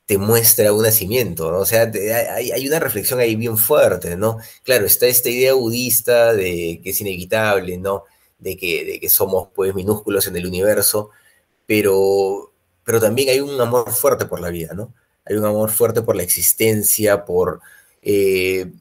[0.06, 1.60] te muestra un nacimiento, ¿no?
[1.60, 1.92] O sea,
[2.36, 4.38] hay, hay, una reflexión ahí bien fuerte, ¿no?
[4.64, 8.04] Claro, está esta idea budista de que es inevitable, ¿no?
[8.38, 11.10] De que, de que somos, pues, minúsculos en el universo,
[11.66, 12.54] pero,
[12.84, 14.94] pero también hay un amor fuerte por la vida, ¿no?
[15.26, 17.62] Hay un amor fuerte por la existencia, por...
[18.04, 18.72] Eh,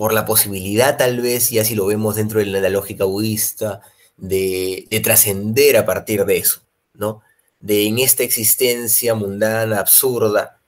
[0.00, 3.82] por la posibilidad tal vez, y así lo vemos dentro de la lógica budista,
[4.16, 6.62] de, de trascender a partir de eso,
[6.94, 7.20] ¿no?
[7.60, 10.58] De en esta existencia mundana, absurda,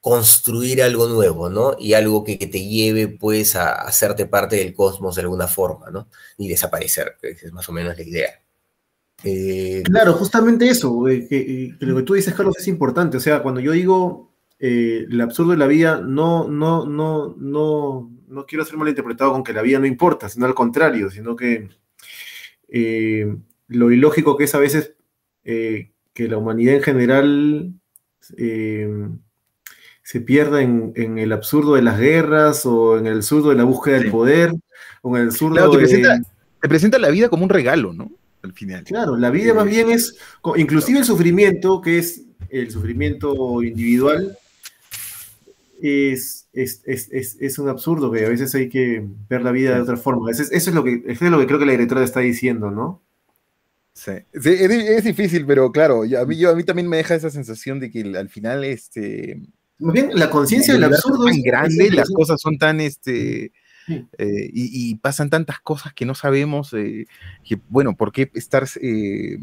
[0.00, 1.74] construir algo nuevo, ¿no?
[1.76, 6.06] Y algo que, te lleve, pues, a, hacerte parte del cosmos de alguna forma, ¿no?
[6.38, 8.30] Y desaparecer, que es más o menos la idea.
[9.24, 13.16] Eh, claro, justamente eso, que lo que tú dices, Carlos, es importante.
[13.16, 14.30] O sea, cuando yo digo
[14.60, 19.44] eh, el absurdo de la vida, no, no, no, no, no quiero ser malinterpretado con
[19.44, 21.68] que la vida no importa, sino al contrario, sino que
[22.68, 23.36] eh,
[23.68, 24.94] lo ilógico que es a veces
[25.44, 27.72] eh, que la humanidad en general
[28.36, 29.08] eh,
[30.02, 33.64] se pierda en, en, el absurdo de las guerras o en el absurdo de la
[33.64, 34.04] búsqueda sí.
[34.04, 34.52] del poder
[35.02, 35.82] o en el absurdo claro, te, de...
[35.82, 36.20] presenta,
[36.60, 38.10] te presenta la vida como un regalo, ¿no?
[38.42, 38.84] Al final.
[38.84, 40.16] Claro, la vida más bien es,
[40.56, 44.36] inclusive el sufrimiento, que es el sufrimiento individual,
[45.80, 49.80] es, es, es, es, un absurdo que a veces hay que ver la vida de
[49.80, 50.30] otra forma.
[50.30, 52.20] Eso es, eso es, lo, que, eso es lo que creo que la directora está
[52.20, 53.02] diciendo, ¿no?
[53.94, 56.96] Sí, sí es, es, difícil, pero claro, yo, a, mí, yo, a mí también me
[56.98, 59.40] deja esa sensación de que al final, este...
[59.78, 63.52] Más bien, la conciencia del absurdo es tan grande, las cosas son tan, este...
[63.86, 64.06] Sí.
[64.16, 67.06] Eh, y, y, pasan tantas cosas que no sabemos, eh,
[67.42, 69.38] que, bueno, ¿por qué estar, eh,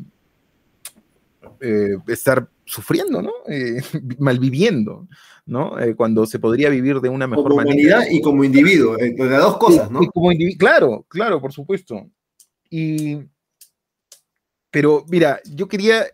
[2.08, 3.32] estar sufriendo, ¿no?
[4.20, 5.08] malviviendo,
[5.46, 5.76] ¿no?
[5.96, 8.06] cuando se podría vivir de una mejor como manera.
[8.12, 10.04] y como individuo, de las dos cosas, ¿no?
[10.04, 12.10] Y como claro, claro, por supuesto.
[12.70, 13.18] Y,
[14.70, 16.06] pero mira, yo quería,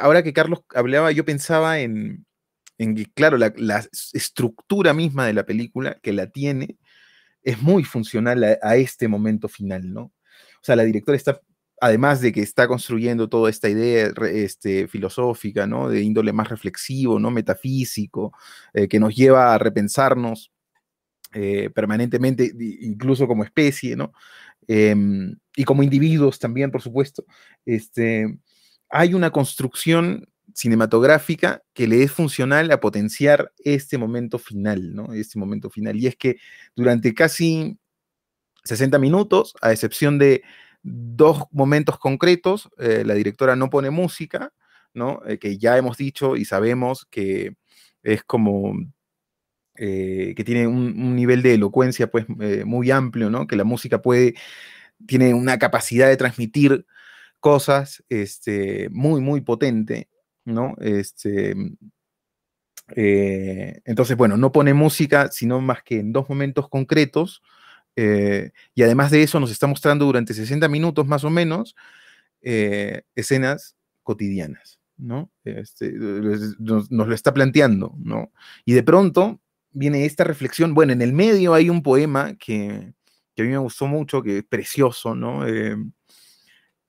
[0.00, 2.24] ahora que Carlos hablaba, yo pensaba en,
[2.78, 6.76] en que, claro, la, la, estructura misma de la película, que la tiene,
[7.42, 10.02] es muy funcional a, a, este momento final, ¿no?
[10.02, 11.40] O sea, la directora está,
[11.82, 15.88] además de que está construyendo toda esta idea este, filosófica, ¿no?
[15.88, 17.32] De índole más reflexivo, ¿no?
[17.32, 18.32] Metafísico,
[18.72, 20.52] eh, que nos lleva a repensarnos
[21.34, 22.52] eh, permanentemente,
[22.82, 24.12] incluso como especie, ¿no?
[24.68, 24.94] Eh,
[25.56, 27.24] y como individuos también, por supuesto.
[27.66, 28.38] Este,
[28.88, 35.12] hay una construcción cinematográfica que le es funcional a potenciar este momento final, ¿no?
[35.14, 35.96] Este momento final.
[35.96, 36.36] Y es que
[36.76, 37.76] durante casi
[38.62, 40.44] 60 minutos, a excepción de
[40.82, 44.52] dos momentos concretos, eh, la directora no pone música,
[44.94, 45.22] ¿no?
[45.26, 47.54] Eh, que ya hemos dicho y sabemos que
[48.02, 48.74] es como
[49.76, 53.46] eh, que tiene un, un, nivel de elocuencia pues muy amplio, ¿no?
[53.46, 54.34] Que la música puede,
[55.06, 56.86] tiene una capacidad de transmitir
[57.40, 60.08] cosas este, muy, muy potente,
[60.44, 60.74] ¿no?
[60.80, 61.54] Este,
[62.94, 67.42] entonces, bueno, no pone música, sino más que en dos momentos concretos.
[67.96, 71.74] Eh, y además de eso, nos está mostrando durante 60 minutos más o menos
[72.40, 75.30] eh, escenas cotidianas, ¿no?
[75.44, 78.32] Este, nos, lo está planteando, ¿no?
[78.64, 79.40] Y de pronto
[79.70, 80.74] viene esta reflexión.
[80.74, 82.92] Bueno, en el medio hay un poema que,
[83.34, 85.46] que a mí me gustó mucho, que es precioso, ¿no?
[85.46, 85.76] Eh,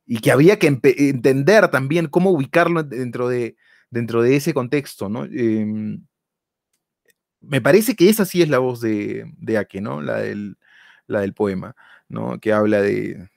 [0.05, 3.55] y que había que entender también cómo ubicarlo dentro de,
[3.89, 5.25] dentro de ese contexto, ¿no?
[5.25, 5.97] Eh,
[7.41, 10.01] me parece que esa sí es la voz de, de Ake, ¿no?
[10.01, 10.57] La del,
[11.21, 11.75] del poema,
[12.09, 12.39] ¿no?
[12.39, 13.29] Que habla de,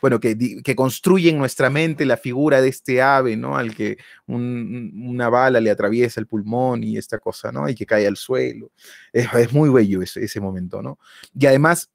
[0.00, 3.56] bueno, que, construye en nuestra mente la figura de este ave, ¿no?
[3.56, 7.68] Al que un- una bala le atraviesa el pulmón y esta cosa, ¿no?
[7.68, 8.72] Y que cae al suelo.
[9.12, 10.98] Es, muy bello ese, momento, ¿no?
[11.38, 11.90] Y además,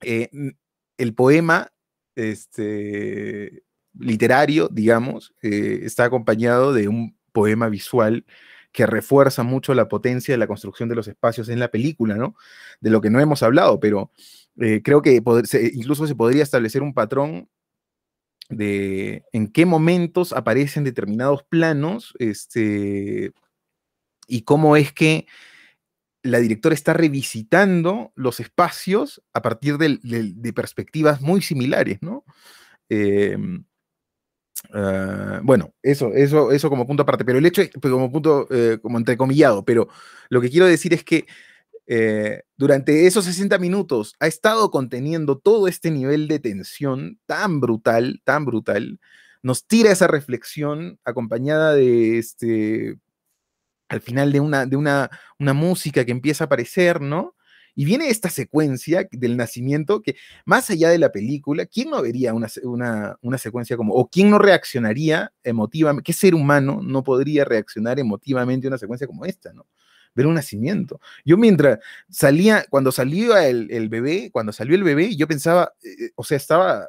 [0.00, 0.30] eh,
[0.96, 1.72] el poema
[2.14, 3.62] este,
[3.98, 8.24] literario, digamos, eh, está acompañado de un poema visual
[8.72, 12.36] que refuerza mucho la potencia de la construcción de los espacios en la película, ¿no?
[12.80, 14.10] De lo que no hemos hablado, pero
[14.60, 15.22] eh, creo que
[15.74, 17.48] incluso se podría establecer un patrón
[18.48, 23.32] de en qué momentos aparecen determinados planos, este,
[24.26, 25.26] y cómo es que
[26.22, 32.24] la directora está revisitando los espacios a partir de perspectivas muy similares, ¿no?
[32.88, 33.64] Em,
[34.72, 38.46] ah, bueno, eso, eso, eso como punto aparte, pero el hecho es, pues, como punto,
[38.50, 39.88] eh, como entrecomillado, pero
[40.28, 41.26] lo que quiero decir es que
[41.86, 48.20] eh, durante esos 60 minutos ha estado conteniendo todo este nivel de tensión tan brutal,
[48.24, 49.00] tan brutal,
[49.42, 52.96] nos tira esa reflexión acompañada de este,
[53.88, 57.34] al final de una, de una, una música que empieza a aparecer, ¿no?
[57.74, 62.34] Y viene esta secuencia del nacimiento que, más allá de la película, ¿quién no vería
[62.34, 67.44] una, una, una secuencia como, o quién no reaccionaría emotivamente, qué ser humano no podría
[67.44, 69.66] reaccionar emotivamente a una secuencia como esta, ¿no?
[70.14, 71.00] Ver un nacimiento.
[71.24, 71.78] Yo mientras
[72.10, 76.36] salía, cuando salió el, el bebé, cuando salió el bebé, yo pensaba, eh, o sea,
[76.36, 76.86] estaba,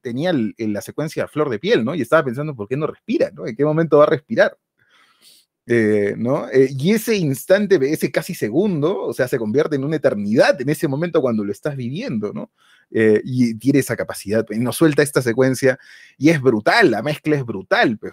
[0.00, 1.96] tenía la secuencia flor de piel, ¿no?
[1.96, 3.46] Y estaba pensando, ¿por qué no respira, ¿no?
[3.46, 4.56] ¿En qué momento va a respirar?
[5.72, 6.48] Eh, ¿no?
[6.50, 10.68] Eh, y ese instante, ese casi segundo, o sea, se convierte en una eternidad en
[10.68, 12.50] ese momento cuando lo estás viviendo, ¿no?
[12.90, 15.78] Eh, y tiene esa capacidad, pues, y nos suelta esta secuencia,
[16.18, 18.12] y es brutal, la mezcla es brutal, pues,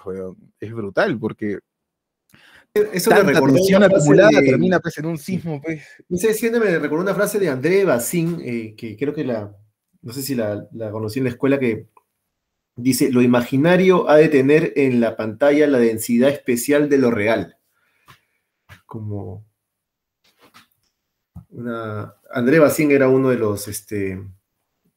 [0.60, 1.58] es brutal, porque
[2.76, 5.82] Eso me tanta recordó tensión una frase acumulada de- termina pues, en un sismo, pues.
[6.10, 9.52] No sé, siempre me recordó una frase de André eh, que creo que la,
[10.04, 11.88] no sé si la, la conocí en la escuela, que
[12.78, 17.58] dice, lo imaginario ha de tener en la pantalla la densidad especial de lo real.
[18.86, 19.46] Como
[21.50, 22.14] una...
[22.32, 24.22] André Bazin era uno de los, este,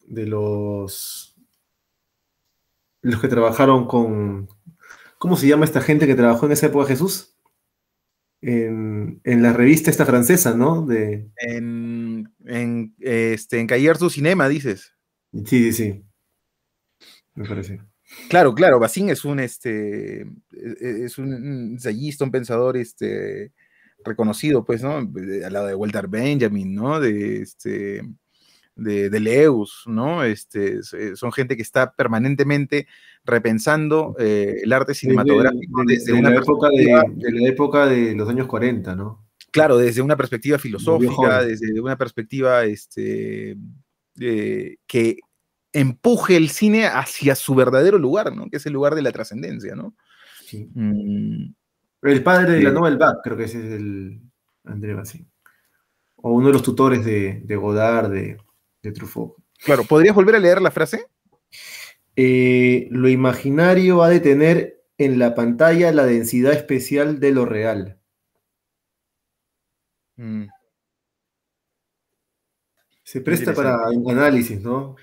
[0.07, 1.37] de los,
[3.03, 4.49] los que trabajaron con,
[5.19, 7.37] ¿cómo se llama esta gente que trabajó en esa época, Jesús?
[8.43, 10.87] En, en la revista esta francesa, ¿no?
[10.87, 14.95] De, En, en, este, en Cayer su Cinema, dices.
[15.33, 16.05] Sí, sí, sí.
[17.35, 17.81] Me parece.
[18.29, 20.27] Claro, claro, Bassin es un, este, e-
[20.81, 21.33] e- es un
[21.75, 23.53] ensayista, un pensador, este,
[24.05, 24.97] reconocido, pues, ¿no?
[24.97, 26.99] Al lado de Walter Benjamin, ¿no?
[26.99, 28.03] De, este,
[28.75, 30.25] de, de Leus, ¿no?
[30.25, 32.89] Este, eh, son gente que está permanentemente
[33.25, 37.87] repensando eh, el arte cinematográfico De- de- desde de una la época de, la época
[37.87, 39.27] de los años 40, ¿no?
[39.53, 43.57] claro, desde una perspectiva filosófica, desde una perspectiva, este,
[44.21, 45.17] eh, que
[45.73, 48.49] empuje el cine hacia su verdadero lugar, ¿no?
[48.49, 49.95] Que es el lugar de la trascendencia, ¿no?
[50.45, 50.69] Sí.
[50.75, 51.55] Mm,
[52.03, 52.71] El padre de la.
[52.71, 54.21] Nouvelle Vague, creo que ese es el
[54.65, 55.31] André Bazin.
[56.17, 58.37] O uno de los tutores de, de Godard, de,
[58.83, 59.37] de Truffaut.
[59.65, 61.07] Claro, ¿podrías volver a leer la frase?
[62.17, 67.99] Eh, lo imaginario ha de tener en la pantalla la densidad especial de lo real.
[70.17, 70.47] Mm,
[73.03, 73.79] Se presta para
[74.09, 74.97] análisis, ¿no?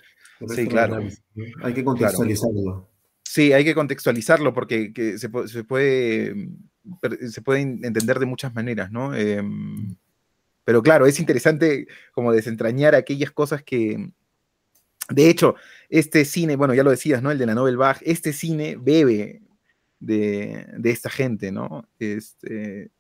[0.50, 0.96] Sí, claro.
[0.96, 1.44] análisis, ¿no?
[1.66, 2.90] Hay que contextualizarlo.
[3.24, 6.50] Sí, hay que contextualizarlo porque que se, pu- se puede,
[7.30, 9.14] se puede en- entender de muchas maneras, ¿no?
[9.16, 9.96] Em,
[10.64, 14.12] pero claro, es interesante como desentrañar aquellas cosas que,
[15.10, 15.56] de hecho,
[15.90, 17.32] este cine, bueno, ya lo decías, ¿no?
[17.32, 19.42] El de la Nobel Bach, este cine bebe
[20.00, 21.88] de, de esta gente, ¿no?
[22.00, 22.92] Este,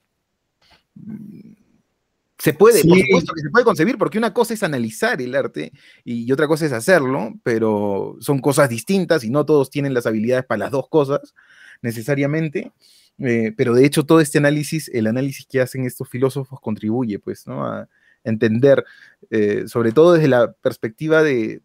[2.40, 3.04] se puede, por Sí.
[3.06, 5.72] supuesto que se puede concebir, porque una cosa es analizar el arte
[6.04, 10.46] y otra cosa es hacerlo, pero son cosas distintas y no todos tienen las habilidades
[10.46, 11.34] para las dos cosas
[11.82, 12.72] necesariamente.
[13.20, 17.48] eh, pero de hecho todo este análisis, el análisis que hacen estos filósofos contribuye pues,
[17.48, 17.66] ¿no?
[17.66, 17.90] A
[18.24, 18.86] entender,
[19.32, 21.62] eh, sobre todo desde la perspectiva de,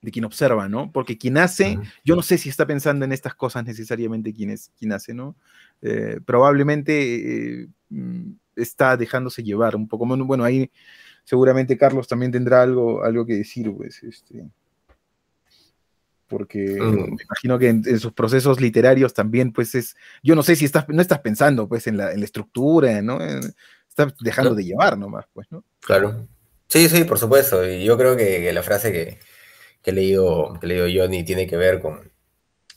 [0.00, 0.90] de quien observa, ¿no?
[0.90, 4.70] Porque quien hace, yo no sé si está pensando en estas cosas necesariamente quien, es,
[4.78, 5.36] quien hace, ¿no?
[5.82, 10.06] Eh, probablemente eh, mm, está dejándose llevar un poco.
[10.06, 10.70] Bueno, ahí
[11.24, 14.44] seguramente Carlos también tendrá algo, algo que decir, pues, este,
[16.26, 17.14] porque mm.
[17.14, 20.88] me imagino que en, sus procesos literarios también, pues es, yo no sé si estás,
[20.88, 23.18] no estás pensando, pues, en la, estructura, ¿no?
[23.88, 25.64] Estás dejando de llevar nomás, pues, ¿no?
[25.80, 26.26] Claro.
[26.68, 27.68] Sí, sí, por supuesto.
[27.68, 29.18] Y yo creo que la frase que,
[29.82, 32.10] que he leído, que leído Johnny tiene que ver con,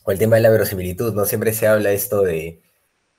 [0.06, 1.24] el tema de la verosimilitud, ¿no?
[1.24, 2.62] Siempre se habla esto de,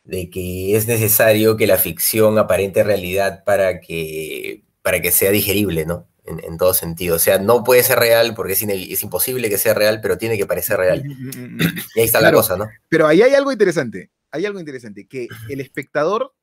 [0.10, 6.08] que es necesario que la ficción aparente realidad para que, para que sea digerible, ¿no?
[6.26, 7.16] En, todo sentido.
[7.16, 10.38] O sea, no puede ser real porque es, es, imposible que sea real, pero tiene
[10.38, 11.04] que parecer real.
[11.96, 12.68] Y ahí está la cosa, ¿no?
[12.90, 14.12] Pero ahí hay algo interesante.
[14.32, 16.34] Hay algo interesante, que el espectador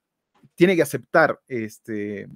[0.54, 2.28] tiene que aceptar este,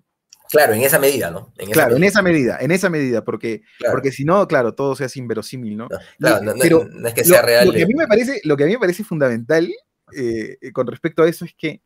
[0.51, 1.53] Claro, en esa medida, ¿no?
[1.73, 5.19] claro, en esa medida, en esa medida, porque, porque si no, claro, todo se hace
[5.19, 5.89] inverosímil, ¿no?
[6.19, 7.67] No, pero no, es que sea real.
[7.67, 9.71] Lo que, a mí me parece, lo que a mí me parece fundamental
[10.17, 11.81] eh, con respecto a eso es que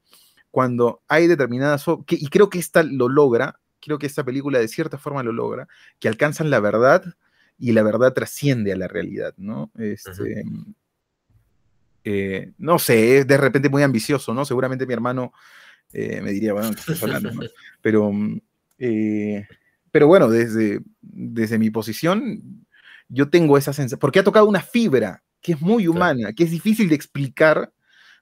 [0.51, 4.99] cuando hay determinadas, y creo que esta lo logra, creo que esta película de cierta
[4.99, 5.69] forma lo logra,
[5.99, 7.05] que alcanzan la verdad
[7.59, 9.71] y la verdad trasciende a la realidad, ¿no?
[9.79, 10.45] Este,
[12.05, 14.45] eh, no sé, es de repente muy ambicioso, ¿no?
[14.45, 15.33] Seguramente mi hermano
[15.93, 17.31] eh, me diría, bueno, ¿qué estás hablando?
[17.81, 18.41] Pero mm,
[18.79, 19.47] eh,
[19.93, 22.67] pero bueno, desde, desde mi posición,
[23.09, 26.51] yo tengo esa sensación, porque ha tocado una fibra que es muy humana, que es
[26.51, 27.73] difícil de explicar,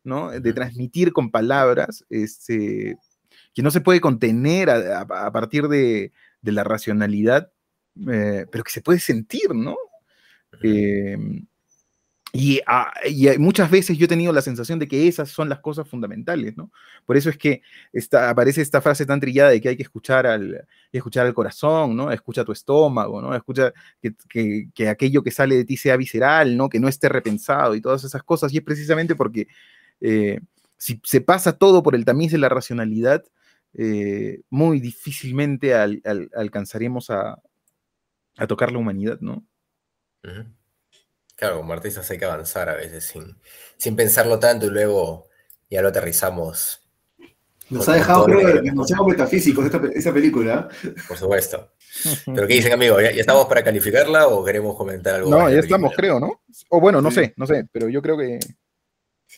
[0.04, 0.30] ¿no?
[0.30, 2.96] De transmitir con palabras, este,
[3.54, 6.12] que no se puede contener a, partir de,
[6.42, 7.52] la racionalidad,
[8.10, 9.76] eh, pero que se puede sentir, ¿no?
[12.66, 15.88] Ah, y, muchas veces yo he tenido la sensación de que esas son las cosas
[15.88, 16.70] fundamentales, ¿no?
[17.04, 17.62] Por eso es que
[18.12, 22.12] aparece esta frase tan trillada de que hay que escuchar al, escuchar al corazón, ¿no?
[22.12, 23.34] Escucha tu estómago, ¿no?
[23.34, 26.68] Escucha que, aquello que sale de ti sea visceral, ¿no?
[26.68, 28.52] Que no esté repensado y todas esas cosas.
[28.52, 29.48] Y es precisamente porque
[30.00, 30.40] eh,
[30.76, 33.24] si se pasa todo por el tamiz de la racionalidad,
[33.74, 37.40] eh, muy difícilmente alcanzaremos a,
[38.48, 39.44] tocar la humanidad, ¿no?
[41.36, 43.36] Claro, como artistas hay que avanzar a veces sin,
[43.76, 45.28] sin pensarlo tanto y luego
[45.70, 46.82] ya lo aterrizamos.
[47.70, 50.68] Nos ha dejado, creo, demasiado metafísicos esta, esa película.
[51.06, 51.72] Por supuesto.
[52.26, 53.02] ¿Pero qué dicen, amigos?
[53.02, 55.30] ¿Ya, estamos para calificarla o queremos comentar algo?
[55.30, 56.42] No, ya estamos, creo, ¿no?
[56.68, 58.40] O bueno, no sé, no sé, pero yo creo que...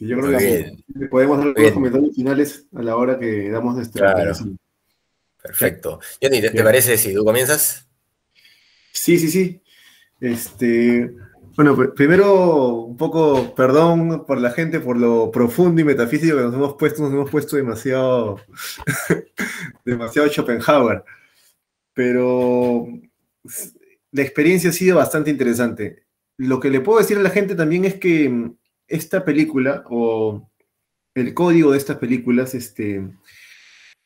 [0.03, 4.15] Sí, yo creo que podemos dar los comentarios finales a la hora que damos nuestra...
[4.15, 4.33] Claro.
[5.41, 6.01] Perfecto.
[6.21, 7.89] Johnny, ¿te, parece si tú comienzas?
[8.93, 9.63] Sí, sí, sí.
[10.21, 11.15] Este...
[11.55, 16.55] Bueno, primero un poco perdón por la gente por lo profundo y metafísico que nos
[16.55, 18.41] hemos puesto, nos hemos puesto demasiado,
[19.85, 21.05] demasiado Schopenhauer.
[21.93, 22.89] Pero
[24.11, 26.07] la experiencia ha sido bastante interesante.
[26.39, 28.53] Lo que le puedo decir a la gente también es que
[28.87, 30.51] esta película o
[31.15, 33.07] el código de estas películas, este,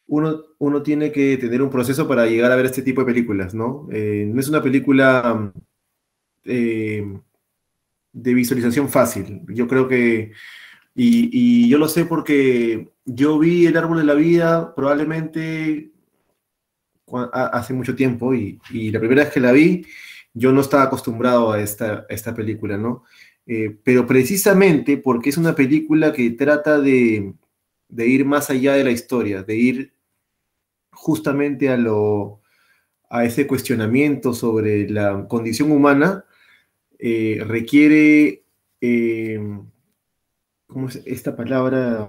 [0.06, 3.54] uno, uno tiene que tener un proceso para llegar a ver este tipo de películas,
[3.54, 3.88] ¿no?
[3.92, 5.52] Eh, no es una película
[6.44, 7.04] eh,
[8.12, 9.42] de visualización fácil.
[9.48, 10.32] Yo creo que,
[10.94, 15.92] y, yo lo sé porque yo vi El Árbol de la Vida probablemente
[17.32, 18.58] hace mucho tiempo y,
[18.90, 19.86] la primera vez que la vi,
[20.34, 23.04] yo no estaba acostumbrado a esta, esta película, ¿no?
[23.46, 27.32] Eh, pero precisamente porque es una película que trata de,
[27.96, 29.92] ir más allá de la historia, de ir
[30.90, 32.40] justamente a, lo,
[33.08, 36.24] a ese cuestionamiento sobre la condición humana,
[36.98, 38.44] eh, requiere,
[38.80, 39.40] eh,
[40.66, 42.08] ¿cómo es esta palabra?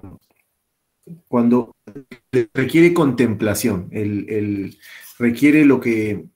[1.28, 1.74] Cuando
[2.52, 4.76] requiere contemplación, el,
[5.18, 6.26] requiere lo que,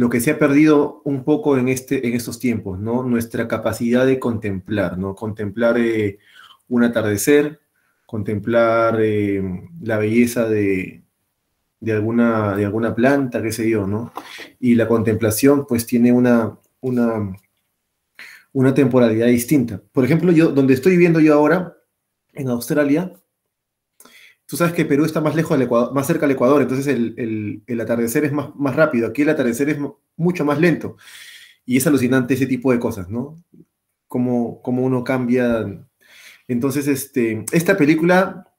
[0.00, 2.80] lo que se ha perdido un poco en, este, en estos tiempos.
[2.80, 4.98] Nuestra capacidad de contemplar.
[5.14, 6.18] Contemplar eh,
[6.70, 7.60] un atardecer,
[8.06, 8.98] contemplar
[9.82, 11.02] la belleza de,
[11.86, 14.10] alguna, de alguna planta, qué sé yo.
[14.58, 17.36] Y la contemplación pues tiene una, una,
[18.54, 19.82] una temporalidad distinta.
[19.92, 21.76] Por ejemplo, yo, donde estoy viviendo yo ahora,
[22.32, 23.12] en Australia,
[24.50, 27.80] tú sabes que Perú está más lejos del Ecuador, más cerca del Ecuador, entonces el,
[27.80, 29.06] atardecer es más, más, rápido.
[29.06, 29.78] Aquí el atardecer es
[30.16, 30.96] mucho más lento.
[31.64, 33.36] Y es alucinante ese tipo de cosas, ¿no?
[34.08, 35.86] Cómo, uno cambia.
[36.48, 38.52] Entonces, este, esta película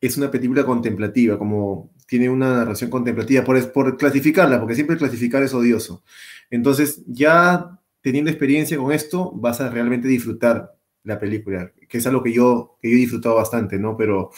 [0.00, 5.42] es una película contemplativa, como tiene una narración contemplativa, por, por clasificarla, porque siempre clasificar
[5.42, 6.04] es odioso.
[6.50, 12.22] Entonces, ya teniendo experiencia con esto, vas a realmente disfrutar la película, que es algo
[12.22, 13.96] que yo, que yo he disfrutado bastante, ¿no?
[13.96, 14.30] Pero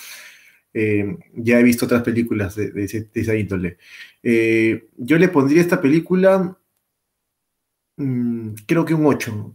[0.75, 3.79] eh, ya he visto otras películas de, esa índole.
[4.23, 6.59] Eh, yo le pondría esta película
[7.97, 9.55] Mm, creo que un 8.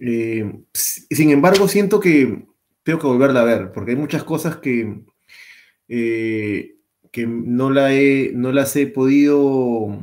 [0.00, 2.46] Eh, sin embargo, siento que
[2.82, 5.04] tengo que volverla a ver, porque hay muchas cosas que,
[5.88, 9.98] que no, la he, no las he podido,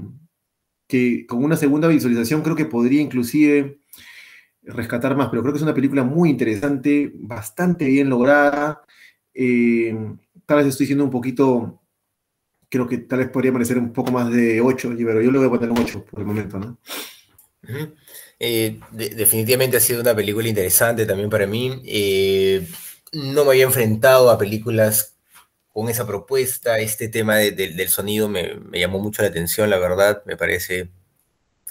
[0.88, 3.80] que con una segunda visualización creo que podría inclusive
[4.63, 8.84] rescatar más, pero creo que es una película muy interesante, bastante bien lograda.
[10.51, 11.81] Tal vez estoy siendo un poquito,
[12.67, 15.47] creo que tal vez podría parecer un poco más de 8, pero yo le voy
[15.47, 16.77] a poner un 8 por el momento, ¿no?
[18.37, 21.81] Eh, definitivamente ha sido una película interesante también para mí.
[21.85, 22.67] Eh,
[23.13, 25.15] no me había enfrentado a películas
[25.69, 26.79] con esa propuesta.
[26.79, 30.21] Este tema del sonido me, llamó mucho la atención, la verdad.
[30.25, 30.89] Me parece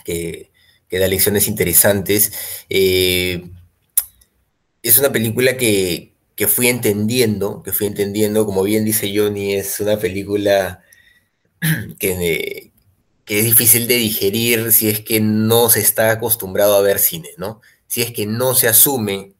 [0.07, 0.51] que,
[0.91, 2.65] da lecciones interesantes.
[2.71, 3.47] Eh,
[4.83, 6.10] es una película que,
[6.41, 10.83] que fui entendiendo, que fui entendiendo, como bien dice Johnny, es una película
[11.99, 12.73] que,
[13.27, 17.29] que es difícil de digerir si es que no se está acostumbrado a ver cine,
[17.37, 17.61] ¿no?
[17.89, 19.35] Si es que no se asume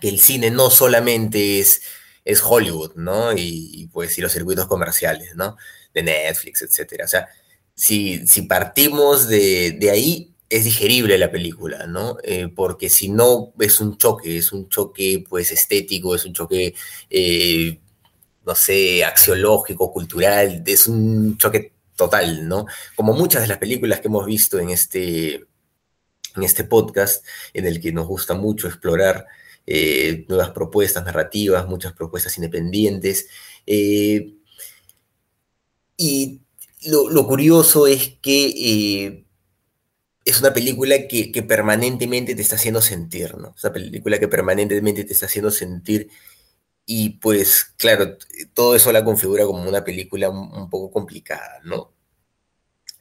[0.00, 1.82] que el cine no solamente es,
[2.24, 3.32] es Hollywood, ¿no?
[3.36, 5.56] Y, pues y los circuitos comerciales, ¿no?
[5.92, 7.06] De Netflix, etcétera.
[7.06, 7.28] O sea,
[7.74, 12.18] si, si partimos de, ahí, es digerible la película, ¿no?
[12.22, 16.74] Eh, porque si no, es un choque, es un choque pues estético, es un choque,
[17.10, 17.80] eh,
[18.46, 22.66] no sé, axiológico, cultural, es un choque total, ¿no?
[22.94, 25.34] Como muchas de las películas que hemos visto en este,
[26.36, 29.26] en este podcast, en el que nos gusta mucho explorar
[29.66, 33.28] eh, nuevas propuestas narrativas, muchas propuestas independientes.
[35.96, 36.40] Y
[36.86, 39.23] lo, curioso es que
[40.24, 43.54] es una película que, permanentemente te está haciendo sentir, ¿no?
[43.56, 46.10] Es una película que permanentemente te está haciendo sentir
[46.86, 48.18] y pues, claro,
[48.54, 51.94] todo eso la configura como una película un poco complicada, ¿no?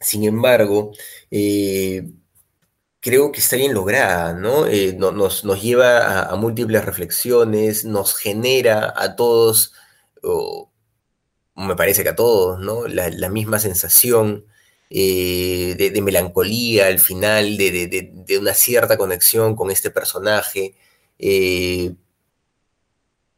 [0.03, 0.91] Sin embargo,
[1.31, 2.11] eh,
[2.99, 4.67] creo que está bien lograda, ¿no?
[4.67, 9.73] Eh, nos, lleva a, múltiples reflexiones, nos genera a todos,
[10.23, 10.71] o
[11.55, 12.87] me parece que a todos, ¿no?
[12.87, 14.45] La, misma sensación
[14.89, 20.75] eh, de, melancolía al final, de, una cierta conexión con este personaje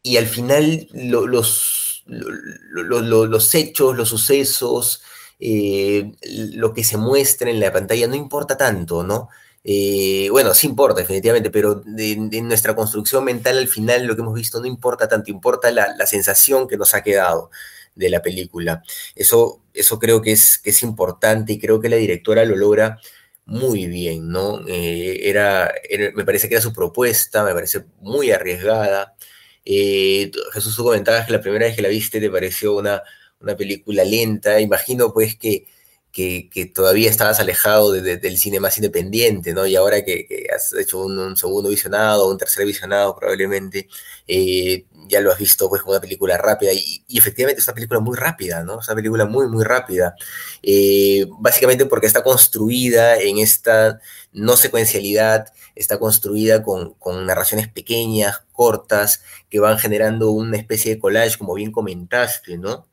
[0.06, 5.02] y al final los, los hechos, los sucesos,
[5.40, 6.12] eh,
[6.54, 9.30] lo que se muestra en la pantalla no importa tanto, ¿no?
[9.64, 14.36] Eh, bueno, sí importa definitivamente, pero en nuestra construcción mental al final lo que hemos
[14.36, 17.50] visto no importa tanto, importa la, sensación que nos ha quedado
[17.96, 18.84] de la película.
[19.16, 23.00] Eso, eso creo que es, que es importante y creo que la directora lo logra
[23.46, 24.68] muy bien, ¿no?
[24.68, 25.72] Eh, era,
[26.16, 29.16] me parece que era su propuesta, me parece muy arriesgada.
[29.64, 33.02] Eh, Jesús, tú comentabas que la primera vez que la viste te pareció una,
[33.40, 34.60] una película lenta.
[34.60, 35.68] Imagino pues que,
[36.16, 39.68] que, todavía estabas alejado del cine más independiente, ¿no?
[39.68, 43.90] Y ahora que, has hecho un, segundo visionado, un tercer visionado probablemente,
[44.26, 46.72] eh, ya lo has visto pues como una película rápida.
[46.72, 48.80] Y, efectivamente es una película muy rápida, ¿no?
[48.80, 50.16] Es una película muy, muy rápida.
[50.64, 54.00] Eh, básicamente porque está construida en esta
[54.32, 61.38] no secuencialidad, está construida con, narraciones pequeñas, cortas, que van generando una especie de collage,
[61.38, 62.88] como bien comentaste, ¿no?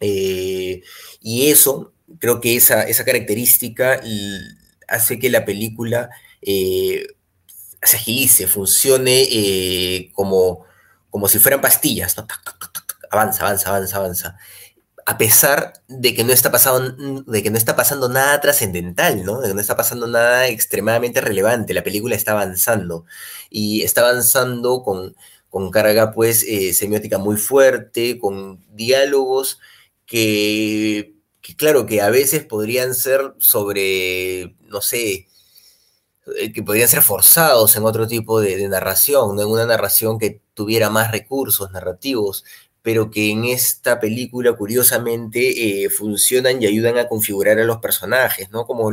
[0.00, 0.82] Eh,
[1.20, 4.00] y eso, creo que esa, esa característica
[4.88, 6.10] hace que la película
[6.42, 7.06] eh,
[7.82, 10.64] se agilice, funcione eh, como,
[11.10, 12.16] como si fueran pastillas.
[13.10, 14.38] Avanza, avanza, avanza, avanza
[15.06, 19.40] a pesar de que no está pasando, de que no está pasando nada trascendental, ¿no?
[19.40, 21.74] De que no está pasando nada extremadamente relevante.
[21.74, 23.04] La película está avanzando
[23.50, 25.14] y está avanzando con,
[25.50, 29.60] con carga, pues, eh, semiótica muy fuerte, con diálogos
[30.06, 31.13] que,
[31.56, 35.28] claro, que a veces podrían ser sobre, no sé,
[36.38, 39.42] eh, que podrían ser forzados en otro tipo de, narración, ¿no?
[39.42, 42.44] en una narración que tuviera más recursos narrativos,
[42.80, 48.50] pero que en esta película curiosamente eh, funcionan y ayudan a configurar a los personajes,
[48.50, 48.66] ¿no?
[48.66, 48.90] Como,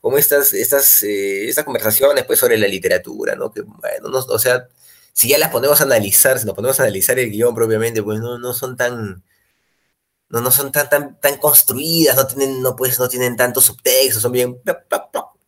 [0.00, 3.50] como estas, estas, eh, estas conversaciones pues, sobre la literatura, ¿no?
[3.50, 4.68] Que, bueno, o sea,
[5.12, 8.20] si ya las ponemos a analizar, si nos ponemos a analizar el guion propiamente, pues
[8.20, 9.22] no, no son tan...
[10.30, 14.20] No, no son tan, tan, tan construidas, no tienen, no, pues, no tienen tanto subtexto,
[14.20, 14.60] son bien,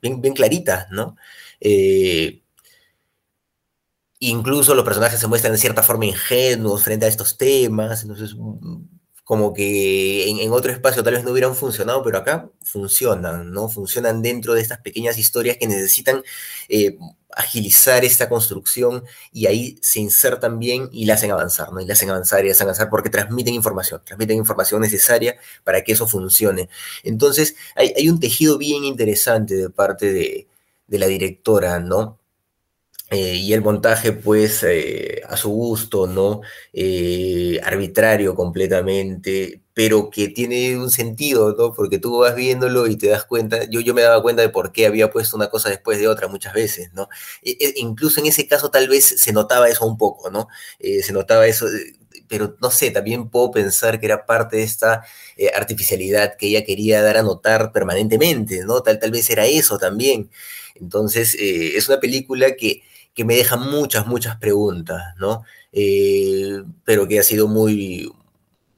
[0.02, 1.16] bien, bien claritas, ¿no?
[1.61, 2.43] Eh,
[4.23, 8.02] Incluso los personajes se muestran de cierta forma ingenuos frente a estos temas.
[8.02, 8.82] Entonces, mm,
[9.31, 13.69] como que en, otro espacio tal vez no hubieran funcionado, pero acá funcionan, ¿no?
[13.69, 16.24] Funcionan dentro de estas pequeñas historias que necesitan
[16.69, 16.98] eh,
[17.36, 21.81] agilizar esta construcción y ahí se insertan bien y la hacen avanzar, ¿no?
[21.81, 25.85] Y la hacen avanzar y la hacen avanzar porque transmiten información, transmiten información necesaria para
[25.85, 26.69] que eso funcione.
[27.05, 30.48] Entonces, hay, un tejido bien interesante de parte de,
[30.89, 32.20] de la directora, ¿no?
[33.12, 36.43] Eh, y el montaje, pues, eh, a su gusto, ¿no?
[36.73, 41.74] Eh, arbitrario completamente, pero que tiene un sentido, ¿no?
[41.74, 44.70] Porque tú vas viéndolo y te das cuenta, yo, yo me daba cuenta de por
[44.70, 47.09] qué había puesto una cosa después de otra muchas veces, ¿no?
[47.43, 50.47] E, e, incluso en ese caso tal vez se notaba eso un poco, ¿no?
[51.03, 51.66] se notaba eso,
[52.28, 55.03] pero no sé, también puedo pensar que era parte de esta
[55.57, 58.82] artificialidad que ella quería dar a notar permanentemente, ¿no?
[58.82, 60.31] Tal, tal vez era eso también.
[60.77, 62.82] Entonces, es una película que
[63.15, 65.45] que me deja muchas, muchas preguntas, ¿no?
[65.73, 68.12] Eh, pero que ha sido muy,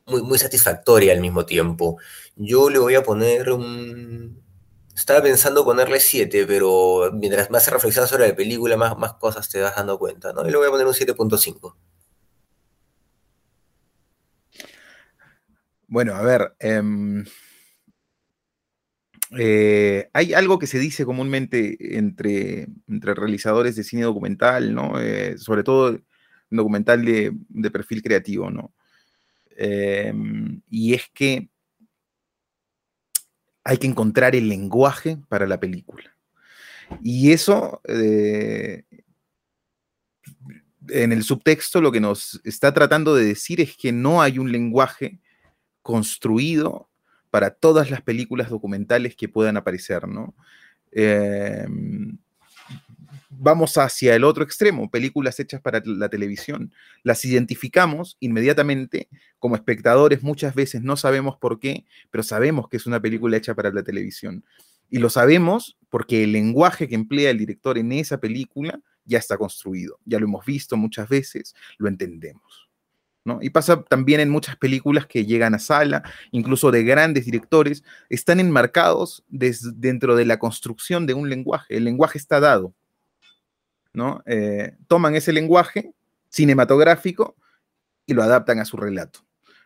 [0.06, 1.98] muy, satisfactoria al mismo tiempo.
[2.36, 4.42] Yo le voy a poner un...
[4.94, 9.48] Estaba pensando ponerle 7, pero mientras más se reflexiona sobre la película, más, más cosas
[9.48, 10.46] te vas dando cuenta, ¿no?
[10.46, 11.76] Y le voy a poner un 7.5.
[15.92, 17.24] Bueno, a ver, em,
[19.38, 25.00] eh, hay algo que se dice comúnmente entre, entre realizadores de cine documental, ¿no?
[25.00, 25.98] Eh, sobre todo
[26.50, 28.74] documental de, perfil creativo, ¿no?
[29.56, 31.48] Em, y es que
[33.64, 36.14] hay que encontrar el lenguaje para la película.
[37.02, 38.84] Y eso, eh,
[40.88, 44.52] en el subtexto, lo que nos está tratando de decir es que no hay un
[44.52, 45.20] lenguaje
[45.80, 46.91] construido
[47.32, 50.34] para todas las películas documentales que puedan aparecer, ¿no?
[50.90, 52.18] Em,
[53.30, 56.74] vamos hacia el otro extremo, películas hechas para la televisión.
[57.02, 62.84] Las identificamos inmediatamente como espectadores, muchas veces no sabemos por qué, pero sabemos que es
[62.84, 64.44] una película hecha para la televisión.
[64.90, 69.38] Y lo sabemos porque el lenguaje que emplea el director en esa película ya está
[69.38, 72.68] construido, ya lo hemos visto muchas veces, lo entendemos.
[73.40, 78.40] Y pasa también en muchas películas que llegan a sala, incluso de grandes directores, están
[78.40, 81.77] enmarcados dentro de la construcción de un lenguaje.
[81.77, 82.74] El lenguaje está dado,
[83.93, 84.23] ¿no?
[84.27, 85.93] Eh, toman ese lenguaje
[86.28, 87.36] cinematográfico
[88.07, 89.20] y lo adaptan a su relato.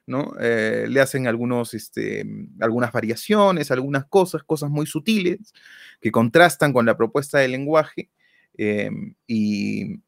[0.07, 0.35] ¿no?
[0.41, 1.27] Eh, le hacen
[1.73, 2.25] este,
[2.61, 5.53] algunas variaciones, algunas cosas, cosas muy sutiles
[6.01, 8.09] que contrastan con la propuesta del lenguaje
[8.57, 8.91] eh,
[9.27, 10.01] y,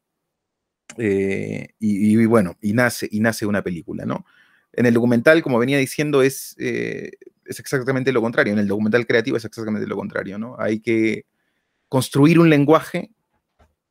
[0.97, 4.25] eh, y, bueno, y nace, y nace una película, ¿no?
[4.73, 7.11] En el documental, como venía diciendo, es, eh,
[7.45, 8.53] es exactamente lo contrario.
[8.53, 10.55] En el documental creativo es exactamente lo contrario, ¿no?
[10.59, 11.25] Hay que
[11.87, 13.11] construir un lenguaje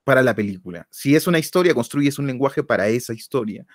[0.04, 0.86] para la película.
[0.90, 3.66] Si es una historia, construyes un lenguaje para esa historia.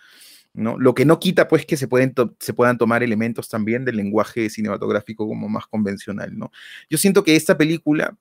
[0.54, 0.78] ¿no?
[0.78, 4.50] Lo que no quita, pues, que se, pueden se puedan tomar elementos también del lenguaje
[4.50, 6.52] cinematográfico como más convencional, ¿no?
[6.90, 8.18] Yo siento que esta película,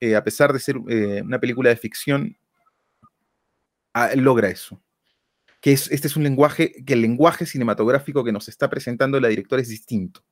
[0.00, 2.36] eh, a pesar de ser una película de ficción,
[4.16, 4.82] logra eso.
[5.60, 9.28] Que es, este es un lenguaje, que el lenguaje cinematográfico que nos está presentando la
[9.28, 10.24] directora es distinto.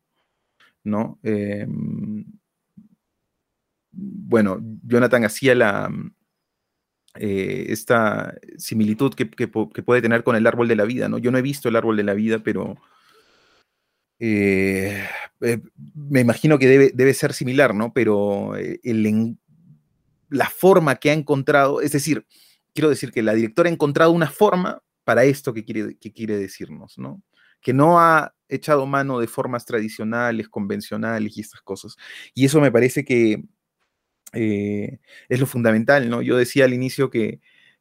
[0.84, 1.18] ¿No?
[1.22, 2.24] Em,
[3.90, 5.90] bueno, Jonathan hacía la,
[7.16, 11.18] eh, esta similitud que, puede tener con el árbol de la vida, ¿no?
[11.18, 12.76] Yo no he visto el árbol de la vida, pero
[14.18, 15.06] eh,
[15.40, 15.60] eh,
[15.94, 17.92] me imagino que debe, debe, ser similar, ¿no?
[17.92, 19.36] Pero el,
[20.28, 22.26] la forma que ha encontrado, es decir,
[22.74, 26.36] quiero decir que la directora ha encontrado una forma para esto que quiere, que quiere
[26.36, 27.22] decirnos, ¿no?
[27.60, 31.96] Que no ha echado mano de formas tradicionales, convencionales y estas cosas.
[32.34, 33.44] Y eso me parece que
[34.32, 34.98] eh,
[35.28, 36.22] es lo fundamental, ¿no?
[36.22, 37.40] Yo decía al inicio que,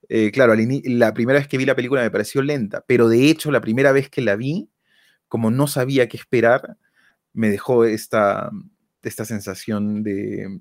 [0.10, 3.52] eh, claro, la primera vez que vi la película me pareció lenta, pero de hecho
[3.52, 4.70] la primera vez que la vi,
[5.28, 6.78] como no sabía qué esperar,
[7.34, 8.52] me dejó esta,
[9.02, 10.60] esta sensación de...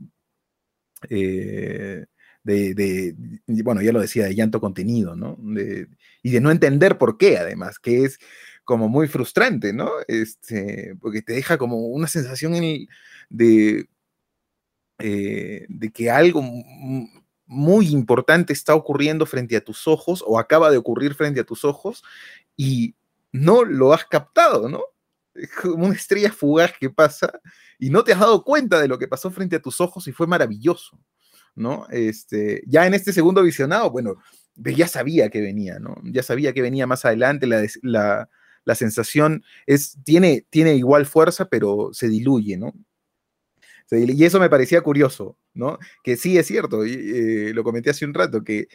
[1.10, 2.06] Eh,
[2.44, 3.14] de,
[3.46, 5.38] bueno, ya lo decía, de llanto contenido, ¿no?
[6.22, 8.18] y de no entender por qué, además, que es
[8.64, 9.90] como muy frustrante, ¿no?
[10.06, 12.52] Este, porque te deja como una sensación
[13.28, 13.88] de,
[14.98, 16.42] eh, de que algo
[17.46, 21.64] muy importante está ocurriendo frente a tus ojos o acaba de ocurrir frente a tus
[21.64, 22.02] ojos
[22.56, 22.94] y
[23.32, 24.82] no lo has captado, ¿no?
[25.34, 27.40] Es como una estrella fugaz que pasa
[27.78, 30.12] y no te has dado cuenta de lo que pasó frente a tus ojos y
[30.12, 30.98] fue maravilloso.
[31.54, 31.86] ¿No?
[31.90, 34.16] Este, ya en este segundo visionado, bueno,
[34.56, 35.96] ya sabía que venía, ¿no?
[36.04, 38.28] Ya sabía que venía más adelante, la,
[38.74, 42.72] sensación es, tiene, tiene igual fuerza, pero se diluye, ¿no?
[43.90, 45.78] Y eso me parecía curioso, ¿no?
[46.02, 48.68] Que sí es cierto, y, eh, lo comenté hace un rato, que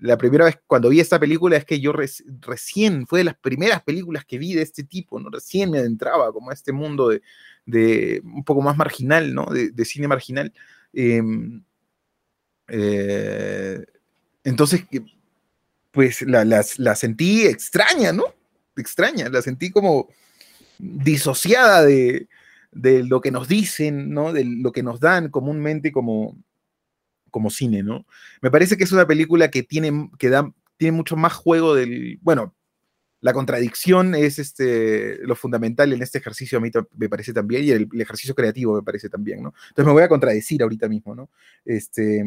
[0.00, 3.82] la primera vez cuando vi esta película es que yo recién, fue de las primeras
[3.84, 5.30] películas que vi de este tipo, ¿no?
[5.30, 7.10] Recién me adentraba como a este mundo
[7.66, 9.46] de, un poco más marginal, ¿no?
[9.46, 10.52] De, cine marginal.
[10.92, 11.62] Em,
[12.68, 13.84] eh,
[14.44, 14.84] entonces,
[15.90, 16.62] pues la,
[16.94, 18.24] sentí extraña, ¿no?
[18.76, 20.08] Extraña, la sentí como
[20.78, 22.28] disociada de,
[22.72, 24.32] lo que nos dicen, ¿no?
[24.32, 26.36] De lo que nos dan comúnmente como,
[27.30, 28.06] como cine, ¿no?
[28.42, 32.18] Me parece que es una película que tiene, que da, tiene mucho más juego del,
[32.22, 32.54] bueno,
[33.24, 37.70] la contradicción es este, lo fundamental en este ejercicio, a mí me parece también, y
[37.70, 39.54] el, ejercicio creativo me parece también, ¿no?
[39.70, 41.30] Entonces me voy a contradecir ahorita mismo, ¿no?
[41.64, 42.22] Este,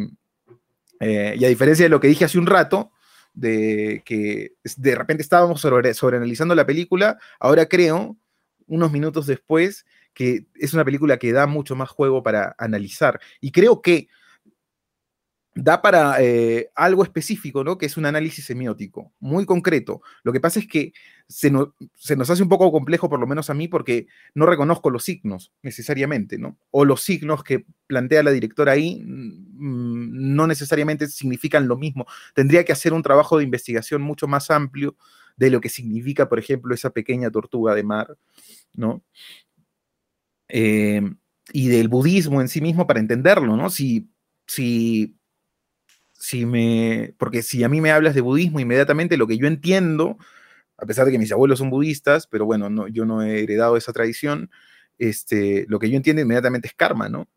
[0.99, 2.91] eh, y a diferencia de lo que dije hace un rato,
[3.34, 8.18] de que de repente estábamos sobre, sobre analizando la película, ahora creo,
[8.65, 13.19] unos minutos después, que es una película que da mucho más juego para analizar.
[13.40, 14.07] Y creo que
[15.57, 17.78] da para eh, algo específico, ¿no?
[17.78, 20.02] Que es un análisis semiótico, muy concreto.
[20.24, 20.94] Lo que pasa es que
[21.28, 25.03] se, nos hace un poco complejo, por lo menos a mí, porque no reconozco los
[25.03, 26.60] signos necesariamente, ¿no?
[26.72, 29.03] O los signos que plantea la directora ahí
[29.60, 32.06] no necesariamente significan lo mismo.
[32.34, 34.96] Tendría que hacer un trabajo de investigación mucho más amplio
[35.36, 38.18] de lo que significa, por ejemplo, esa pequeña tortuga de mar,
[38.74, 39.04] ¿no?
[40.50, 41.02] Eh,
[41.54, 43.70] y del budismo en sí mismo para entenderlo, ¿no?
[43.70, 44.10] Si,
[44.48, 45.18] si
[46.20, 50.18] si me, porque si a mí me hablas de budismo, inmediatamente lo que yo entiendo,
[50.78, 53.78] a pesar de que mis abuelos son budistas, pero bueno, no, yo no he heredado
[53.78, 54.50] esa tradición,
[54.98, 57.28] este, lo que yo entiendo inmediatamente es karma, ¿no?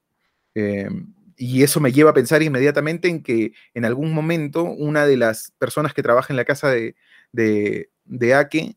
[0.55, 5.17] Em, y eso me lleva a pensar inmediatamente en que en algún momento una de
[5.17, 6.97] las personas que trabaja en la casa de,
[7.33, 8.77] de, Ake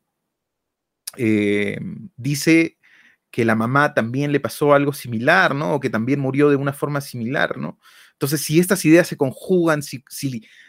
[1.18, 2.78] em, dice
[3.32, 5.76] que la mamá también le pasó algo similar, ¿no?
[5.76, 7.80] O que también murió de una forma similar, ¿no?
[8.14, 10.02] Entonces, si estas ideas se conjugan, si,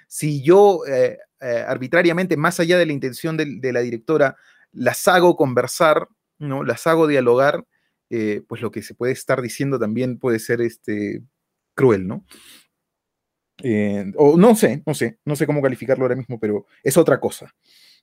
[0.09, 4.37] si, yo eh, eh, arbitrariamente, más allá de la intención de, la directora,
[4.73, 6.09] las hago conversar,
[6.39, 6.65] ¿no?
[6.65, 7.65] las hago dialogar,
[8.11, 11.23] eh, pues lo que se puede estar diciendo también puede ser este,
[11.75, 12.25] cruel, ¿no?
[14.17, 17.55] o no sé, no sé, no sé cómo calificarlo ahora mismo, pero es otra cosa,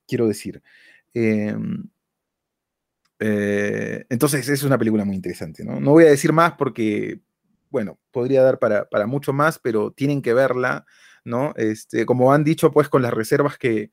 [0.08, 0.62] quiero decir.
[1.14, 1.88] Em,
[3.20, 5.80] entonces, es una película muy interesante, ¿no?
[5.80, 7.20] No voy a decir más porque
[7.72, 10.86] bueno, podría dar para, mucho más, pero tienen que verla,
[11.24, 11.54] ¿no?
[11.56, 13.92] Este, como han dicho, pues con las reservas que,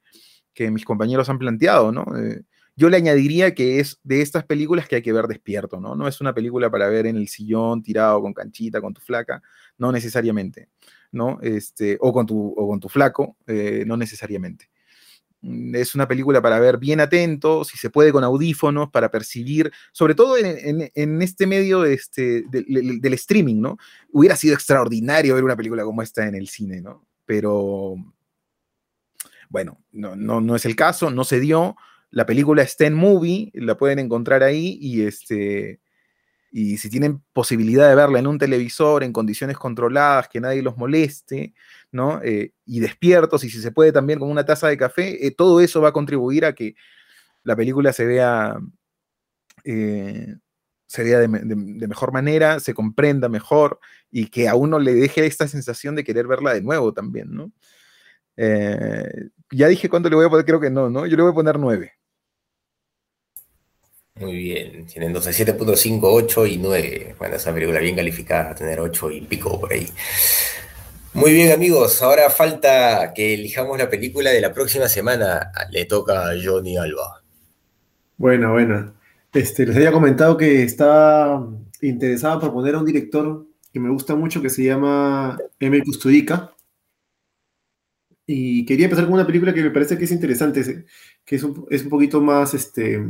[0.58, 2.04] mis compañeros han planteado, ¿no?
[2.18, 2.42] Eh,
[2.78, 5.96] yo le añadiría que es de estas películas que hay que ver despierto, ¿no?
[5.96, 9.42] No es una película para ver en el sillón, tirado con canchita, con tu flaca,
[9.78, 10.68] no necesariamente,
[11.10, 11.40] ¿no?
[11.42, 14.70] Este, o, con tu, o con tu flaco, eh, no necesariamente.
[15.40, 19.72] Mm, es una película para ver bien atento, si se puede con audífonos, para percibir,
[19.90, 23.76] sobre todo en, este medio este, del, streaming, ¿no?
[24.12, 27.04] Hubiera sido extraordinario ver una película como esta en el cine, ¿no?
[27.26, 27.96] Pero,
[29.48, 31.74] bueno, no, no, no es el caso, no se dio.
[32.10, 35.80] La película está en Movie, la pueden encontrar ahí y este
[36.50, 40.76] y si tienen posibilidad de verla en un televisor en condiciones controladas, que nadie los
[40.76, 41.54] moleste,
[41.92, 42.20] ¿no?
[42.22, 45.60] Eh, y despiertos, y si se puede también con una taza de café, eh, todo
[45.60, 46.74] eso va a contribuir a que
[47.44, 48.56] la película se vea,
[49.64, 50.36] eh,
[50.86, 53.78] se vea de, mejor manera, se comprenda mejor
[54.10, 57.52] y que a uno le deje esta sensación de querer verla de nuevo también, ¿no?
[59.50, 61.06] ya dije cuánto le voy a poner, creo que no, ¿no?
[61.06, 61.97] Yo le voy a poner nueve.
[64.20, 67.14] Muy bien, tienen entonces 7.5, 8 y 9.
[67.18, 69.88] Bueno, esa película bien calificada, tener 8 y pico por ahí.
[71.14, 75.52] Muy bien, amigos, ahora falta que elijamos la película de la próxima semana.
[75.70, 77.22] Le toca a Johnny Alba.
[78.16, 78.94] Bueno, bueno.
[79.32, 81.48] Este, les había comentado que estaba
[81.80, 86.54] interesado por poner a un director que me gusta mucho que se llama Emil Kusturica.
[88.26, 90.84] Y quería empezar con una película que me parece que es interesante,
[91.24, 93.02] que es un, es un poquito más este,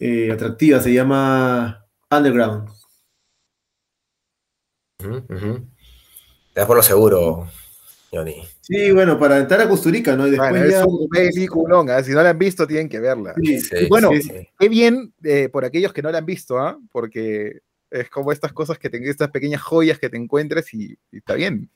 [0.00, 2.70] eh, atractiva, se llama Underground.
[4.98, 7.48] Te das por lo seguro,
[8.10, 8.42] Johnny.
[8.62, 10.26] Sí, bueno, para entrar a Costurica, ¿no?
[10.26, 10.80] Y después bueno, ya...
[10.80, 12.04] es un ¿eh?
[12.04, 13.34] si no la han visto, tienen que verla.
[13.88, 14.10] bueno,
[14.58, 16.78] qué bien eh, por aquellos que no la han visto, ¿ah?
[16.90, 17.60] Porque
[17.90, 21.68] es como estas cosas que estas pequeñas joyas que te encuentres y está bien.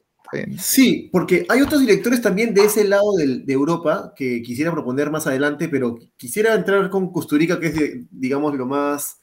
[0.58, 5.26] Sí, porque hay otros directores también de ese lado de, Europa que quisiera proponer más
[5.26, 7.80] adelante, pero quisiera entrar con Costurica, que es,
[8.10, 9.20] digamos, lo más...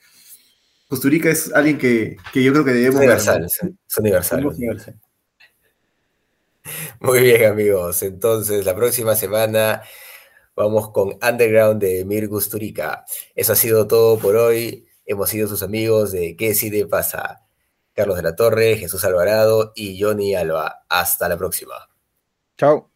[0.88, 2.98] Costurica es alguien que, yo creo que debemos...
[2.98, 5.00] Universal, es universal.
[7.00, 8.04] Muy bien, amigos.
[8.04, 9.82] Entonces, la próxima semana
[10.56, 13.06] vamos con Underground de Mir Costurica.
[13.36, 14.86] Eso ha sido todo por hoy.
[15.06, 17.42] Hemos sido sus amigos de ¿Qué si de pasa?
[17.94, 20.86] Carlos de la Torre, Jesús Alvarado y Johnny Alba.
[20.90, 21.76] Hasta la próxima.
[22.58, 22.90] Chao.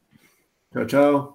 [0.74, 1.35] Chao, chao.